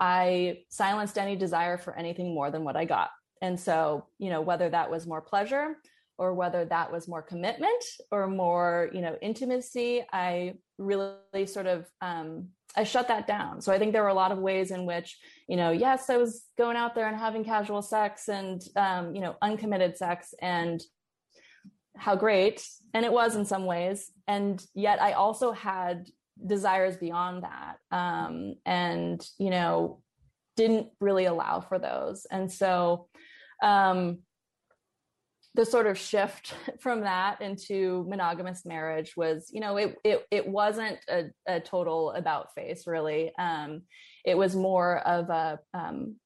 i 0.00 0.60
silenced 0.70 1.18
any 1.18 1.36
desire 1.36 1.76
for 1.76 1.94
anything 1.96 2.34
more 2.34 2.50
than 2.50 2.64
what 2.64 2.76
i 2.76 2.84
got. 2.84 3.10
And 3.42 3.60
so 3.60 4.06
you 4.18 4.30
know 4.30 4.40
whether 4.40 4.68
that 4.70 4.90
was 4.90 5.06
more 5.06 5.20
pleasure 5.20 5.76
or 6.20 6.34
whether 6.34 6.64
that 6.64 6.92
was 6.92 7.08
more 7.08 7.22
commitment 7.22 7.84
or 8.12 8.28
more 8.28 8.90
you 8.92 9.00
know 9.00 9.16
intimacy 9.20 10.04
i 10.12 10.54
really 10.78 11.46
sort 11.46 11.66
of 11.66 11.86
um 12.00 12.48
I 12.76 12.84
shut 12.84 13.08
that 13.08 13.26
down. 13.26 13.60
So 13.60 13.72
I 13.72 13.80
think 13.80 13.92
there 13.92 14.04
were 14.04 14.10
a 14.10 14.14
lot 14.14 14.30
of 14.30 14.38
ways 14.38 14.70
in 14.70 14.86
which, 14.86 15.18
you 15.48 15.56
know, 15.56 15.72
yes, 15.72 16.08
I 16.08 16.18
was 16.18 16.44
going 16.56 16.76
out 16.76 16.94
there 16.94 17.08
and 17.08 17.16
having 17.16 17.42
casual 17.42 17.82
sex 17.82 18.28
and, 18.28 18.62
um, 18.76 19.12
you 19.12 19.20
know, 19.20 19.34
uncommitted 19.42 19.96
sex 19.96 20.32
and 20.40 20.80
how 22.00 22.16
great 22.16 22.66
and 22.94 23.04
it 23.04 23.12
was 23.12 23.36
in 23.36 23.44
some 23.44 23.66
ways 23.66 24.10
and 24.26 24.64
yet 24.74 25.02
i 25.02 25.12
also 25.12 25.52
had 25.52 26.06
desires 26.46 26.96
beyond 26.96 27.44
that 27.44 27.76
um, 27.90 28.54
and 28.64 29.26
you 29.38 29.50
know 29.50 30.00
didn't 30.56 30.88
really 31.00 31.26
allow 31.26 31.60
for 31.60 31.78
those 31.78 32.26
and 32.30 32.50
so 32.50 33.06
um, 33.62 34.18
the 35.54 35.64
sort 35.64 35.86
of 35.86 35.98
shift 35.98 36.54
from 36.80 37.00
that 37.02 37.40
into 37.40 38.04
monogamous 38.08 38.64
marriage 38.64 39.16
was 39.16 39.50
you 39.52 39.60
know 39.60 39.76
it 39.76 39.96
it, 40.04 40.26
it 40.30 40.46
wasn't 40.46 40.98
a, 41.08 41.24
a 41.46 41.60
total 41.60 42.12
about 42.12 42.54
face 42.54 42.86
really. 42.86 43.32
Um, 43.38 43.82
it 44.24 44.36
was 44.36 44.54
more 44.54 44.98
of 44.98 45.30
a 45.30 45.58
um, 45.74 46.16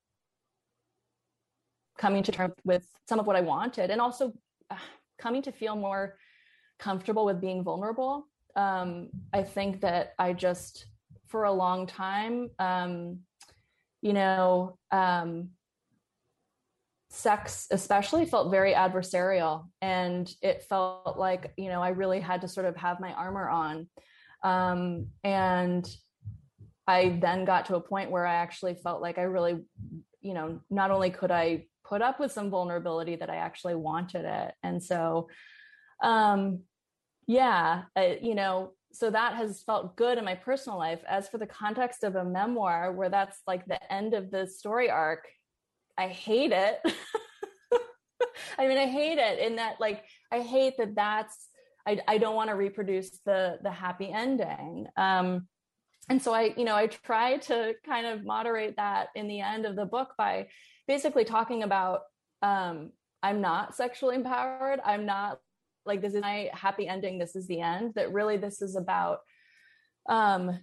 coming 1.97 2.22
to 2.25 2.33
terms 2.33 2.55
with 2.64 2.85
some 3.09 3.20
of 3.20 3.27
what 3.27 3.37
i 3.37 3.41
wanted 3.41 3.89
and 3.89 4.01
also 4.01 4.33
uh, 4.68 4.77
coming 5.18 5.43
to 5.43 5.53
feel 5.53 5.77
more 5.77 6.16
comfortable 6.79 7.25
with 7.25 7.41
being 7.41 7.62
vulnerable. 7.62 8.27
Um, 8.57 9.09
I 9.33 9.43
think 9.43 9.81
that 9.81 10.14
I 10.18 10.33
just, 10.33 10.87
for 11.29 11.45
a 11.45 11.53
long 11.53 11.87
time, 11.87 12.51
um, 12.59 13.20
you 14.03 14.12
know, 14.12 14.79
um, 14.91 15.51
sex 17.15 17.67
especially 17.71 18.27
felt 18.27 18.51
very 18.51 18.73
adversarial. 18.73 19.67
And 19.81 20.31
it 20.43 20.65
felt 20.69 21.19
like, 21.19 21.53
you 21.57 21.69
know, 21.69 21.83
I 21.83 21.91
really 21.91 22.21
had 22.21 22.41
to 22.43 22.49
sort 22.49 22.67
of 22.67 22.77
have 22.77 23.01
my 23.01 23.12
armor 23.12 23.49
on. 23.49 23.89
Um, 24.43 25.09
and 25.23 25.89
I 26.87 27.19
then 27.21 27.45
got 27.45 27.67
to 27.67 27.77
a 27.77 27.81
point 27.81 28.11
where 28.11 28.27
I 28.27 28.35
actually 28.35 28.75
felt 28.75 29.01
like 29.01 29.19
I 29.19 29.23
really, 29.23 29.65
you 30.21 30.35
know, 30.35 30.61
not 30.71 30.91
only 30.91 31.11
could 31.11 31.31
I 31.31 31.67
put 31.85 32.03
up 32.03 32.21
with 32.21 32.33
some 32.33 32.51
vulnerability, 32.51 33.17
that 33.17 33.31
I 33.31 33.37
actually 33.37 33.75
wanted 33.75 34.25
it. 34.25 34.55
And 34.62 34.83
so, 34.83 35.29
um, 36.03 36.61
yeah 37.27 37.83
uh, 37.97 38.15
you 38.21 38.35
know 38.35 38.73
so 38.93 39.11
that 39.11 39.35
has 39.35 39.62
felt 39.62 39.97
good 39.97 40.19
in 40.19 40.25
my 40.25 40.35
personal 40.35 40.79
life 40.79 41.01
as 41.09 41.29
for 41.29 41.39
the 41.39 41.47
context 41.47 42.05
of 42.05 42.15
a 42.15 42.25
memoir 42.25 42.93
where 42.93 43.09
that's 43.09 43.41
like 43.47 43.67
the 43.67 43.93
end 43.93 44.15
of 44.15 44.31
the 44.31 44.47
story 44.47 44.89
arc 44.89 45.27
i 45.99 46.09
hate 46.09 46.53
it. 46.53 46.80
I 48.59 48.66
mean 48.66 48.78
i 48.78 48.86
hate 48.86 49.18
it 49.18 49.38
in 49.38 49.57
that 49.57 49.80
like 49.80 50.05
i 50.32 50.40
hate 50.40 50.76
that 50.78 50.95
that's 50.95 51.49
i, 51.86 51.99
I 52.09 52.18
don't 52.18 52.36
want 52.36 52.51
to 52.51 52.57
reproduce 52.57 53.20
the 53.24 53.59
the 53.62 53.70
happy 53.70 54.11
ending. 54.11 54.86
Um 54.97 55.49
and 56.09 56.20
so 56.20 56.34
i 56.34 56.55
you 56.57 56.64
know 56.64 56.76
i 56.76 56.86
try 56.86 57.38
to 57.38 57.74
kind 57.84 58.07
of 58.07 58.24
moderate 58.24 58.76
that 58.76 59.09
in 59.14 59.28
the 59.28 59.40
end 59.40 59.66
of 59.66 59.76
the 59.76 59.86
book 59.86 60.14
by 60.18 60.49
basically 60.86 61.24
talking 61.24 61.62
about 61.62 62.01
um 62.42 62.90
i'm 63.22 63.40
not 63.40 63.74
sexually 63.74 64.16
empowered. 64.16 64.80
I'm 64.84 65.07
not 65.07 65.38
like 65.86 66.01
this 66.01 66.14
is 66.14 66.22
my 66.22 66.51
happy 66.53 66.88
ending. 66.88 67.18
This 67.18 67.36
is 67.36 67.47
the 67.47 67.61
end. 67.61 67.95
That 67.95 68.12
really 68.12 68.36
this 68.36 68.62
is 68.62 68.76
about 68.76 69.20
um 70.09 70.59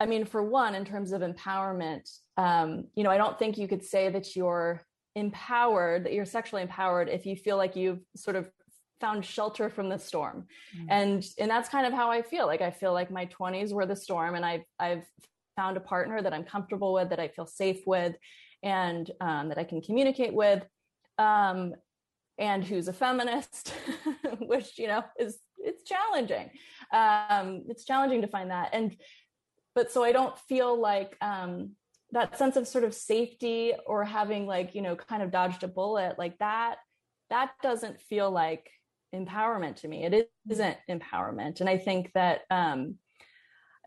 i 0.00 0.06
mean 0.06 0.24
for 0.24 0.42
one 0.42 0.74
in 0.74 0.84
terms 0.84 1.12
of 1.12 1.22
empowerment 1.22 2.10
um 2.36 2.84
you 2.94 3.04
know 3.04 3.10
i 3.10 3.16
don't 3.16 3.38
think 3.38 3.58
you 3.58 3.68
could 3.68 3.84
say 3.84 4.08
that 4.08 4.34
you're 4.36 4.80
empowered 5.16 6.04
that 6.04 6.12
you're 6.12 6.24
sexually 6.24 6.62
empowered 6.62 7.08
if 7.08 7.24
you 7.26 7.36
feel 7.36 7.56
like 7.56 7.76
you've 7.76 8.00
sort 8.16 8.36
of 8.36 8.50
found 9.00 9.24
shelter 9.24 9.68
from 9.68 9.88
the 9.88 9.98
storm 9.98 10.46
mm-hmm. 10.76 10.86
and 10.90 11.26
and 11.38 11.50
that's 11.50 11.68
kind 11.68 11.86
of 11.86 11.92
how 11.92 12.10
i 12.10 12.22
feel 12.22 12.46
like 12.46 12.60
i 12.60 12.70
feel 12.70 12.92
like 12.92 13.10
my 13.10 13.26
20s 13.26 13.72
were 13.72 13.86
the 13.86 13.96
storm 13.96 14.34
and 14.34 14.44
i've 14.44 14.64
i've 14.78 15.04
found 15.56 15.76
a 15.76 15.80
partner 15.80 16.20
that 16.22 16.32
i'm 16.32 16.44
comfortable 16.44 16.92
with 16.92 17.10
that 17.10 17.20
i 17.20 17.28
feel 17.28 17.46
safe 17.46 17.80
with 17.86 18.16
and 18.62 19.10
um, 19.20 19.48
that 19.48 19.58
i 19.58 19.64
can 19.64 19.80
communicate 19.80 20.32
with 20.32 20.64
um, 21.18 21.74
and 22.38 22.64
who's 22.64 22.88
a 22.88 22.92
feminist, 22.92 23.74
which 24.40 24.78
you 24.78 24.88
know 24.88 25.04
is 25.18 25.38
it's 25.58 25.82
challenging. 25.84 26.50
Um, 26.92 27.64
it's 27.68 27.84
challenging 27.84 28.22
to 28.22 28.28
find 28.28 28.50
that, 28.50 28.70
and 28.72 28.96
but 29.74 29.90
so 29.90 30.04
I 30.04 30.12
don't 30.12 30.38
feel 30.40 30.78
like 30.78 31.16
um, 31.20 31.72
that 32.12 32.38
sense 32.38 32.56
of 32.56 32.68
sort 32.68 32.84
of 32.84 32.94
safety 32.94 33.72
or 33.86 34.04
having 34.04 34.46
like 34.46 34.74
you 34.74 34.82
know 34.82 34.96
kind 34.96 35.22
of 35.22 35.30
dodged 35.30 35.62
a 35.64 35.68
bullet 35.68 36.18
like 36.18 36.38
that. 36.38 36.76
That 37.30 37.52
doesn't 37.62 38.00
feel 38.00 38.30
like 38.30 38.70
empowerment 39.14 39.76
to 39.76 39.88
me. 39.88 40.04
It 40.04 40.30
isn't 40.48 40.76
empowerment, 40.88 41.60
and 41.60 41.68
I 41.68 41.78
think 41.78 42.12
that 42.14 42.42
um, 42.50 42.96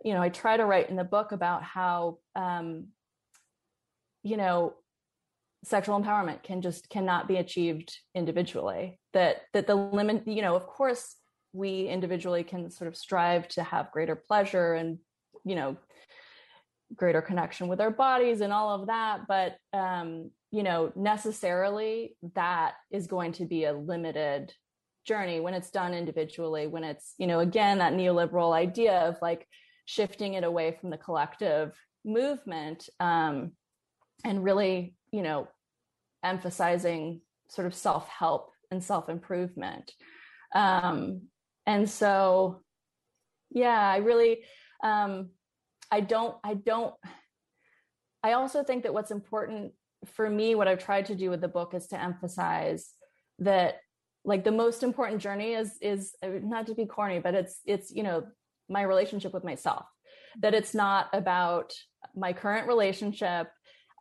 you 0.03 0.13
know 0.13 0.21
I 0.21 0.29
try 0.29 0.57
to 0.57 0.65
write 0.65 0.89
in 0.89 0.95
the 0.95 1.03
book 1.03 1.31
about 1.31 1.63
how 1.63 2.19
um, 2.35 2.87
you 4.23 4.37
know 4.37 4.73
sexual 5.63 5.99
empowerment 6.01 6.43
can 6.43 6.61
just 6.61 6.89
cannot 6.89 7.27
be 7.27 7.37
achieved 7.37 7.97
individually 8.13 8.99
that 9.13 9.41
that 9.53 9.67
the 9.67 9.75
limit 9.75 10.27
you 10.27 10.41
know 10.41 10.55
of 10.55 10.67
course 10.67 11.15
we 11.51 11.87
individually 11.87 12.43
can 12.43 12.69
sort 12.69 12.87
of 12.87 12.95
strive 12.95 13.47
to 13.47 13.63
have 13.63 13.91
greater 13.91 14.15
pleasure 14.15 14.73
and 14.73 14.99
you 15.47 15.55
know 15.55 15.77
greater 16.95 17.21
connection 17.21 17.67
with 17.67 17.81
our 17.81 17.91
bodies 17.91 18.41
and 18.41 18.53
all 18.53 18.69
of 18.69 18.87
that 18.87 19.21
but 19.27 19.57
um 19.73 20.31
you 20.51 20.63
know 20.63 20.91
necessarily 20.95 22.15
that 22.35 22.73
is 22.91 23.07
going 23.07 23.33
to 23.33 23.45
be 23.45 23.65
a 23.65 23.73
limited 23.73 24.53
journey 25.05 25.39
when 25.39 25.53
it's 25.53 25.69
done 25.69 25.93
individually 25.93 26.67
when 26.67 26.83
it's 26.83 27.13
you 27.17 27.27
know 27.27 27.39
again 27.39 27.79
that 27.79 27.93
neoliberal 27.93 28.53
idea 28.53 28.99
of 29.01 29.17
like 29.21 29.45
shifting 29.85 30.33
it 30.33 30.43
away 30.43 30.77
from 30.79 30.89
the 30.89 30.97
collective 30.97 31.73
movement 32.05 32.89
um 32.99 33.51
and 34.23 34.43
really 34.43 34.95
you 35.11 35.21
know, 35.21 35.47
emphasizing 36.23 37.21
sort 37.49 37.67
of 37.67 37.73
self 37.73 38.07
help 38.07 38.51
and 38.71 38.83
self 38.83 39.09
improvement. 39.09 39.91
Um, 40.53 41.23
and 41.65 41.89
so, 41.89 42.61
yeah, 43.49 43.79
I 43.79 43.97
really, 43.97 44.39
um, 44.83 45.29
I 45.91 46.01
don't, 46.01 46.35
I 46.43 46.53
don't, 46.55 46.93
I 48.23 48.33
also 48.33 48.63
think 48.63 48.83
that 48.83 48.93
what's 48.93 49.11
important 49.11 49.73
for 50.05 50.29
me, 50.29 50.55
what 50.55 50.67
I've 50.67 50.83
tried 50.83 51.05
to 51.07 51.15
do 51.15 51.29
with 51.29 51.41
the 51.41 51.47
book 51.47 51.73
is 51.73 51.87
to 51.87 52.01
emphasize 52.01 52.93
that 53.39 53.77
like 54.25 54.43
the 54.43 54.51
most 54.51 54.83
important 54.83 55.21
journey 55.21 55.53
is 55.53 55.77
is 55.81 56.13
uh, 56.23 56.27
not 56.41 56.67
to 56.67 56.75
be 56.75 56.85
corny 56.85 57.19
but 57.19 57.33
it's 57.33 57.61
it's 57.65 57.91
you 57.91 58.01
know 58.03 58.25
my 58.67 58.81
relationship 58.81 59.31
with 59.31 59.43
myself 59.43 59.85
that 60.39 60.55
it's 60.55 60.73
not 60.73 61.07
about 61.13 61.71
my 62.15 62.33
current 62.33 62.67
relationship 62.67 63.47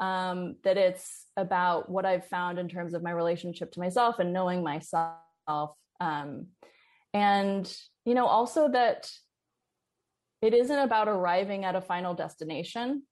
um, 0.01 0.57
that 0.64 0.76
it's 0.76 1.26
about 1.37 1.89
what 1.89 2.05
I've 2.05 2.26
found 2.26 2.59
in 2.59 2.68
terms 2.68 2.95
of 2.95 3.03
my 3.03 3.11
relationship 3.11 3.72
to 3.72 3.80
myself 3.80 4.18
and 4.18 4.32
knowing 4.32 4.62
myself. 4.62 5.14
Um, 6.01 6.49
and, 7.14 7.72
you 8.05 8.14
know, 8.14 8.26
also 8.26 8.68
that 8.68 9.11
it 10.43 10.55
isn't 10.55 10.78
about 10.78 11.09
arriving 11.09 11.64
at 11.64 11.76
a 11.76 11.80
final 11.80 12.14
destination, 12.14 13.03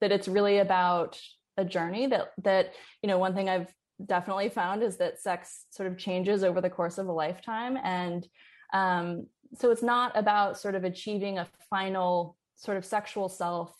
that 0.00 0.12
it's 0.12 0.28
really 0.28 0.58
about 0.58 1.20
a 1.56 1.64
journey 1.64 2.06
that, 2.06 2.32
that, 2.42 2.72
you 3.02 3.08
know, 3.08 3.18
one 3.18 3.34
thing 3.34 3.48
I've 3.48 3.72
definitely 4.04 4.48
found 4.48 4.82
is 4.82 4.96
that 4.96 5.20
sex 5.20 5.66
sort 5.70 5.90
of 5.90 5.98
changes 5.98 6.42
over 6.42 6.60
the 6.60 6.70
course 6.70 6.96
of 6.96 7.06
a 7.06 7.12
lifetime. 7.12 7.76
And 7.82 8.26
um, 8.72 9.26
so 9.58 9.70
it's 9.70 9.82
not 9.82 10.16
about 10.16 10.58
sort 10.58 10.74
of 10.74 10.84
achieving 10.84 11.38
a 11.38 11.48
final 11.68 12.36
sort 12.56 12.76
of 12.76 12.84
sexual 12.84 13.28
self, 13.28 13.74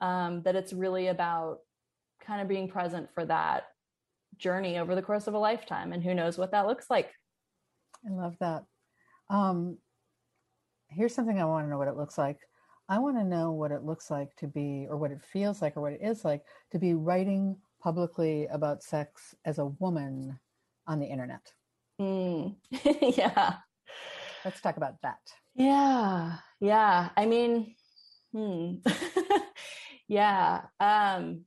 um, 0.00 0.42
that 0.42 0.56
it's 0.56 0.72
really 0.72 1.08
about 1.08 1.58
kind 2.24 2.40
of 2.40 2.48
being 2.48 2.68
present 2.68 3.08
for 3.12 3.24
that 3.26 3.64
journey 4.38 4.78
over 4.78 4.94
the 4.94 5.02
course 5.02 5.26
of 5.26 5.34
a 5.34 5.38
lifetime. 5.38 5.92
And 5.92 6.02
who 6.02 6.14
knows 6.14 6.38
what 6.38 6.52
that 6.52 6.66
looks 6.66 6.86
like. 6.88 7.10
I 8.06 8.14
love 8.14 8.36
that. 8.40 8.64
Um, 9.28 9.78
here's 10.88 11.14
something 11.14 11.40
i 11.40 11.44
want 11.44 11.64
to 11.64 11.70
know 11.70 11.78
what 11.78 11.88
it 11.88 11.96
looks 11.96 12.18
like 12.18 12.38
i 12.88 12.98
want 12.98 13.16
to 13.16 13.24
know 13.24 13.52
what 13.52 13.70
it 13.70 13.84
looks 13.84 14.10
like 14.10 14.34
to 14.36 14.46
be 14.46 14.86
or 14.88 14.96
what 14.96 15.10
it 15.10 15.22
feels 15.22 15.62
like 15.62 15.76
or 15.76 15.82
what 15.82 15.92
it 15.92 16.00
is 16.02 16.24
like 16.24 16.42
to 16.70 16.78
be 16.78 16.94
writing 16.94 17.56
publicly 17.82 18.46
about 18.46 18.82
sex 18.82 19.34
as 19.44 19.58
a 19.58 19.66
woman 19.66 20.38
on 20.86 20.98
the 20.98 21.06
internet 21.06 21.52
mm. 22.00 22.54
yeah 23.16 23.54
let's 24.44 24.60
talk 24.60 24.76
about 24.76 25.00
that 25.02 25.20
yeah 25.54 26.36
yeah 26.60 27.10
i 27.16 27.26
mean 27.26 27.74
hmm 28.32 28.74
yeah 30.08 30.62
um 30.80 31.44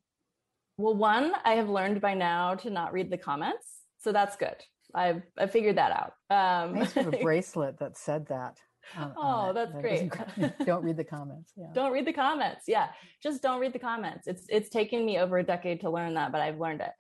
well, 0.81 0.95
one, 0.95 1.33
I 1.45 1.53
have 1.53 1.69
learned 1.69 2.01
by 2.01 2.15
now 2.15 2.55
to 2.55 2.71
not 2.71 2.91
read 2.91 3.11
the 3.11 3.17
comments, 3.17 3.67
so 3.99 4.11
that's 4.11 4.35
good. 4.35 4.55
I've 4.95 5.21
I 5.37 5.45
figured 5.45 5.77
that 5.77 5.91
out. 5.91 6.13
Um, 6.29 6.75
I 6.75 6.79
used 6.79 6.93
to 6.93 7.03
have 7.03 7.13
a 7.13 7.17
bracelet 7.21 7.77
that 7.79 7.97
said 7.97 8.27
that. 8.27 8.57
On, 8.97 9.13
oh, 9.15 9.21
on 9.21 9.55
that's 9.55 9.71
that 9.71 9.81
great. 9.81 10.11
don't 10.65 10.83
read 10.83 10.97
the 10.97 11.03
comments. 11.03 11.53
Yeah. 11.55 11.67
Don't 11.73 11.91
read 11.91 12.05
the 12.05 12.13
comments. 12.13 12.65
Yeah, 12.67 12.87
just 13.21 13.41
don't 13.41 13.59
read 13.59 13.73
the 13.73 13.79
comments. 13.79 14.27
It's 14.27 14.45
it's 14.49 14.69
taken 14.69 15.05
me 15.05 15.19
over 15.19 15.37
a 15.37 15.43
decade 15.43 15.81
to 15.81 15.89
learn 15.89 16.13
that, 16.15 16.31
but 16.31 16.41
I've 16.41 16.59
learned 16.59 16.81
it. 16.81 16.91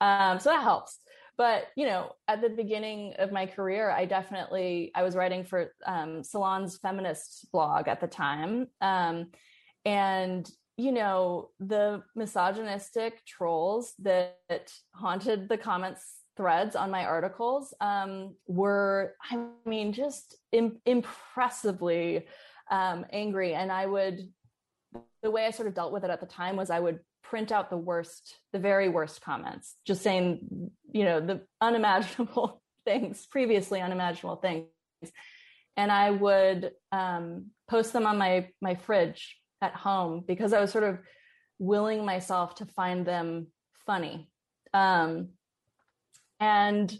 Um, 0.00 0.38
so 0.38 0.50
that 0.50 0.62
helps. 0.62 0.98
But 1.36 1.68
you 1.76 1.86
know, 1.86 2.12
at 2.26 2.40
the 2.40 2.48
beginning 2.48 3.14
of 3.18 3.32
my 3.32 3.46
career, 3.46 3.90
I 3.90 4.04
definitely 4.04 4.90
I 4.94 5.02
was 5.02 5.14
writing 5.14 5.44
for 5.44 5.72
um, 5.86 6.22
Salon's 6.24 6.78
feminist 6.78 7.46
blog 7.52 7.88
at 7.88 8.00
the 8.00 8.08
time, 8.08 8.66
um, 8.80 9.30
and 9.84 10.50
you 10.78 10.92
know, 10.92 11.50
the 11.58 12.02
misogynistic 12.14 13.26
trolls 13.26 13.94
that 13.98 14.38
haunted 14.94 15.48
the 15.48 15.58
comments 15.58 16.17
threads 16.38 16.74
on 16.74 16.90
my 16.90 17.04
articles 17.04 17.74
um, 17.82 18.34
were, 18.46 19.14
I 19.30 19.44
mean, 19.66 19.92
just 19.92 20.36
Im- 20.52 20.80
impressively 20.86 22.26
um, 22.70 23.04
angry. 23.12 23.54
And 23.54 23.70
i 23.70 23.84
would 23.84 24.20
the 25.22 25.30
way 25.30 25.44
i 25.44 25.50
sort 25.50 25.68
of 25.68 25.74
dealt 25.74 25.92
with 25.92 26.04
it 26.04 26.10
at 26.10 26.20
the 26.20 26.26
time 26.26 26.56
was 26.56 26.70
i 26.70 26.80
would 26.80 27.00
print 27.22 27.52
out 27.52 27.68
the 27.68 27.76
worst 27.76 28.36
the 28.54 28.58
very 28.58 28.88
worst 28.88 29.20
comments 29.20 29.74
just 29.86 30.02
saying 30.02 30.70
you 30.90 31.04
know 31.04 31.20
the 31.20 31.42
unimaginable 31.60 32.62
things 32.86 33.26
previously 33.26 33.82
unimaginable 33.82 34.36
things. 34.36 34.66
And 35.76 35.92
i 35.92 36.10
would 36.10 36.72
um, 36.90 37.50
post 37.68 37.92
them 37.92 38.06
on 38.06 38.16
my 38.16 38.48
my 38.62 38.76
fridge 38.76 39.36
at 39.60 39.74
home 39.74 40.24
because 40.26 40.52
i 40.52 40.60
was 40.60 40.70
sort 40.70 40.84
of 40.84 40.98
willing 41.58 42.04
myself 42.04 42.54
to 42.56 42.66
find 42.66 43.04
them 43.04 43.48
funny. 43.86 44.30
Um, 44.72 45.30
and 46.40 46.92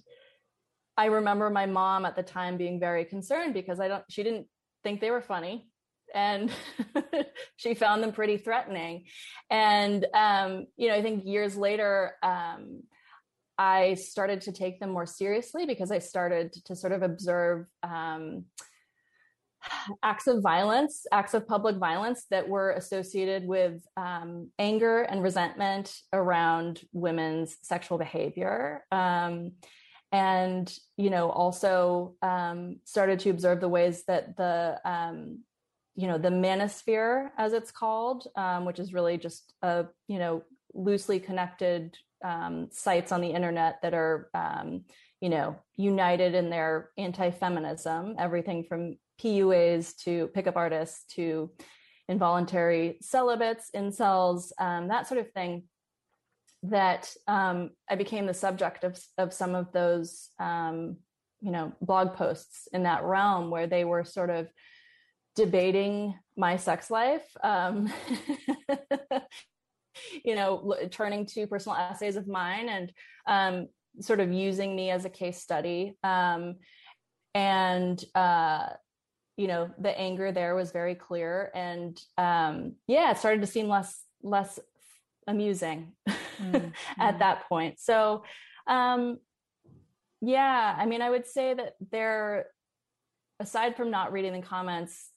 I 0.97 1.07
remember 1.07 1.49
my 1.49 1.67
mom 1.67 2.05
at 2.05 2.17
the 2.17 2.23
time 2.23 2.57
being 2.57 2.81
very 2.81 3.05
concerned 3.05 3.55
because 3.55 3.79
I 3.81 3.89
don't 3.89 4.05
she 4.11 4.23
didn't 4.23 4.47
think 4.83 5.01
they 5.01 5.11
were 5.11 5.23
funny 5.23 5.69
and 6.15 6.51
she 7.57 7.75
found 7.75 8.03
them 8.03 8.13
pretty 8.13 8.39
threatening. 8.39 9.05
And 9.51 10.07
um, 10.15 10.67
you 10.77 10.89
know, 10.89 10.95
I 10.95 11.03
think 11.03 11.25
years 11.25 11.57
later 11.57 12.15
um, 12.23 12.83
I 13.57 13.95
started 13.95 14.43
to 14.43 14.53
take 14.53 14.81
them 14.81 14.91
more 14.91 15.07
seriously 15.07 15.67
because 15.67 15.91
I 15.91 15.99
started 15.99 16.53
to 16.67 16.77
sort 16.77 16.93
of 16.93 17.03
observe 17.03 17.67
um, 17.83 18.45
acts 20.03 20.27
of 20.27 20.43
violence, 20.43 21.07
acts 21.13 21.35
of 21.35 21.47
public 21.47 21.77
violence 21.77 22.27
that 22.31 22.49
were 22.49 22.73
associated 22.73 23.47
with 23.47 23.83
um, 23.97 24.51
anger 24.59 25.03
and 25.03 25.23
resentment 25.23 26.01
around 26.13 26.81
women's 26.93 27.57
sexual 27.63 27.99
behavior. 27.99 28.85
Um, 28.91 29.53
and 30.13 30.75
you 30.97 31.11
know 31.11 31.31
also 31.31 32.15
um, 32.23 32.77
started 32.85 33.19
to 33.21 33.31
observe 33.31 33.61
the 33.61 33.69
ways 33.69 34.05
that 34.07 34.37
the 34.37 34.81
um, 34.85 35.41
you 35.97 36.07
know 36.07 36.19
the 36.19 36.31
manosphere 36.31 37.29
as 37.37 37.53
it's 37.53 37.71
called 37.71 38.27
um, 38.37 38.65
which 38.65 38.79
is 38.79 38.95
really 38.95 39.19
just 39.19 39.53
a 39.63 39.87
you 40.07 40.19
know 40.19 40.43
loosely 40.75 41.21
connected 41.21 41.97
um, 42.25 42.69
sites 42.71 43.13
on 43.13 43.21
the 43.21 43.29
internet 43.29 43.81
that 43.83 43.95
are 43.95 44.31
you 45.21 45.29
know 45.29 45.57
united 45.77 46.35
in 46.35 46.49
their 46.49 46.91
anti-feminism 46.97 48.15
everything 48.19 48.65
from 48.65 48.97
puas 49.21 49.95
to 50.05 50.29
pickup 50.29 50.57
artists 50.57 51.05
to 51.15 51.51
involuntary 52.09 52.99
celibates 53.03 53.71
incels 53.75 54.53
um, 54.59 54.89
that 54.89 55.07
sort 55.07 55.21
of 55.21 55.31
thing 55.33 55.65
that 56.65 57.15
um, 57.29 57.71
I 57.89 57.95
became 57.95 58.27
the 58.27 58.35
subject 58.35 58.85
of 58.85 58.99
of 59.17 59.33
some 59.33 59.55
of 59.55 59.73
those 59.73 60.29
um, 60.41 60.97
you 61.41 61.51
know 61.51 61.73
blog 61.81 62.15
posts 62.15 62.69
in 62.73 62.83
that 62.85 63.05
realm 63.05 63.51
where 63.51 63.67
they 63.67 63.85
were 63.85 64.05
sort 64.05 64.31
of 64.31 64.49
debating 65.37 66.15
my 66.37 66.57
sex 66.57 66.91
life 66.91 67.27
um, 67.45 67.93
you 70.25 70.35
know 70.35 70.75
turning 70.91 71.27
to 71.27 71.47
personal 71.47 71.77
essays 71.77 72.17
of 72.17 72.27
mine 72.27 72.69
and 72.69 72.93
um, 73.27 73.69
sort 74.01 74.21
of 74.21 74.33
using 74.33 74.75
me 74.75 74.91
as 74.91 75.05
a 75.05 75.11
case 75.11 75.41
study 75.41 75.97
um, 76.03 76.57
and 77.35 78.05
uh, 78.15 78.67
you 79.39 79.47
know 79.47 79.71
the 79.79 79.99
anger 79.99 80.33
there 80.33 80.55
was 80.55 80.73
very 80.73 80.95
clear 80.95 81.51
and 81.55 81.99
um, 82.19 82.75
yeah 82.87 83.11
it 83.11 83.19
started 83.19 83.41
to 83.41 83.47
seem 83.47 83.69
less 83.69 84.03
less 84.23 84.59
amusing 85.29 85.93
mm-hmm. 86.09 86.71
at 86.99 87.21
that 87.21 87.49
point. 87.49 87.79
So, 87.79 88.25
um, 88.67 89.19
yeah, 90.21 90.75
I 90.77 90.87
mean, 90.87 91.03
I 91.03 91.11
would 91.11 91.27
say 91.27 91.55
that 91.55 91.75
there, 91.93 92.47
aside 93.39 93.77
from 93.77 93.93
not 93.93 94.13
reading 94.13 94.33
the 94.33 94.43
comments, 94.43 95.11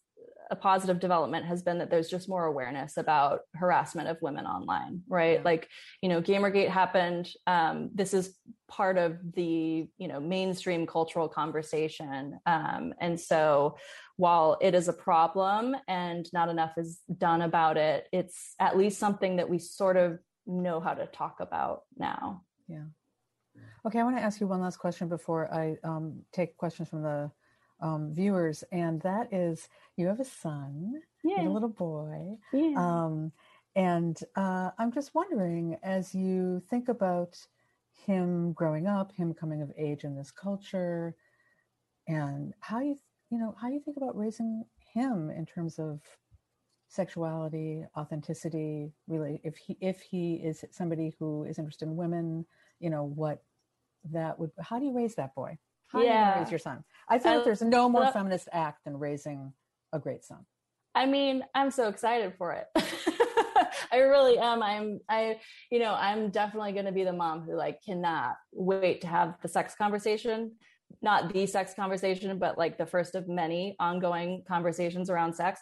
a 0.51 0.55
positive 0.55 0.99
development 0.99 1.45
has 1.45 1.63
been 1.63 1.79
that 1.79 1.89
there's 1.89 2.09
just 2.09 2.27
more 2.27 2.45
awareness 2.45 2.97
about 2.97 3.39
harassment 3.55 4.09
of 4.09 4.21
women 4.21 4.45
online, 4.45 5.01
right? 5.07 5.37
Yeah. 5.37 5.45
Like, 5.45 5.69
you 6.01 6.09
know, 6.09 6.21
Gamergate 6.21 6.67
happened. 6.67 7.29
Um, 7.47 7.89
this 7.95 8.13
is 8.13 8.35
part 8.67 8.97
of 8.97 9.17
the, 9.33 9.87
you 9.97 10.07
know, 10.09 10.19
mainstream 10.19 10.85
cultural 10.85 11.29
conversation. 11.29 12.37
Um, 12.45 12.93
and 12.99 13.17
so 13.17 13.77
while 14.17 14.57
it 14.61 14.75
is 14.75 14.89
a 14.89 14.93
problem 14.93 15.75
and 15.87 16.29
not 16.33 16.49
enough 16.49 16.73
is 16.77 16.99
done 17.17 17.41
about 17.41 17.77
it, 17.77 18.07
it's 18.11 18.53
at 18.59 18.77
least 18.77 18.99
something 18.99 19.37
that 19.37 19.49
we 19.49 19.57
sort 19.57 19.95
of 19.95 20.19
know 20.45 20.81
how 20.81 20.93
to 20.93 21.05
talk 21.07 21.37
about 21.39 21.83
now. 21.97 22.43
Yeah. 22.67 22.83
Okay, 23.85 23.99
I 23.99 24.03
want 24.03 24.17
to 24.17 24.23
ask 24.23 24.41
you 24.41 24.47
one 24.47 24.61
last 24.61 24.77
question 24.77 25.07
before 25.07 25.51
I 25.53 25.77
um, 25.83 26.23
take 26.33 26.57
questions 26.57 26.89
from 26.89 27.03
the 27.03 27.31
um, 27.81 28.13
viewers, 28.13 28.63
and 28.71 29.01
that 29.01 29.33
is 29.33 29.67
you 29.97 30.07
have 30.07 30.19
a 30.19 30.25
son, 30.25 31.01
yeah. 31.23 31.47
a 31.47 31.49
little 31.49 31.69
boy. 31.69 32.37
Yeah. 32.53 32.75
Um, 32.77 33.31
and 33.75 34.17
uh, 34.35 34.71
I'm 34.77 34.91
just 34.91 35.15
wondering, 35.15 35.77
as 35.81 36.13
you 36.13 36.61
think 36.69 36.89
about 36.89 37.37
him 38.05 38.53
growing 38.53 38.87
up, 38.87 39.13
him 39.13 39.33
coming 39.33 39.61
of 39.61 39.71
age 39.77 40.03
in 40.03 40.15
this 40.15 40.31
culture, 40.31 41.15
and 42.07 42.53
how 42.59 42.79
you, 42.79 42.97
you 43.29 43.37
know, 43.37 43.55
how 43.59 43.69
you 43.69 43.79
think 43.79 43.97
about 43.97 44.17
raising 44.17 44.63
him 44.93 45.29
in 45.29 45.45
terms 45.45 45.79
of 45.79 46.01
sexuality, 46.89 47.85
authenticity, 47.97 48.91
really, 49.07 49.39
if 49.43 49.55
he 49.55 49.77
if 49.79 50.01
he 50.01 50.35
is 50.35 50.65
somebody 50.71 51.15
who 51.17 51.45
is 51.45 51.57
interested 51.57 51.87
in 51.87 51.95
women, 51.95 52.45
you 52.79 52.89
know, 52.89 53.03
what 53.03 53.43
that 54.11 54.37
would. 54.39 54.51
How 54.59 54.79
do 54.79 54.85
you 54.85 54.93
raise 54.93 55.15
that 55.15 55.33
boy? 55.33 55.57
How 55.91 56.01
yeah. 56.01 56.33
do 56.33 56.39
you 56.39 56.43
raise 56.43 56.51
your 56.51 56.59
son? 56.59 56.83
I 57.09 57.19
feel 57.19 57.33
I, 57.33 57.35
like 57.37 57.45
there's 57.45 57.61
no 57.61 57.89
more 57.89 58.11
feminist 58.11 58.47
act 58.51 58.85
than 58.85 58.97
raising 58.97 59.53
a 59.93 59.99
great 59.99 60.23
son. 60.23 60.45
I 60.93 61.05
mean, 61.05 61.43
I'm 61.55 61.71
so 61.71 61.87
excited 61.87 62.33
for 62.37 62.53
it. 62.53 62.67
I 63.91 63.97
really 63.97 64.37
am. 64.37 64.61
I'm 64.61 64.99
I 65.09 65.39
you 65.69 65.79
know, 65.79 65.93
I'm 65.93 66.29
definitely 66.29 66.73
going 66.73 66.85
to 66.85 66.91
be 66.91 67.03
the 67.03 67.13
mom 67.13 67.41
who 67.41 67.55
like 67.55 67.81
cannot 67.83 68.35
wait 68.51 69.01
to 69.01 69.07
have 69.07 69.35
the 69.41 69.47
sex 69.47 69.75
conversation. 69.75 70.53
Not 71.01 71.33
the 71.33 71.45
sex 71.45 71.73
conversation, 71.73 72.37
but 72.37 72.57
like 72.57 72.77
the 72.77 72.85
first 72.85 73.15
of 73.15 73.27
many 73.27 73.75
ongoing 73.79 74.43
conversations 74.47 75.09
around 75.09 75.33
sex. 75.33 75.61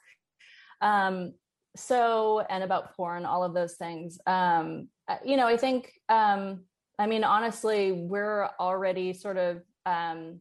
Um 0.82 1.34
so 1.75 2.43
and 2.49 2.63
about 2.63 2.95
porn, 2.95 3.25
all 3.25 3.43
of 3.43 3.53
those 3.53 3.75
things. 3.75 4.19
Um 4.25 4.89
you 5.23 5.38
know, 5.38 5.47
I 5.47 5.57
think 5.57 5.91
um 6.09 6.61
I 6.97 7.05
mean 7.05 7.23
honestly, 7.23 7.91
we're 7.91 8.49
already 8.59 9.13
sort 9.13 9.38
of 9.38 9.61
um, 9.89 10.39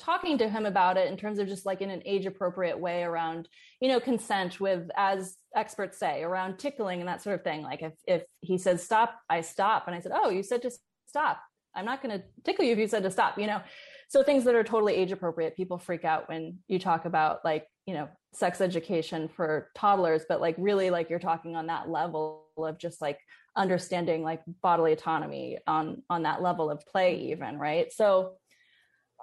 talking 0.00 0.38
to 0.38 0.48
him 0.48 0.64
about 0.64 0.96
it 0.96 1.08
in 1.08 1.16
terms 1.16 1.38
of 1.38 1.46
just 1.46 1.66
like 1.66 1.82
in 1.82 1.90
an 1.90 2.02
age 2.06 2.26
appropriate 2.26 2.78
way 2.78 3.02
around 3.02 3.48
you 3.80 3.88
know 3.88 4.00
consent 4.00 4.58
with 4.58 4.88
as 4.96 5.36
experts 5.54 5.98
say 5.98 6.22
around 6.22 6.58
tickling 6.58 7.00
and 7.00 7.08
that 7.08 7.22
sort 7.22 7.34
of 7.34 7.44
thing. 7.44 7.62
Like 7.62 7.82
if 7.82 7.92
if 8.06 8.22
he 8.40 8.56
says 8.58 8.82
stop 8.82 9.14
i 9.28 9.40
stop. 9.40 9.84
And 9.86 9.94
i 9.94 10.00
said 10.00 10.12
oh 10.14 10.30
you 10.30 10.42
said 10.42 10.62
to 10.62 10.70
stop. 11.06 11.40
I'm 11.74 11.84
not 11.84 12.02
going 12.02 12.18
to 12.18 12.24
tickle 12.44 12.64
you 12.64 12.72
if 12.72 12.78
you 12.78 12.88
said 12.88 13.04
to 13.04 13.10
stop 13.10 13.38
you 13.38 13.46
know? 13.46 13.60
So 14.08 14.24
things 14.24 14.42
that 14.44 14.56
are 14.56 14.64
totally 14.64 14.96
age 14.96 15.12
appropriate 15.12 15.56
people 15.56 15.78
freak 15.78 16.04
out 16.04 16.28
when 16.28 16.58
you 16.66 16.78
talk 16.78 17.04
about 17.04 17.44
like 17.44 17.66
you 17.86 17.94
know 17.94 18.08
sex 18.32 18.60
education 18.60 19.28
for 19.28 19.70
toddlers 19.74 20.22
but 20.28 20.40
like 20.40 20.54
really 20.56 20.90
like 20.90 21.10
you're 21.10 21.18
talking 21.18 21.56
on 21.56 21.66
that 21.66 21.88
level 21.88 22.46
of 22.56 22.78
just 22.78 23.00
like 23.00 23.18
understanding 23.56 24.22
like 24.22 24.40
bodily 24.62 24.92
autonomy 24.92 25.58
on 25.66 26.02
on 26.08 26.22
that 26.22 26.40
level 26.40 26.70
of 26.70 26.84
play 26.86 27.16
even 27.32 27.58
right? 27.58 27.92
So 27.92 28.34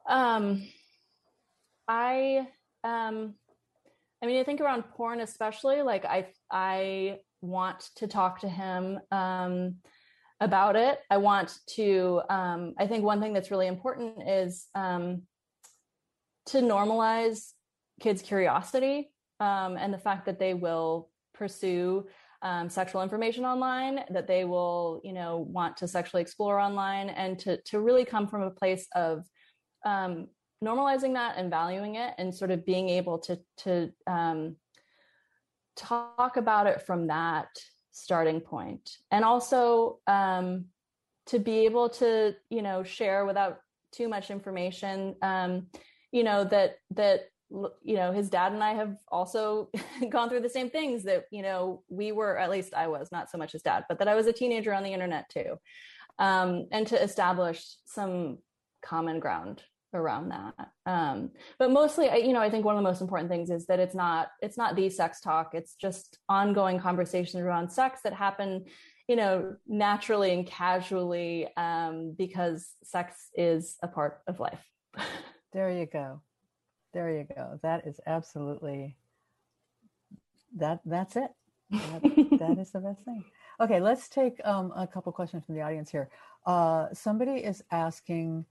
um, 0.07 0.67
I 1.87 2.47
um, 2.83 3.35
I 4.21 4.25
mean, 4.25 4.39
I 4.39 4.43
think 4.43 4.61
around 4.61 4.83
porn, 4.95 5.19
especially, 5.21 5.81
like 5.81 6.05
I 6.05 6.27
I 6.51 7.19
want 7.41 7.89
to 7.97 8.07
talk 8.07 8.39
to 8.41 8.49
him 8.49 8.99
um, 9.11 9.75
about 10.39 10.75
it. 10.75 10.99
I 11.09 11.17
want 11.17 11.57
to. 11.75 12.21
Um, 12.29 12.73
I 12.79 12.87
think 12.87 13.03
one 13.03 13.21
thing 13.21 13.33
that's 13.33 13.51
really 13.51 13.67
important 13.67 14.27
is 14.27 14.67
um, 14.75 15.23
to 16.47 16.59
normalize 16.59 17.51
kids' 17.99 18.21
curiosity 18.21 19.11
um, 19.39 19.77
and 19.77 19.93
the 19.93 19.97
fact 19.99 20.25
that 20.25 20.39
they 20.39 20.53
will 20.53 21.09
pursue 21.33 22.07
um, 22.41 22.69
sexual 22.69 23.01
information 23.01 23.45
online, 23.45 24.01
that 24.11 24.27
they 24.27 24.45
will, 24.45 25.01
you 25.03 25.13
know, 25.13 25.47
want 25.49 25.77
to 25.77 25.87
sexually 25.87 26.21
explore 26.21 26.59
online, 26.59 27.09
and 27.09 27.37
to 27.39 27.61
to 27.63 27.79
really 27.79 28.05
come 28.05 28.27
from 28.27 28.41
a 28.41 28.51
place 28.51 28.87
of 28.95 29.25
um, 29.85 30.27
normalizing 30.63 31.13
that 31.13 31.35
and 31.37 31.49
valuing 31.49 31.95
it 31.95 32.13
and 32.17 32.33
sort 32.33 32.51
of 32.51 32.65
being 32.65 32.89
able 32.89 33.19
to 33.19 33.39
to 33.57 33.91
um, 34.07 34.55
talk 35.75 36.37
about 36.37 36.67
it 36.67 36.81
from 36.81 37.07
that 37.07 37.47
starting 37.91 38.41
point. 38.41 38.89
And 39.11 39.23
also 39.23 39.99
um, 40.07 40.65
to 41.27 41.39
be 41.39 41.65
able 41.65 41.89
to 41.89 42.35
you 42.49 42.61
know 42.61 42.83
share 42.83 43.25
without 43.25 43.59
too 43.91 44.07
much 44.07 44.29
information 44.31 45.15
um, 45.21 45.67
you 46.11 46.23
know 46.23 46.43
that 46.43 46.77
that 46.91 47.29
you 47.49 47.95
know 47.95 48.11
his 48.11 48.29
dad 48.29 48.51
and 48.51 48.61
i 48.61 48.73
have 48.73 48.97
also 49.07 49.69
gone 50.09 50.27
through 50.27 50.41
the 50.41 50.49
same 50.49 50.69
things 50.69 51.03
that 51.03 51.23
you 51.31 51.41
know 51.41 51.81
we 51.87 52.11
were 52.11 52.37
at 52.37 52.49
least 52.49 52.73
i 52.73 52.87
was 52.87 53.09
not 53.09 53.31
so 53.31 53.37
much 53.37 53.53
his 53.53 53.61
dad 53.61 53.85
but 53.87 53.99
that 53.99 54.09
i 54.09 54.15
was 54.15 54.27
a 54.27 54.33
teenager 54.33 54.73
on 54.73 54.83
the 54.83 54.91
internet 54.91 55.29
too. 55.29 55.57
Um, 56.19 56.67
and 56.71 56.87
to 56.87 57.01
establish 57.01 57.63
some 57.85 58.39
common 58.81 59.19
ground 59.19 59.63
around 59.93 60.29
that. 60.29 60.53
Um, 60.85 61.31
but 61.59 61.71
mostly 61.71 62.05
you 62.25 62.33
know 62.33 62.41
i 62.41 62.49
think 62.49 62.65
one 62.65 62.75
of 62.75 62.83
the 62.83 62.87
most 62.87 63.01
important 63.01 63.29
things 63.29 63.49
is 63.49 63.65
that 63.67 63.79
it's 63.79 63.95
not 63.95 64.29
it's 64.41 64.57
not 64.57 64.75
the 64.75 64.89
sex 64.89 65.21
talk. 65.21 65.51
It's 65.53 65.75
just 65.75 66.19
ongoing 66.29 66.79
conversations 66.79 67.41
around 67.41 67.69
sex 67.69 68.01
that 68.03 68.13
happen 68.13 68.65
you 69.07 69.15
know 69.15 69.55
naturally 69.67 70.33
and 70.33 70.45
casually 70.45 71.47
um, 71.57 72.13
because 72.17 72.69
sex 72.83 73.29
is 73.35 73.77
a 73.81 73.87
part 73.87 74.19
of 74.27 74.39
life. 74.39 74.63
There 75.53 75.71
you 75.71 75.85
go. 75.85 76.21
There 76.93 77.09
you 77.09 77.25
go. 77.35 77.57
That 77.63 77.87
is 77.87 78.01
absolutely 78.05 78.97
that 80.57 80.81
that's 80.85 81.15
it. 81.15 81.31
That, 81.71 82.01
that 82.39 82.57
is 82.59 82.71
the 82.71 82.79
best 82.79 83.03
thing. 83.05 83.23
Okay 83.59 83.79
let's 83.79 84.09
take 84.09 84.39
um, 84.45 84.73
a 84.75 84.85
couple 84.85 85.11
questions 85.13 85.45
from 85.45 85.55
the 85.55 85.61
audience 85.61 85.89
here. 85.89 86.09
Uh, 86.45 86.87
somebody 86.93 87.43
is 87.43 87.63
asking 87.71 88.45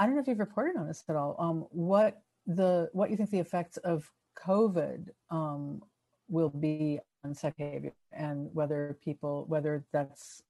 I 0.00 0.06
don't 0.06 0.14
know 0.14 0.22
if 0.22 0.28
you've 0.28 0.38
reported 0.38 0.78
on 0.78 0.88
this 0.88 1.04
at 1.10 1.14
all. 1.14 1.36
Um, 1.38 1.66
what 1.70 2.22
the 2.46 2.88
what 2.94 3.10
you 3.10 3.18
think 3.18 3.30
the 3.30 3.38
effects 3.38 3.76
of 3.76 4.10
COVID 4.42 5.08
um, 5.30 5.82
will 6.28 6.48
be 6.48 7.00
on 7.22 7.34
sex 7.34 7.54
behavior, 7.58 7.92
and 8.10 8.48
whether 8.54 8.98
people 9.04 9.44
whether 9.46 9.84
that's 9.92 10.42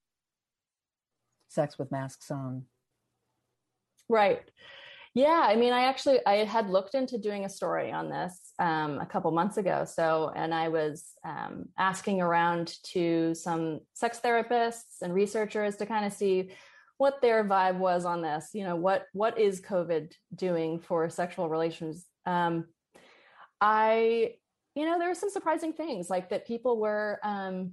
sex 1.49 1.79
with 1.81 1.91
masks 1.91 2.31
on. 2.31 2.65
Right. 4.09 4.41
Yeah, 5.15 5.43
I 5.43 5.57
mean, 5.57 5.73
I 5.73 5.87
actually 5.87 6.25
I 6.25 6.45
had 6.45 6.71
looked 6.71 6.95
into 6.95 7.19
doing 7.19 7.45
a 7.45 7.49
story 7.49 7.91
on 7.91 8.09
this 8.09 8.53
um, 8.61 9.01
a 9.01 9.07
couple 9.07 9.33
months 9.33 9.57
ago. 9.57 9.85
So, 9.85 10.31
and 10.37 10.55
I 10.55 10.69
was 10.69 11.15
um, 11.25 11.69
asking 11.77 12.21
around 12.21 12.77
to 12.93 13.35
some 13.35 13.81
sex 13.95 14.21
therapists 14.25 15.03
and 15.03 15.13
researchers 15.13 15.75
to 15.79 15.87
kind 15.87 16.07
of 16.07 16.13
see 16.13 16.53
what 17.01 17.23
their 17.23 17.43
vibe 17.43 17.79
was 17.79 18.05
on 18.05 18.21
this. 18.21 18.51
You 18.53 18.63
know, 18.65 18.77
what 18.77 19.07
what 19.15 19.39
is 19.39 19.63
COVID 19.63 20.13
doing 20.35 20.81
for 20.81 21.09
sexual 21.09 21.49
relations? 21.49 22.05
Um, 22.27 22.67
I, 23.59 24.35
you 24.75 24.85
know, 24.85 24.99
there 24.99 25.09
were 25.09 25.15
some 25.15 25.31
surprising 25.31 25.73
things 25.73 26.11
like 26.11 26.29
that 26.29 26.47
people 26.47 26.79
were 26.79 27.19
um, 27.25 27.73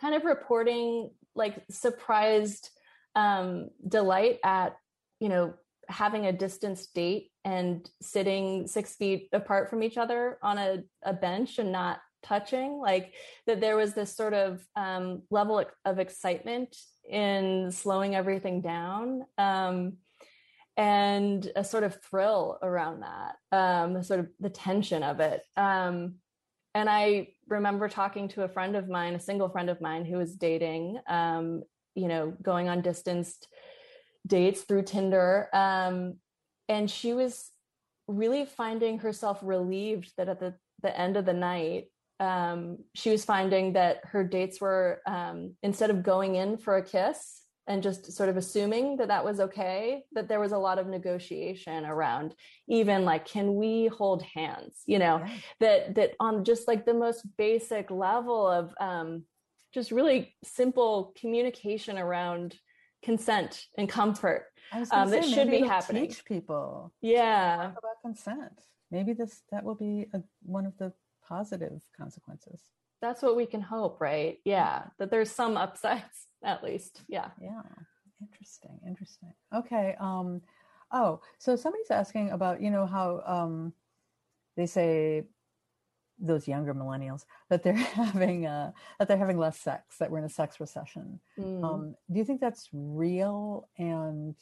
kind 0.00 0.14
of 0.14 0.24
reporting 0.24 1.10
like 1.34 1.64
surprised 1.68 2.70
um, 3.16 3.70
delight 3.88 4.38
at, 4.44 4.76
you 5.18 5.28
know, 5.28 5.54
having 5.88 6.26
a 6.26 6.32
distance 6.32 6.86
date 6.86 7.32
and 7.44 7.90
sitting 8.00 8.68
six 8.68 8.94
feet 8.94 9.30
apart 9.32 9.68
from 9.68 9.82
each 9.82 9.98
other 9.98 10.38
on 10.44 10.58
a, 10.58 10.84
a 11.02 11.12
bench 11.12 11.58
and 11.58 11.72
not 11.72 11.98
touching 12.22 12.78
like 12.78 13.14
that 13.46 13.60
there 13.60 13.76
was 13.76 13.94
this 13.94 14.14
sort 14.14 14.34
of 14.34 14.64
um, 14.76 15.22
level 15.30 15.64
of 15.84 15.98
excitement 15.98 16.76
in 17.08 17.70
slowing 17.72 18.14
everything 18.14 18.60
down 18.60 19.24
um, 19.38 19.94
and 20.76 21.50
a 21.56 21.64
sort 21.64 21.84
of 21.84 22.00
thrill 22.02 22.58
around 22.62 23.00
that 23.02 23.36
um, 23.52 24.02
sort 24.02 24.20
of 24.20 24.28
the 24.40 24.50
tension 24.50 25.02
of 25.02 25.20
it. 25.20 25.42
Um, 25.56 26.16
and 26.74 26.88
i 26.88 27.28
remember 27.48 27.88
talking 27.88 28.28
to 28.28 28.42
a 28.42 28.48
friend 28.48 28.76
of 28.76 28.88
mine 28.88 29.14
a 29.14 29.20
single 29.20 29.48
friend 29.48 29.70
of 29.70 29.80
mine 29.80 30.04
who 30.04 30.16
was 30.16 30.36
dating 30.36 30.98
um, 31.08 31.62
you 31.94 32.08
know 32.08 32.32
going 32.42 32.68
on 32.68 32.80
distanced 32.80 33.48
dates 34.26 34.62
through 34.62 34.82
tinder 34.82 35.48
um, 35.52 36.14
and 36.68 36.90
she 36.90 37.12
was 37.14 37.50
really 38.06 38.44
finding 38.44 38.98
herself 38.98 39.38
relieved 39.42 40.12
that 40.16 40.28
at 40.28 40.40
the, 40.40 40.54
the 40.82 40.98
end 40.98 41.16
of 41.16 41.24
the 41.26 41.32
night 41.32 41.86
um, 42.20 42.78
she 42.94 43.10
was 43.10 43.24
finding 43.24 43.74
that 43.74 44.00
her 44.04 44.24
dates 44.24 44.60
were 44.60 45.00
um, 45.06 45.54
instead 45.62 45.90
of 45.90 46.02
going 46.02 46.34
in 46.34 46.58
for 46.58 46.76
a 46.76 46.82
kiss 46.82 47.42
and 47.66 47.82
just 47.82 48.12
sort 48.12 48.30
of 48.30 48.36
assuming 48.36 48.96
that 48.96 49.08
that 49.08 49.24
was 49.24 49.40
okay 49.40 50.02
that 50.12 50.26
there 50.26 50.40
was 50.40 50.52
a 50.52 50.58
lot 50.58 50.78
of 50.78 50.86
negotiation 50.86 51.84
around 51.84 52.34
even 52.66 53.04
like 53.04 53.26
can 53.26 53.54
we 53.54 53.86
hold 53.86 54.22
hands? 54.22 54.82
You 54.86 54.98
know 54.98 55.18
right. 55.18 55.42
that 55.60 55.94
that 55.94 56.12
on 56.18 56.44
just 56.44 56.66
like 56.66 56.86
the 56.86 56.94
most 56.94 57.24
basic 57.36 57.90
level 57.90 58.48
of 58.48 58.74
um, 58.80 59.24
just 59.72 59.92
really 59.92 60.34
simple 60.42 61.12
communication 61.20 61.98
around 61.98 62.56
consent 63.02 63.66
and 63.76 63.88
comfort 63.88 64.46
um, 64.90 65.10
that 65.10 65.24
say, 65.24 65.32
should 65.32 65.50
be 65.50 65.60
happening. 65.60 66.08
teach 66.08 66.24
people. 66.24 66.92
Yeah. 67.00 67.70
About 67.70 68.02
consent. 68.02 68.60
Maybe 68.90 69.12
this 69.12 69.42
that 69.52 69.64
will 69.64 69.74
be 69.74 70.06
a, 70.14 70.22
one 70.42 70.66
of 70.66 70.76
the 70.78 70.92
positive 71.28 71.82
consequences. 71.96 72.60
That's 73.00 73.22
what 73.22 73.36
we 73.36 73.46
can 73.46 73.60
hope, 73.60 74.00
right? 74.00 74.38
Yeah, 74.44 74.84
that 74.98 75.10
there's 75.10 75.30
some 75.30 75.56
upsides 75.56 76.26
at 76.44 76.64
least. 76.64 77.02
Yeah. 77.08 77.30
Yeah. 77.40 77.62
Interesting. 78.20 78.80
Interesting. 78.86 79.32
Okay. 79.54 79.94
Um 80.00 80.40
oh, 80.92 81.20
so 81.38 81.54
somebody's 81.54 81.90
asking 81.90 82.30
about, 82.30 82.60
you 82.60 82.70
know, 82.70 82.86
how 82.86 83.22
um 83.26 83.72
they 84.56 84.66
say 84.66 85.24
those 86.20 86.48
younger 86.48 86.74
millennials 86.74 87.24
that 87.48 87.62
they're 87.62 87.72
having 88.02 88.46
uh 88.46 88.72
that 88.98 89.06
they're 89.06 89.18
having 89.18 89.38
less 89.38 89.58
sex, 89.60 89.98
that 89.98 90.10
we're 90.10 90.18
in 90.18 90.24
a 90.24 90.28
sex 90.28 90.58
recession. 90.58 91.20
Mm. 91.38 91.64
Um 91.64 91.94
do 92.10 92.18
you 92.18 92.24
think 92.24 92.40
that's 92.40 92.68
real 92.72 93.68
and 93.78 94.34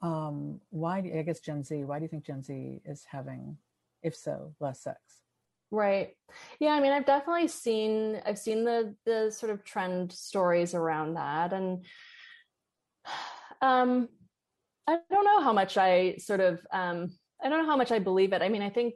um 0.00 0.60
why 0.70 1.02
do, 1.02 1.10
I 1.18 1.22
guess 1.22 1.40
Gen 1.40 1.62
Z, 1.62 1.84
why 1.84 1.98
do 1.98 2.04
you 2.04 2.08
think 2.08 2.24
Gen 2.24 2.42
Z 2.42 2.80
is 2.86 3.04
having 3.10 3.58
if 4.06 4.14
so, 4.14 4.54
less 4.60 4.82
sex. 4.82 4.98
Right. 5.70 6.10
Yeah, 6.60 6.70
I 6.70 6.80
mean 6.80 6.92
I've 6.92 7.06
definitely 7.06 7.48
seen 7.48 8.22
I've 8.24 8.38
seen 8.38 8.64
the 8.64 8.94
the 9.04 9.30
sort 9.30 9.50
of 9.50 9.64
trend 9.64 10.12
stories 10.12 10.74
around 10.74 11.14
that 11.14 11.52
and 11.52 11.84
um 13.60 14.08
I 14.86 14.98
don't 15.10 15.24
know 15.24 15.42
how 15.42 15.52
much 15.52 15.76
I 15.76 16.16
sort 16.18 16.40
of 16.40 16.60
um 16.72 17.10
I 17.42 17.48
don't 17.48 17.58
know 17.58 17.70
how 17.70 17.76
much 17.76 17.90
I 17.90 17.98
believe 17.98 18.32
it. 18.32 18.42
I 18.42 18.48
mean, 18.48 18.62
I 18.62 18.70
think 18.70 18.94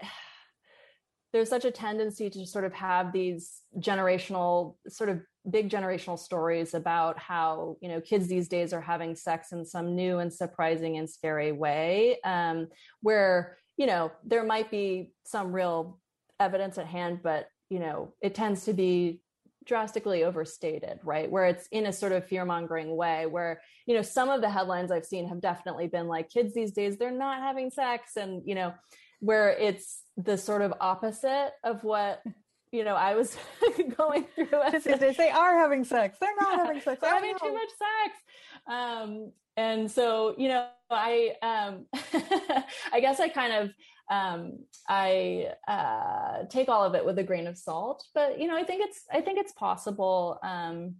there's 1.32 1.48
such 1.48 1.64
a 1.64 1.72
tendency 1.72 2.30
to 2.30 2.46
sort 2.46 2.64
of 2.64 2.72
have 2.72 3.12
these 3.12 3.60
generational 3.78 4.76
sort 4.88 5.10
of 5.10 5.20
big 5.50 5.68
generational 5.68 6.18
stories 6.18 6.72
about 6.72 7.18
how 7.18 7.76
you 7.80 7.88
know 7.88 8.00
kids 8.00 8.28
these 8.28 8.46
days 8.46 8.72
are 8.72 8.80
having 8.80 9.16
sex 9.16 9.50
in 9.50 9.64
some 9.64 9.96
new 9.96 10.18
and 10.18 10.32
surprising 10.32 10.98
and 10.98 11.10
scary 11.10 11.50
way 11.50 12.20
um, 12.22 12.68
where 13.00 13.58
you 13.82 13.88
know, 13.88 14.12
there 14.24 14.44
might 14.44 14.70
be 14.70 15.10
some 15.24 15.52
real 15.52 15.98
evidence 16.38 16.78
at 16.78 16.86
hand, 16.86 17.18
but 17.20 17.48
you 17.68 17.80
know, 17.80 18.14
it 18.22 18.32
tends 18.32 18.66
to 18.66 18.72
be 18.72 19.20
drastically 19.64 20.22
overstated, 20.22 21.00
right? 21.02 21.28
Where 21.28 21.46
it's 21.46 21.66
in 21.72 21.86
a 21.86 21.92
sort 21.92 22.12
of 22.12 22.24
fear 22.24 22.44
mongering 22.44 22.94
way, 22.94 23.26
where, 23.26 23.60
you 23.86 23.96
know, 23.96 24.02
some 24.02 24.28
of 24.28 24.40
the 24.40 24.48
headlines 24.48 24.92
I've 24.92 25.04
seen 25.04 25.28
have 25.28 25.40
definitely 25.40 25.88
been 25.88 26.06
like 26.06 26.30
kids 26.30 26.54
these 26.54 26.70
days, 26.70 26.96
they're 26.96 27.10
not 27.10 27.40
having 27.42 27.72
sex. 27.72 28.12
And, 28.16 28.42
you 28.46 28.54
know, 28.54 28.72
where 29.18 29.50
it's 29.50 30.02
the 30.16 30.38
sort 30.38 30.62
of 30.62 30.74
opposite 30.80 31.50
of 31.64 31.82
what, 31.82 32.22
you 32.70 32.84
know, 32.84 32.94
I 32.94 33.16
was 33.16 33.36
going 33.96 34.26
through. 34.36 34.62
As 34.62 34.84
they, 34.84 35.12
they 35.12 35.30
are 35.30 35.58
having 35.58 35.82
sex. 35.82 36.18
They're 36.20 36.36
not 36.40 36.52
yeah, 36.52 36.66
having 36.66 36.82
sex. 36.82 37.00
They're 37.00 37.14
having 37.14 37.34
too 37.36 37.52
much 37.52 37.68
sex. 37.68 38.20
Um, 38.68 39.32
and 39.56 39.90
so 39.90 40.34
you 40.38 40.48
know 40.48 40.66
i 40.90 41.32
um 41.42 41.86
i 42.92 43.00
guess 43.00 43.20
i 43.20 43.28
kind 43.28 43.52
of 43.52 43.70
um 44.10 44.58
i 44.88 45.48
uh 45.68 46.44
take 46.48 46.68
all 46.68 46.84
of 46.84 46.94
it 46.94 47.04
with 47.04 47.18
a 47.18 47.22
grain 47.22 47.46
of 47.46 47.56
salt 47.56 48.04
but 48.14 48.38
you 48.38 48.46
know 48.46 48.56
i 48.56 48.64
think 48.64 48.82
it's 48.82 49.02
i 49.12 49.20
think 49.20 49.38
it's 49.38 49.52
possible 49.52 50.38
um 50.42 50.94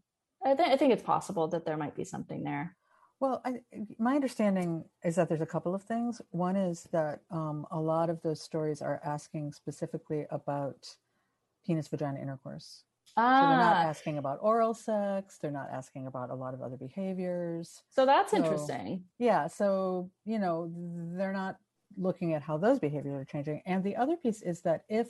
i, 0.45 0.55
th- 0.55 0.69
I 0.69 0.77
think 0.77 0.93
it's 0.93 1.03
possible 1.03 1.49
that 1.49 1.65
there 1.65 1.77
might 1.77 1.95
be 1.95 2.05
something 2.05 2.43
there. 2.43 2.77
Well 3.21 3.41
I, 3.45 3.61
my 3.99 4.15
understanding 4.17 4.85
is 5.05 5.17
that 5.17 5.29
there's 5.29 5.41
a 5.41 5.47
couple 5.47 5.77
of 5.77 5.83
things. 5.85 6.21
One 6.31 6.57
is 6.57 6.89
that 6.93 7.21
um, 7.31 7.67
a 7.71 7.79
lot 7.79 8.11
of 8.11 8.21
those 8.23 8.43
stories 8.43 8.83
are 8.83 9.01
asking 9.05 9.53
specifically 9.53 10.27
about 10.31 10.97
penis 11.65 11.87
vagina 11.87 12.21
intercourse 12.21 12.83
Ah. 13.17 13.41
So 13.41 13.49
they're 13.49 13.57
not 13.59 13.77
ah. 13.77 13.89
asking 13.89 14.19
about 14.19 14.39
oral 14.41 14.75
sex. 14.75 15.39
They're 15.41 15.51
not 15.51 15.69
asking 15.73 16.07
about 16.07 16.31
a 16.31 16.35
lot 16.35 16.55
of 16.55 16.63
other 16.63 16.77
behaviors. 16.77 17.83
So 17.91 18.07
that's 18.07 18.31
so, 18.31 18.39
interesting. 18.39 19.05
Yeah. 19.19 19.47
So, 19.47 20.11
you 20.25 20.39
know, 20.39 20.71
they're 21.17 21.33
not 21.33 21.57
looking 21.97 22.35
at 22.35 22.43
how 22.43 22.57
those 22.57 22.79
behaviors 22.79 23.21
are 23.21 23.25
changing. 23.25 23.63
And 23.67 23.85
the 23.85 23.97
other 23.97 24.17
piece 24.17 24.43
is 24.43 24.63
that 24.63 24.85
if 24.89 25.09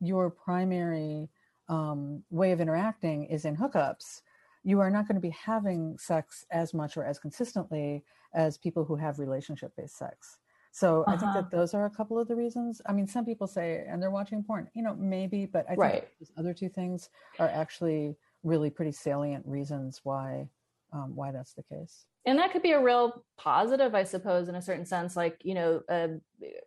your 0.00 0.30
primary 0.30 1.28
um, 1.68 2.22
way 2.30 2.52
of 2.52 2.60
interacting 2.60 3.24
is 3.24 3.44
in 3.44 3.56
hookups, 3.56 4.22
you 4.64 4.80
are 4.80 4.90
not 4.90 5.08
going 5.08 5.16
to 5.16 5.20
be 5.20 5.30
having 5.30 5.96
sex 5.98 6.44
as 6.50 6.72
much 6.72 6.96
or 6.96 7.04
as 7.04 7.18
consistently 7.18 8.04
as 8.34 8.56
people 8.56 8.84
who 8.84 8.96
have 8.96 9.18
relationship 9.18 9.72
based 9.76 9.98
sex. 9.98 10.38
So 10.72 11.02
uh-huh. 11.02 11.14
I 11.14 11.16
think 11.18 11.32
that 11.34 11.38
uh-huh. 11.38 11.48
those 11.52 11.74
are 11.74 11.84
a 11.84 11.90
couple 11.90 12.18
of 12.18 12.26
the 12.28 12.34
reasons. 12.34 12.80
I 12.86 12.92
mean, 12.92 13.06
some 13.06 13.24
people 13.24 13.46
say, 13.46 13.84
and 13.86 14.02
they're 14.02 14.10
watching 14.10 14.42
porn, 14.42 14.68
you 14.74 14.82
know, 14.82 14.94
maybe, 14.94 15.46
but 15.46 15.66
I 15.66 15.70
think 15.70 15.80
right. 15.80 16.08
these 16.18 16.32
other 16.36 16.54
two 16.54 16.70
things 16.70 17.10
are 17.38 17.48
actually 17.48 18.16
really 18.42 18.70
pretty 18.70 18.92
salient 18.92 19.46
reasons 19.46 20.00
why 20.02 20.48
um, 20.92 21.16
why 21.16 21.30
that's 21.30 21.54
the 21.54 21.62
case. 21.62 22.04
And 22.26 22.38
that 22.38 22.52
could 22.52 22.62
be 22.62 22.72
a 22.72 22.82
real 22.82 23.24
positive, 23.38 23.94
I 23.94 24.04
suppose, 24.04 24.48
in 24.48 24.54
a 24.54 24.62
certain 24.62 24.86
sense, 24.86 25.16
like 25.16 25.40
you 25.42 25.54
know, 25.54 25.82
uh, 25.88 26.08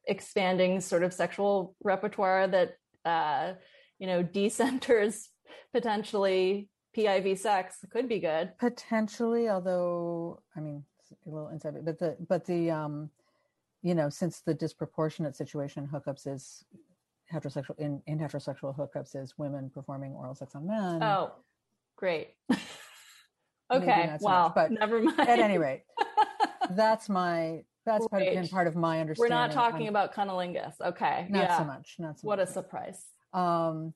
expanding 0.07 0.81
sort 0.81 1.03
of 1.03 1.13
sexual 1.13 1.75
repertoire 1.83 2.47
that 2.47 2.77
uh, 3.05 3.53
you 3.99 4.07
know 4.07 4.23
decenters 4.33 5.27
potentially 5.73 6.69
PIV 6.95 7.37
sex 7.37 7.77
could 7.91 8.09
be 8.09 8.19
good. 8.19 8.51
Potentially, 8.59 9.49
although 9.49 10.41
I 10.55 10.59
mean, 10.59 10.83
a 11.25 11.29
little 11.29 11.49
insight. 11.49 11.73
But 11.83 11.99
the 11.99 12.17
but 12.27 12.45
the 12.45 12.71
um, 12.71 13.09
you 13.85 13.93
know, 13.93 14.09
since 14.09 14.39
the 14.39 14.53
disproportionate 14.55 15.35
situation 15.35 15.87
hookups 15.93 16.25
is 16.25 16.65
heterosexual 17.31 17.77
in, 17.77 18.01
in 18.07 18.17
heterosexual 18.17 18.75
hookups 18.75 19.15
is 19.15 19.35
women 19.37 19.69
performing 19.71 20.13
oral 20.13 20.33
sex 20.33 20.55
on 20.55 20.65
men. 20.65 21.03
Oh, 21.03 21.33
great. 21.95 22.29
okay. 23.71 24.17
Wow. 24.21 24.45
Much, 24.45 24.55
but 24.55 24.71
never 24.71 25.03
mind. 25.03 25.19
At 25.19 25.37
any 25.37 25.59
rate, 25.59 25.83
that's 26.71 27.09
my 27.09 27.61
that's 27.85 28.07
part 28.07 28.23
of, 28.23 28.49
part 28.49 28.65
of 28.65 28.75
my 28.75 28.99
understanding. 28.99 29.31
We're 29.31 29.39
not 29.39 29.51
talking 29.51 29.87
about 29.87 30.15
cunnilingus. 30.15 30.81
Okay. 30.81 31.27
Not 31.29 31.43
yeah. 31.43 31.57
so 31.59 31.63
much. 31.65 31.95
Not 31.99 32.19
so 32.19 32.27
what 32.27 32.39
much. 32.39 32.49
a 32.49 32.51
surprise. 32.51 33.05
Um, 33.33 33.93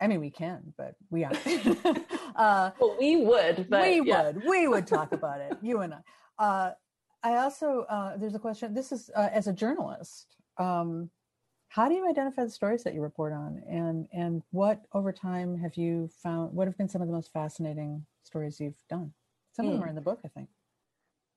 I 0.00 0.08
mean, 0.08 0.18
we 0.18 0.30
can, 0.30 0.74
but 0.76 0.96
we 1.10 1.22
are. 1.22 1.30
uh, 2.34 2.70
well, 2.80 2.96
we 2.98 3.24
would, 3.24 3.68
but 3.70 3.82
we 3.82 4.02
yeah. 4.02 4.24
would. 4.24 4.42
We 4.44 4.66
would 4.66 4.88
talk 4.88 5.12
about 5.12 5.40
it. 5.40 5.56
You 5.62 5.82
and 5.82 5.94
I. 5.94 5.98
Uh, 6.44 6.72
I 7.22 7.36
also 7.36 7.86
uh, 7.88 8.16
there's 8.16 8.34
a 8.34 8.38
question. 8.38 8.74
This 8.74 8.92
is 8.92 9.10
uh, 9.16 9.28
as 9.32 9.46
a 9.46 9.52
journalist. 9.52 10.36
Um, 10.56 11.10
how 11.68 11.88
do 11.88 11.94
you 11.94 12.08
identify 12.08 12.44
the 12.44 12.50
stories 12.50 12.82
that 12.84 12.94
you 12.94 13.02
report 13.02 13.32
on, 13.32 13.62
and 13.68 14.06
and 14.12 14.42
what 14.50 14.82
over 14.92 15.12
time 15.12 15.58
have 15.58 15.76
you 15.76 16.08
found? 16.22 16.54
What 16.54 16.66
have 16.66 16.78
been 16.78 16.88
some 16.88 17.02
of 17.02 17.08
the 17.08 17.14
most 17.14 17.32
fascinating 17.32 18.06
stories 18.22 18.60
you've 18.60 18.82
done? 18.88 19.12
Some 19.52 19.66
mm. 19.66 19.68
of 19.68 19.74
them 19.74 19.84
are 19.84 19.88
in 19.88 19.94
the 19.94 20.00
book, 20.00 20.20
I 20.24 20.28
think. 20.28 20.48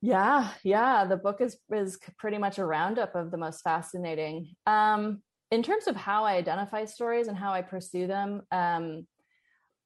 Yeah, 0.00 0.50
yeah. 0.64 1.04
The 1.04 1.16
book 1.16 1.40
is 1.40 1.58
is 1.70 1.98
pretty 2.18 2.38
much 2.38 2.58
a 2.58 2.64
roundup 2.64 3.14
of 3.14 3.30
the 3.30 3.36
most 3.36 3.62
fascinating. 3.62 4.54
Um, 4.66 5.22
in 5.50 5.62
terms 5.62 5.86
of 5.86 5.96
how 5.96 6.24
I 6.24 6.36
identify 6.36 6.86
stories 6.86 7.28
and 7.28 7.36
how 7.36 7.52
I 7.52 7.60
pursue 7.60 8.06
them, 8.06 8.42
um, 8.50 9.06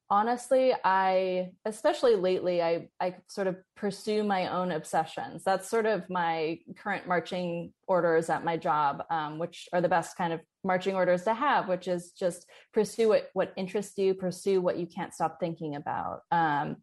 honestly, 0.09 0.73
I 0.83 1.51
especially 1.65 2.15
lately, 2.15 2.61
I 2.61 2.89
I 2.99 3.15
sort 3.27 3.47
of 3.47 3.57
pursue 3.75 4.23
my 4.23 4.47
own 4.47 4.71
obsessions. 4.71 5.43
That's 5.43 5.69
sort 5.69 5.85
of 5.85 6.09
my 6.09 6.59
current 6.77 7.07
marching 7.07 7.73
orders 7.87 8.29
at 8.29 8.45
my 8.45 8.57
job, 8.57 9.03
um, 9.09 9.39
which 9.39 9.67
are 9.73 9.81
the 9.81 9.89
best 9.89 10.17
kind 10.17 10.33
of 10.33 10.41
marching 10.63 10.95
orders 10.95 11.23
to 11.23 11.33
have, 11.33 11.67
which 11.67 11.87
is 11.87 12.11
just 12.11 12.45
pursue 12.73 13.09
what 13.09 13.29
what 13.33 13.53
interests 13.57 13.97
you, 13.97 14.13
pursue 14.13 14.61
what 14.61 14.77
you 14.77 14.87
can't 14.87 15.13
stop 15.13 15.39
thinking 15.39 15.75
about. 15.75 16.21
Um, 16.31 16.77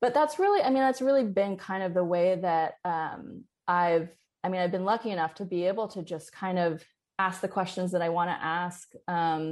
but 0.00 0.14
that's 0.14 0.38
really, 0.38 0.62
I 0.62 0.70
mean, 0.70 0.82
that's 0.82 1.02
really 1.02 1.24
been 1.24 1.56
kind 1.56 1.82
of 1.82 1.92
the 1.94 2.04
way 2.04 2.38
that 2.40 2.74
um, 2.84 3.44
I've. 3.66 4.08
I 4.42 4.48
mean, 4.48 4.62
I've 4.62 4.72
been 4.72 4.86
lucky 4.86 5.10
enough 5.10 5.34
to 5.34 5.44
be 5.44 5.66
able 5.66 5.88
to 5.88 6.02
just 6.02 6.32
kind 6.32 6.58
of 6.58 6.82
ask 7.26 7.36
the 7.40 7.54
questions 7.58 7.90
that 7.92 8.02
I 8.02 8.10
want 8.16 8.30
to 8.30 8.44
ask. 8.60 8.84
Um, 9.06 9.42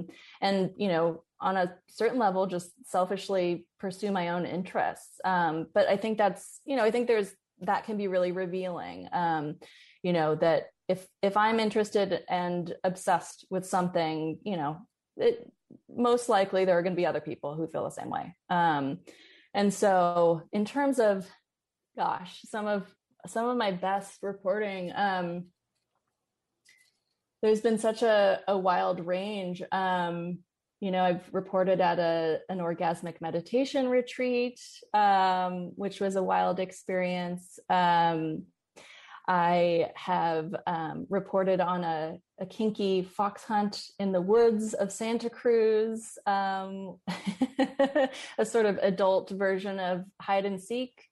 and, 0.40 0.58
you 0.82 0.88
know, 0.92 1.06
on 1.40 1.56
a 1.56 1.74
certain 2.00 2.18
level, 2.18 2.46
just 2.46 2.70
selfishly 2.84 3.66
pursue 3.78 4.10
my 4.10 4.30
own 4.30 4.44
interests. 4.46 5.20
Um, 5.24 5.54
but 5.76 5.86
I 5.94 5.96
think 5.96 6.18
that's, 6.18 6.44
you 6.68 6.76
know, 6.76 6.86
I 6.88 6.90
think 6.90 7.06
there's, 7.06 7.30
that 7.70 7.84
can 7.86 7.96
be 7.96 8.08
really 8.08 8.32
revealing. 8.32 9.08
Um, 9.12 9.44
you 10.02 10.12
know, 10.12 10.34
that 10.36 10.60
if, 10.88 11.06
if 11.22 11.36
I'm 11.36 11.60
interested 11.60 12.08
and 12.28 12.74
obsessed 12.82 13.46
with 13.50 13.64
something, 13.66 14.38
you 14.50 14.56
know, 14.56 14.72
it, 15.16 15.36
most 15.88 16.28
likely 16.28 16.64
there 16.64 16.78
are 16.78 16.82
going 16.82 16.96
to 16.96 17.02
be 17.02 17.10
other 17.10 17.20
people 17.30 17.54
who 17.54 17.66
feel 17.66 17.84
the 17.84 18.00
same 18.00 18.10
way. 18.10 18.34
Um, 18.48 18.98
and 19.52 19.72
so 19.72 20.42
in 20.52 20.64
terms 20.64 20.98
of, 20.98 21.26
gosh, 21.96 22.40
some 22.48 22.66
of, 22.66 22.82
some 23.26 23.46
of 23.50 23.56
my 23.56 23.72
best 23.72 24.22
reporting, 24.22 24.92
um, 24.94 25.46
there's 27.43 27.61
been 27.61 27.78
such 27.78 28.03
a, 28.03 28.41
a 28.49 28.59
wild 28.59 29.07
range. 29.07 29.62
Um, 29.70 30.39
you 30.80 30.91
know, 30.91 31.03
I've 31.03 31.28
reported 31.32 31.80
at 31.80 31.99
a 31.99 32.41
an 32.49 32.59
orgasmic 32.59 33.20
meditation 33.20 33.89
retreat, 33.89 34.61
um, 34.95 35.72
which 35.74 36.01
was 36.01 36.16
a 36.16 36.22
wild 36.22 36.61
experience. 36.61 37.59
Um, 37.68 38.45
I 39.26 39.91
have 39.95 40.55
um, 40.66 41.07
reported 41.11 41.61
on 41.61 41.84
a, 41.84 42.16
a, 42.41 42.47
kinky 42.47 43.03
fox 43.03 43.45
hunt 43.45 43.82
in 43.99 44.11
the 44.11 44.22
woods 44.22 44.72
of 44.72 44.91
Santa 44.91 45.28
Cruz, 45.28 46.16
um, 46.24 46.97
a 48.39 48.47
sort 48.47 48.64
of 48.64 48.78
adult 48.78 49.28
version 49.28 49.78
of 49.80 50.05
hide 50.18 50.47
and 50.47 50.59
seek. 50.59 51.05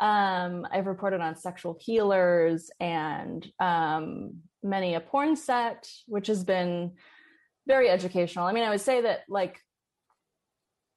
Um, 0.00 0.66
I've 0.72 0.86
reported 0.86 1.20
on 1.20 1.36
sexual 1.36 1.76
healers 1.78 2.70
and 2.80 3.46
um, 3.60 4.36
many 4.62 4.94
a 4.94 5.00
porn 5.00 5.36
set, 5.36 5.88
which 6.06 6.26
has 6.26 6.44
been 6.44 6.92
very 7.66 7.88
educational. 7.88 8.46
I 8.46 8.52
mean, 8.52 8.64
I 8.64 8.70
would 8.70 8.80
say 8.80 9.02
that 9.02 9.20
like 9.28 9.60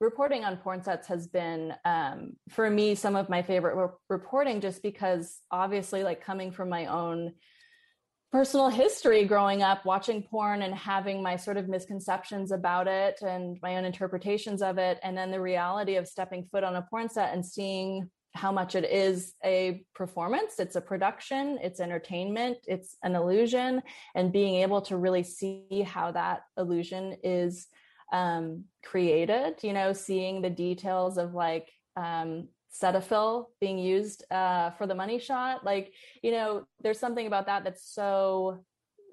reporting 0.01 0.43
on 0.43 0.57
porn 0.57 0.82
sets 0.84 1.07
has 1.07 1.28
been 1.28 1.74
um, 1.86 2.34
for 2.49 2.70
me 2.70 2.95
some 2.95 3.16
of 3.16 3.30
my 3.30 3.43
favorite 3.43 3.76
re- 3.76 3.93
reporting 4.09 4.59
just 4.59 4.82
because 4.82 5.39
obviously 5.51 6.03
like 6.03 6.26
coming 6.26 6.51
from 6.51 6.70
my 6.70 6.88
own 6.88 7.34
personal 8.32 8.70
history 8.70 9.26
growing 9.26 9.62
up 9.62 9.86
watching 9.86 10.24
porn 10.24 10.64
and 10.64 10.74
having 10.74 11.22
my 11.22 11.36
sort 11.36 11.57
of 11.57 11.68
misconceptions 11.68 12.51
about 12.51 12.88
it 12.88 13.22
and 13.22 13.57
my 13.62 13.76
own 13.76 13.86
interpretations 13.86 14.62
of 14.62 14.78
it 14.78 14.97
and 15.03 15.16
then 15.18 15.30
the 15.30 15.39
reality 15.39 15.97
of 15.97 16.07
stepping 16.07 16.47
foot 16.51 16.64
on 16.64 16.76
a 16.76 16.82
porn 16.89 17.09
set 17.09 17.34
and 17.34 17.45
seeing 17.45 18.09
how 18.34 18.52
much 18.52 18.76
it 18.76 18.86
is 18.86 19.34
a 19.44 19.84
performance. 19.94 20.60
It's 20.60 20.76
a 20.76 20.82
production 20.82 21.52
it's 21.62 21.80
entertainment 21.80 22.58
it's 22.66 22.98
an 23.04 23.16
illusion 23.16 23.82
and 24.16 24.32
being 24.32 24.56
able 24.56 24.82
to 24.82 24.98
really 24.98 25.24
see 25.24 25.86
how 25.88 26.12
that 26.12 26.42
illusion 26.58 27.18
is 27.24 27.68
um, 28.12 28.66
created 28.84 29.56
you 29.62 29.74
know 29.74 29.94
seeing 29.94 30.42
the 30.42 30.50
details 30.50 31.18
of 31.18 31.34
like 31.34 31.72
um, 31.96 32.48
cetaphil 32.82 33.46
being 33.60 33.78
used 33.78 34.24
uh, 34.32 34.72
for 34.72 34.88
the 34.88 34.96
money 34.96 35.20
shot 35.20 35.64
like 35.64 35.94
you 36.22 36.32
know 36.32 36.66
there's 36.82 37.00
something 37.00 37.28
about 37.28 37.46
that 37.46 37.64
that's 37.64 37.94
so 37.94 38.64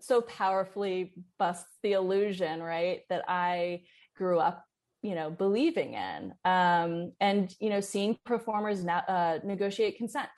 so 0.00 0.20
powerfully 0.20 1.12
busts 1.38 1.76
the 1.82 1.92
illusion 1.92 2.62
right 2.62 3.00
that 3.08 3.24
i 3.28 3.80
grew 4.16 4.38
up 4.38 4.64
you 5.02 5.14
know 5.14 5.30
believing 5.30 5.94
in 5.94 6.34
um, 6.44 7.12
and 7.20 7.54
you 7.60 7.70
know 7.70 7.80
seeing 7.80 8.18
performers 8.24 8.84
na- 8.84 9.02
uh, 9.08 9.38
negotiate 9.44 9.96
consent 9.96 10.28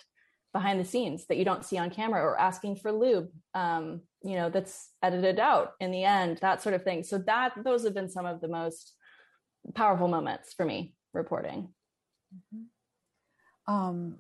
behind 0.53 0.81
the 0.81 0.85
scenes 0.85 1.27
that 1.27 1.37
you 1.37 1.45
don't 1.45 1.65
see 1.65 1.79
on 1.79 1.91
camera 1.91 2.21
or 2.21 2.39
asking 2.39 2.77
for 2.77 2.93
lube 2.93 3.29
um, 3.55 4.01
you 4.23 4.35
know 4.35 4.51
that's 4.51 4.91
edited 5.03 5.39
out 5.39 5.73
in 5.81 5.91
the 5.91 6.05
end 6.05 6.39
that 6.39 6.63
sort 6.63 6.75
of 6.75 6.83
thing. 6.83 7.03
So 7.03 7.19
that 7.19 7.53
those 7.65 7.85
have 7.85 7.95
been 7.95 8.11
some 8.11 8.27
of 8.27 8.41
the 8.41 8.49
most 8.49 8.93
powerful 9.75 10.09
moments 10.09 10.53
for 10.53 10.65
me 10.65 10.95
reporting. 11.13 11.69
Mm-hmm. 12.33 13.75
um, 13.75 14.19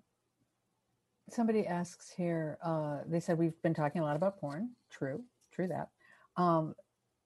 somebody 1.30 1.64
asks 1.64 2.12
here 2.16 2.58
uh, 2.64 2.98
they 3.06 3.20
said 3.20 3.38
we've 3.38 3.60
been 3.62 3.74
talking 3.74 4.00
a 4.00 4.04
lot 4.04 4.16
about 4.16 4.40
porn. 4.40 4.70
True 4.90 5.22
true 5.52 5.68
that. 5.68 5.88
Um, 6.36 6.74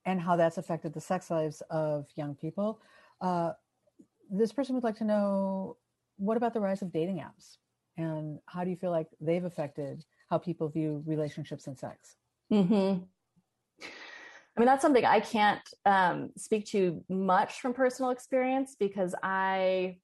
and 0.07 0.21
how 0.21 0.37
that's 0.37 0.59
affected 0.59 0.93
the 0.93 1.01
sex 1.01 1.31
lives 1.31 1.63
of 1.71 2.07
young 2.17 2.35
people 2.35 2.81
uh, 3.25 3.53
this 4.31 4.53
person 4.53 4.75
would 4.75 4.85
like 4.85 4.99
to 4.99 5.05
know 5.05 5.77
what 6.17 6.37
about 6.37 6.53
the 6.53 6.61
rise 6.61 6.83
of 6.83 6.93
dating 6.93 7.17
apps 7.17 7.57
and 7.97 8.39
how 8.47 8.65
do 8.65 8.71
you 8.71 8.77
feel 8.77 8.91
like 8.91 9.09
they've 9.21 9.45
affected 9.45 10.05
how 10.29 10.37
people 10.37 10.69
view 10.69 11.03
relationships 11.07 11.67
and 11.67 11.79
sex? 11.79 12.17
Mm-hmm. 12.53 13.03
I 13.83 14.61
mean, 14.61 14.67
that's 14.67 14.83
something 14.83 15.05
I 15.05 15.21
can't 15.21 15.63
um, 15.87 16.31
speak 16.37 16.67
to 16.67 17.03
much 17.09 17.61
from 17.61 17.73
personal 17.73 18.11
experience 18.11 18.77
because 18.79 19.15
I, 19.23 19.97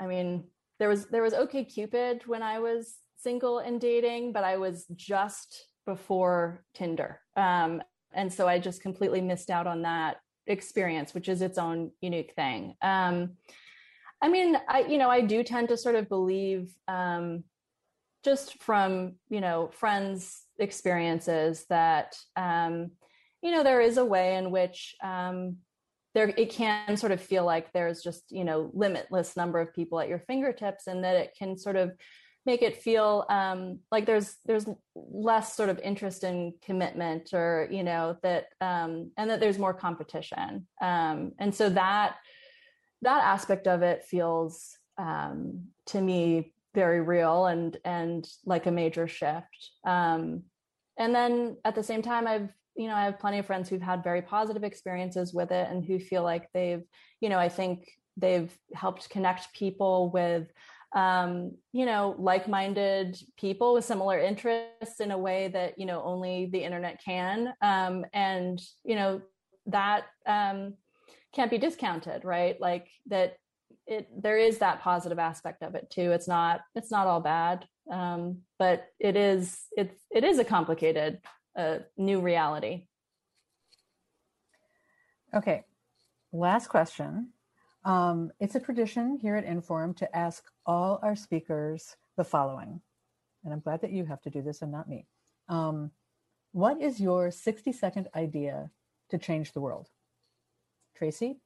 I 0.00 0.06
mean, 0.06 0.44
there 0.78 0.88
was 0.88 1.06
there 1.06 1.22
was 1.22 1.34
OkCupid 1.34 2.26
when 2.26 2.42
I 2.42 2.58
was 2.58 2.96
single 3.16 3.58
and 3.60 3.80
dating, 3.80 4.32
but 4.32 4.42
I 4.42 4.56
was 4.56 4.86
just 4.96 5.68
before 5.86 6.64
Tinder, 6.74 7.20
um, 7.36 7.80
and 8.12 8.32
so 8.32 8.48
I 8.48 8.58
just 8.58 8.82
completely 8.82 9.20
missed 9.20 9.50
out 9.50 9.68
on 9.68 9.82
that 9.82 10.16
experience, 10.46 11.14
which 11.14 11.28
is 11.28 11.42
its 11.42 11.58
own 11.58 11.90
unique 12.00 12.32
thing. 12.34 12.74
Um, 12.82 13.36
I 14.22 14.28
mean, 14.28 14.56
I 14.68 14.80
you 14.80 14.98
know 14.98 15.10
I 15.10 15.20
do 15.20 15.42
tend 15.42 15.68
to 15.68 15.76
sort 15.76 15.96
of 15.96 16.08
believe 16.08 16.72
um, 16.88 17.44
just 18.24 18.62
from 18.62 19.14
you 19.28 19.40
know 19.40 19.70
friends' 19.72 20.44
experiences 20.58 21.66
that 21.68 22.16
um, 22.36 22.92
you 23.42 23.50
know 23.50 23.62
there 23.62 23.80
is 23.80 23.96
a 23.96 24.04
way 24.04 24.36
in 24.36 24.50
which 24.50 24.94
um, 25.02 25.56
there 26.14 26.28
it 26.36 26.50
can 26.50 26.96
sort 26.96 27.12
of 27.12 27.20
feel 27.20 27.44
like 27.44 27.72
there's 27.72 28.02
just 28.02 28.30
you 28.30 28.44
know 28.44 28.70
limitless 28.74 29.36
number 29.36 29.60
of 29.60 29.74
people 29.74 29.98
at 30.00 30.08
your 30.08 30.20
fingertips, 30.20 30.86
and 30.86 31.04
that 31.04 31.16
it 31.16 31.34
can 31.36 31.58
sort 31.58 31.76
of 31.76 31.92
make 32.44 32.62
it 32.62 32.82
feel 32.82 33.24
um, 33.28 33.78
like 33.90 34.06
there's 34.06 34.36
there's 34.44 34.66
less 34.94 35.54
sort 35.54 35.68
of 35.68 35.78
interest 35.80 36.24
in 36.24 36.54
commitment 36.64 37.32
or 37.32 37.68
you 37.70 37.84
know 37.84 38.16
that 38.22 38.46
um, 38.60 39.10
and 39.16 39.30
that 39.30 39.40
there's 39.40 39.58
more 39.58 39.74
competition. 39.74 40.66
Um, 40.80 41.32
and 41.38 41.54
so 41.54 41.68
that 41.70 42.16
that 43.02 43.24
aspect 43.24 43.66
of 43.66 43.82
it 43.82 44.04
feels 44.04 44.76
um, 44.98 45.66
to 45.86 46.00
me 46.00 46.52
very 46.74 47.00
real 47.00 47.46
and 47.46 47.76
and 47.84 48.26
like 48.44 48.66
a 48.66 48.70
major 48.70 49.06
shift. 49.06 49.70
Um, 49.84 50.44
and 50.98 51.14
then 51.14 51.56
at 51.64 51.74
the 51.74 51.82
same 51.82 52.02
time 52.02 52.26
i've 52.26 52.52
you 52.76 52.86
know 52.86 52.94
i 52.94 53.04
have 53.04 53.18
plenty 53.18 53.38
of 53.38 53.46
friends 53.46 53.68
who've 53.68 53.82
had 53.82 54.04
very 54.04 54.22
positive 54.22 54.64
experiences 54.64 55.32
with 55.32 55.50
it 55.50 55.68
and 55.70 55.84
who 55.84 55.98
feel 55.98 56.22
like 56.22 56.48
they've 56.52 56.82
you 57.20 57.28
know 57.28 57.38
i 57.38 57.48
think 57.48 57.88
they've 58.16 58.56
helped 58.74 59.08
connect 59.10 59.52
people 59.54 60.10
with 60.10 60.46
um, 60.94 61.52
you 61.72 61.86
know, 61.86 62.14
like-minded 62.18 63.18
people 63.38 63.74
with 63.74 63.84
similar 63.84 64.18
interests 64.18 65.00
in 65.00 65.10
a 65.10 65.18
way 65.18 65.48
that 65.48 65.78
you 65.78 65.86
know 65.86 66.02
only 66.02 66.46
the 66.52 66.62
internet 66.62 67.00
can, 67.02 67.52
um, 67.62 68.04
and 68.12 68.60
you 68.84 68.94
know 68.94 69.22
that 69.66 70.04
um, 70.26 70.74
can't 71.34 71.50
be 71.50 71.58
discounted, 71.58 72.24
right? 72.24 72.60
Like 72.60 72.88
that, 73.06 73.36
it 73.86 74.08
there 74.22 74.36
is 74.36 74.58
that 74.58 74.82
positive 74.82 75.18
aspect 75.18 75.62
of 75.62 75.74
it 75.74 75.88
too. 75.90 76.12
It's 76.12 76.28
not 76.28 76.60
it's 76.74 76.90
not 76.90 77.06
all 77.06 77.20
bad, 77.20 77.66
um, 77.90 78.38
but 78.58 78.86
it 79.00 79.16
is 79.16 79.60
it's 79.76 79.98
it 80.10 80.24
is 80.24 80.38
a 80.38 80.44
complicated 80.44 81.20
uh, 81.56 81.78
new 81.96 82.20
reality. 82.20 82.86
Okay, 85.34 85.64
last 86.32 86.68
question. 86.68 87.32
Um, 87.84 88.30
it's 88.38 88.54
a 88.54 88.60
tradition 88.60 89.18
here 89.20 89.36
at 89.36 89.46
Inforum 89.46 89.96
to 89.96 90.16
ask 90.16 90.44
all 90.64 91.00
our 91.02 91.16
speakers 91.16 91.96
the 92.16 92.24
following, 92.24 92.80
and 93.44 93.52
I'm 93.52 93.60
glad 93.60 93.80
that 93.80 93.92
you 93.92 94.04
have 94.04 94.20
to 94.22 94.30
do 94.30 94.42
this 94.42 94.62
and 94.62 94.70
not 94.70 94.88
me. 94.88 95.06
Um, 95.48 95.90
what 96.52 96.80
is 96.80 97.00
your 97.00 97.30
60 97.30 97.72
second 97.72 98.08
idea 98.14 98.70
to 99.10 99.18
change 99.18 99.52
the 99.52 99.60
world? 99.60 99.88
Tracy, 100.96 101.40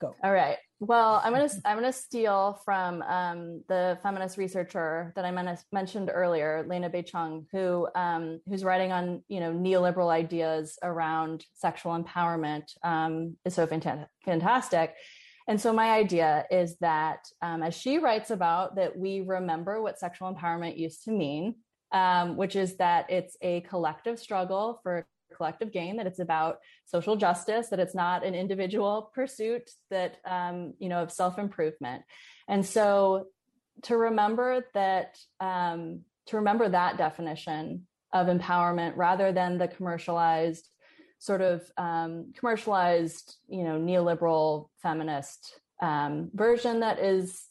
go. 0.00 0.14
All 0.22 0.32
right. 0.32 0.58
Well, 0.78 1.20
I'm 1.24 1.32
gonna 1.32 1.48
I'm 1.64 1.76
gonna 1.76 1.92
steal 1.92 2.60
from 2.64 3.02
um, 3.02 3.64
the 3.68 3.98
feminist 4.02 4.36
researcher 4.36 5.12
that 5.16 5.24
I 5.24 5.30
men- 5.30 5.58
mentioned 5.72 6.10
earlier, 6.12 6.64
Laina 6.68 6.90
Bay-Cheng, 6.90 7.46
who 7.50 7.88
um, 7.94 8.40
who's 8.46 8.62
writing 8.62 8.92
on 8.92 9.22
you 9.28 9.40
know 9.40 9.52
neoliberal 9.52 10.10
ideas 10.10 10.78
around 10.82 11.44
sexual 11.54 12.00
empowerment 12.00 12.64
um, 12.84 13.36
is 13.44 13.54
so 13.54 13.66
fanta- 13.66 14.06
fantastic. 14.24 14.94
And 15.48 15.60
so 15.60 15.72
my 15.72 15.90
idea 15.90 16.44
is 16.50 16.76
that 16.78 17.26
um, 17.40 17.62
as 17.62 17.74
she 17.74 17.98
writes 17.98 18.30
about 18.30 18.76
that 18.76 18.96
we 18.96 19.20
remember 19.20 19.82
what 19.82 19.98
sexual 19.98 20.32
empowerment 20.32 20.78
used 20.78 21.04
to 21.04 21.10
mean, 21.10 21.56
um, 21.92 22.36
which 22.36 22.56
is 22.56 22.76
that 22.76 23.10
it's 23.10 23.36
a 23.42 23.60
collective 23.62 24.18
struggle 24.18 24.80
for 24.82 24.98
a 24.98 25.34
collective 25.34 25.72
gain 25.72 25.96
that 25.96 26.06
it's 26.06 26.18
about 26.20 26.58
social 26.84 27.16
justice 27.16 27.68
that 27.68 27.80
it's 27.80 27.94
not 27.94 28.24
an 28.24 28.34
individual 28.34 29.10
pursuit 29.14 29.70
that 29.90 30.18
um, 30.26 30.74
you 30.78 30.88
know 30.88 31.02
of 31.02 31.10
self-improvement. 31.10 32.02
And 32.48 32.64
so 32.64 33.28
to 33.82 33.96
remember 33.96 34.64
that 34.74 35.18
um, 35.40 36.02
to 36.26 36.36
remember 36.36 36.68
that 36.68 36.98
definition 36.98 37.86
of 38.12 38.26
empowerment 38.26 38.92
rather 38.96 39.32
than 39.32 39.58
the 39.58 39.68
commercialized 39.68 40.68
sort 41.22 41.40
of 41.40 41.62
um, 41.76 42.32
commercialized 42.36 43.36
you 43.48 43.62
know 43.62 43.78
neoliberal 43.78 44.68
feminist 44.82 45.60
um, 45.80 46.30
version 46.34 46.80
that 46.80 46.98
is 46.98 47.44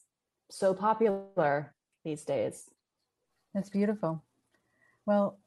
so 0.49 0.73
popular 0.73 1.73
these 2.03 2.23
days 2.23 2.69
that's 3.53 3.69
beautiful 3.69 4.23
well 5.05 5.39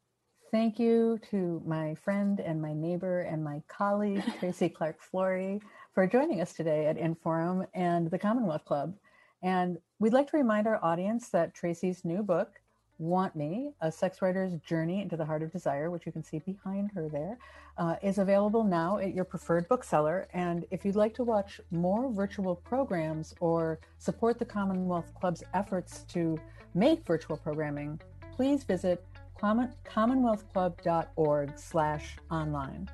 Thank 0.55 0.79
you 0.79 1.19
to 1.33 1.61
my 1.67 1.97
friend 1.97 2.39
and 2.39 2.63
my 2.63 2.73
neighbor 2.73 3.23
and 3.23 3.43
my 3.43 3.61
colleague, 3.67 4.23
Tracy 4.39 4.69
Clark 4.69 5.03
Flory, 5.03 5.61
for 5.97 6.07
joining 6.07 6.41
us 6.41 6.53
today 6.53 6.87
at 6.87 6.97
Inforum 6.97 7.67
and 7.75 8.09
the 8.09 8.21
Commonwealth 8.21 8.65
Club. 8.65 8.95
And 9.43 9.79
we'd 9.99 10.13
like 10.13 10.31
to 10.31 10.37
remind 10.37 10.69
our 10.69 10.79
audience 10.81 11.31
that 11.31 11.55
Tracy's 11.55 12.05
new 12.05 12.23
book, 12.23 12.61
Want 12.99 13.35
Me, 13.35 13.73
A 13.81 13.91
Sex 13.91 14.23
Writer's 14.23 14.55
Journey 14.61 15.03
into 15.03 15.17
the 15.17 15.25
Heart 15.25 15.43
of 15.43 15.51
Desire, 15.53 15.91
which 15.91 16.07
you 16.07 16.13
can 16.13 16.23
see 16.23 16.39
behind 16.39 16.93
her 16.95 17.09
there, 17.09 17.39
uh, 17.77 17.97
is 18.03 18.19
available 18.19 18.63
now 18.63 18.99
at 18.99 19.13
your 19.15 19.25
preferred 19.25 19.69
bookseller. 19.69 20.29
And 20.33 20.65
if 20.71 20.85
you'd 20.85 20.95
like 20.95 21.13
to 21.15 21.25
watch 21.25 21.61
more 21.71 22.13
virtual 22.13 22.55
programs 22.55 23.35
or 23.41 23.81
support 23.99 24.39
the 24.39 24.45
Commonwealth 24.45 25.13
Club's 25.19 25.43
efforts 25.55 26.05
to 26.11 26.39
make 26.75 27.05
virtual 27.05 27.37
programming, 27.37 28.01
please 28.33 28.63
visit 28.65 29.05
commonwealthclub.org 29.41 31.59
slash 31.59 32.17
online. 32.31 32.89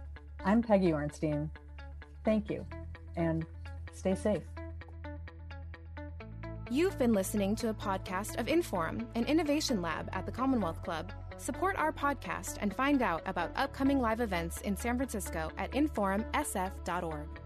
I'm 0.45 0.63
Peggy 0.63 0.93
Orenstein. 0.93 1.51
Thank 2.25 2.51
you 2.51 2.65
and 3.17 3.45
stay 3.93 4.15
safe. 4.15 4.43
You've 6.73 6.97
been 7.01 7.13
listening 7.13 7.57
to 7.57 7.71
a 7.71 7.75
podcast 7.75 8.39
of 8.39 8.47
Inforum, 8.47 9.05
an 9.17 9.25
innovation 9.25 9.83
lab 9.83 10.09
at 10.13 10.25
the 10.25 10.31
Commonwealth 10.31 10.81
Club. 10.85 11.11
Support 11.37 11.75
our 11.77 11.91
podcast 11.91 12.59
and 12.61 12.73
find 12.73 13.03
out 13.03 13.23
about 13.27 13.51
upcoming 13.57 13.99
live 13.99 14.21
events 14.21 14.61
in 14.61 14.77
San 14.77 14.97
Francisco 14.97 15.51
at 15.59 15.73
inforumsf.org. 15.73 17.40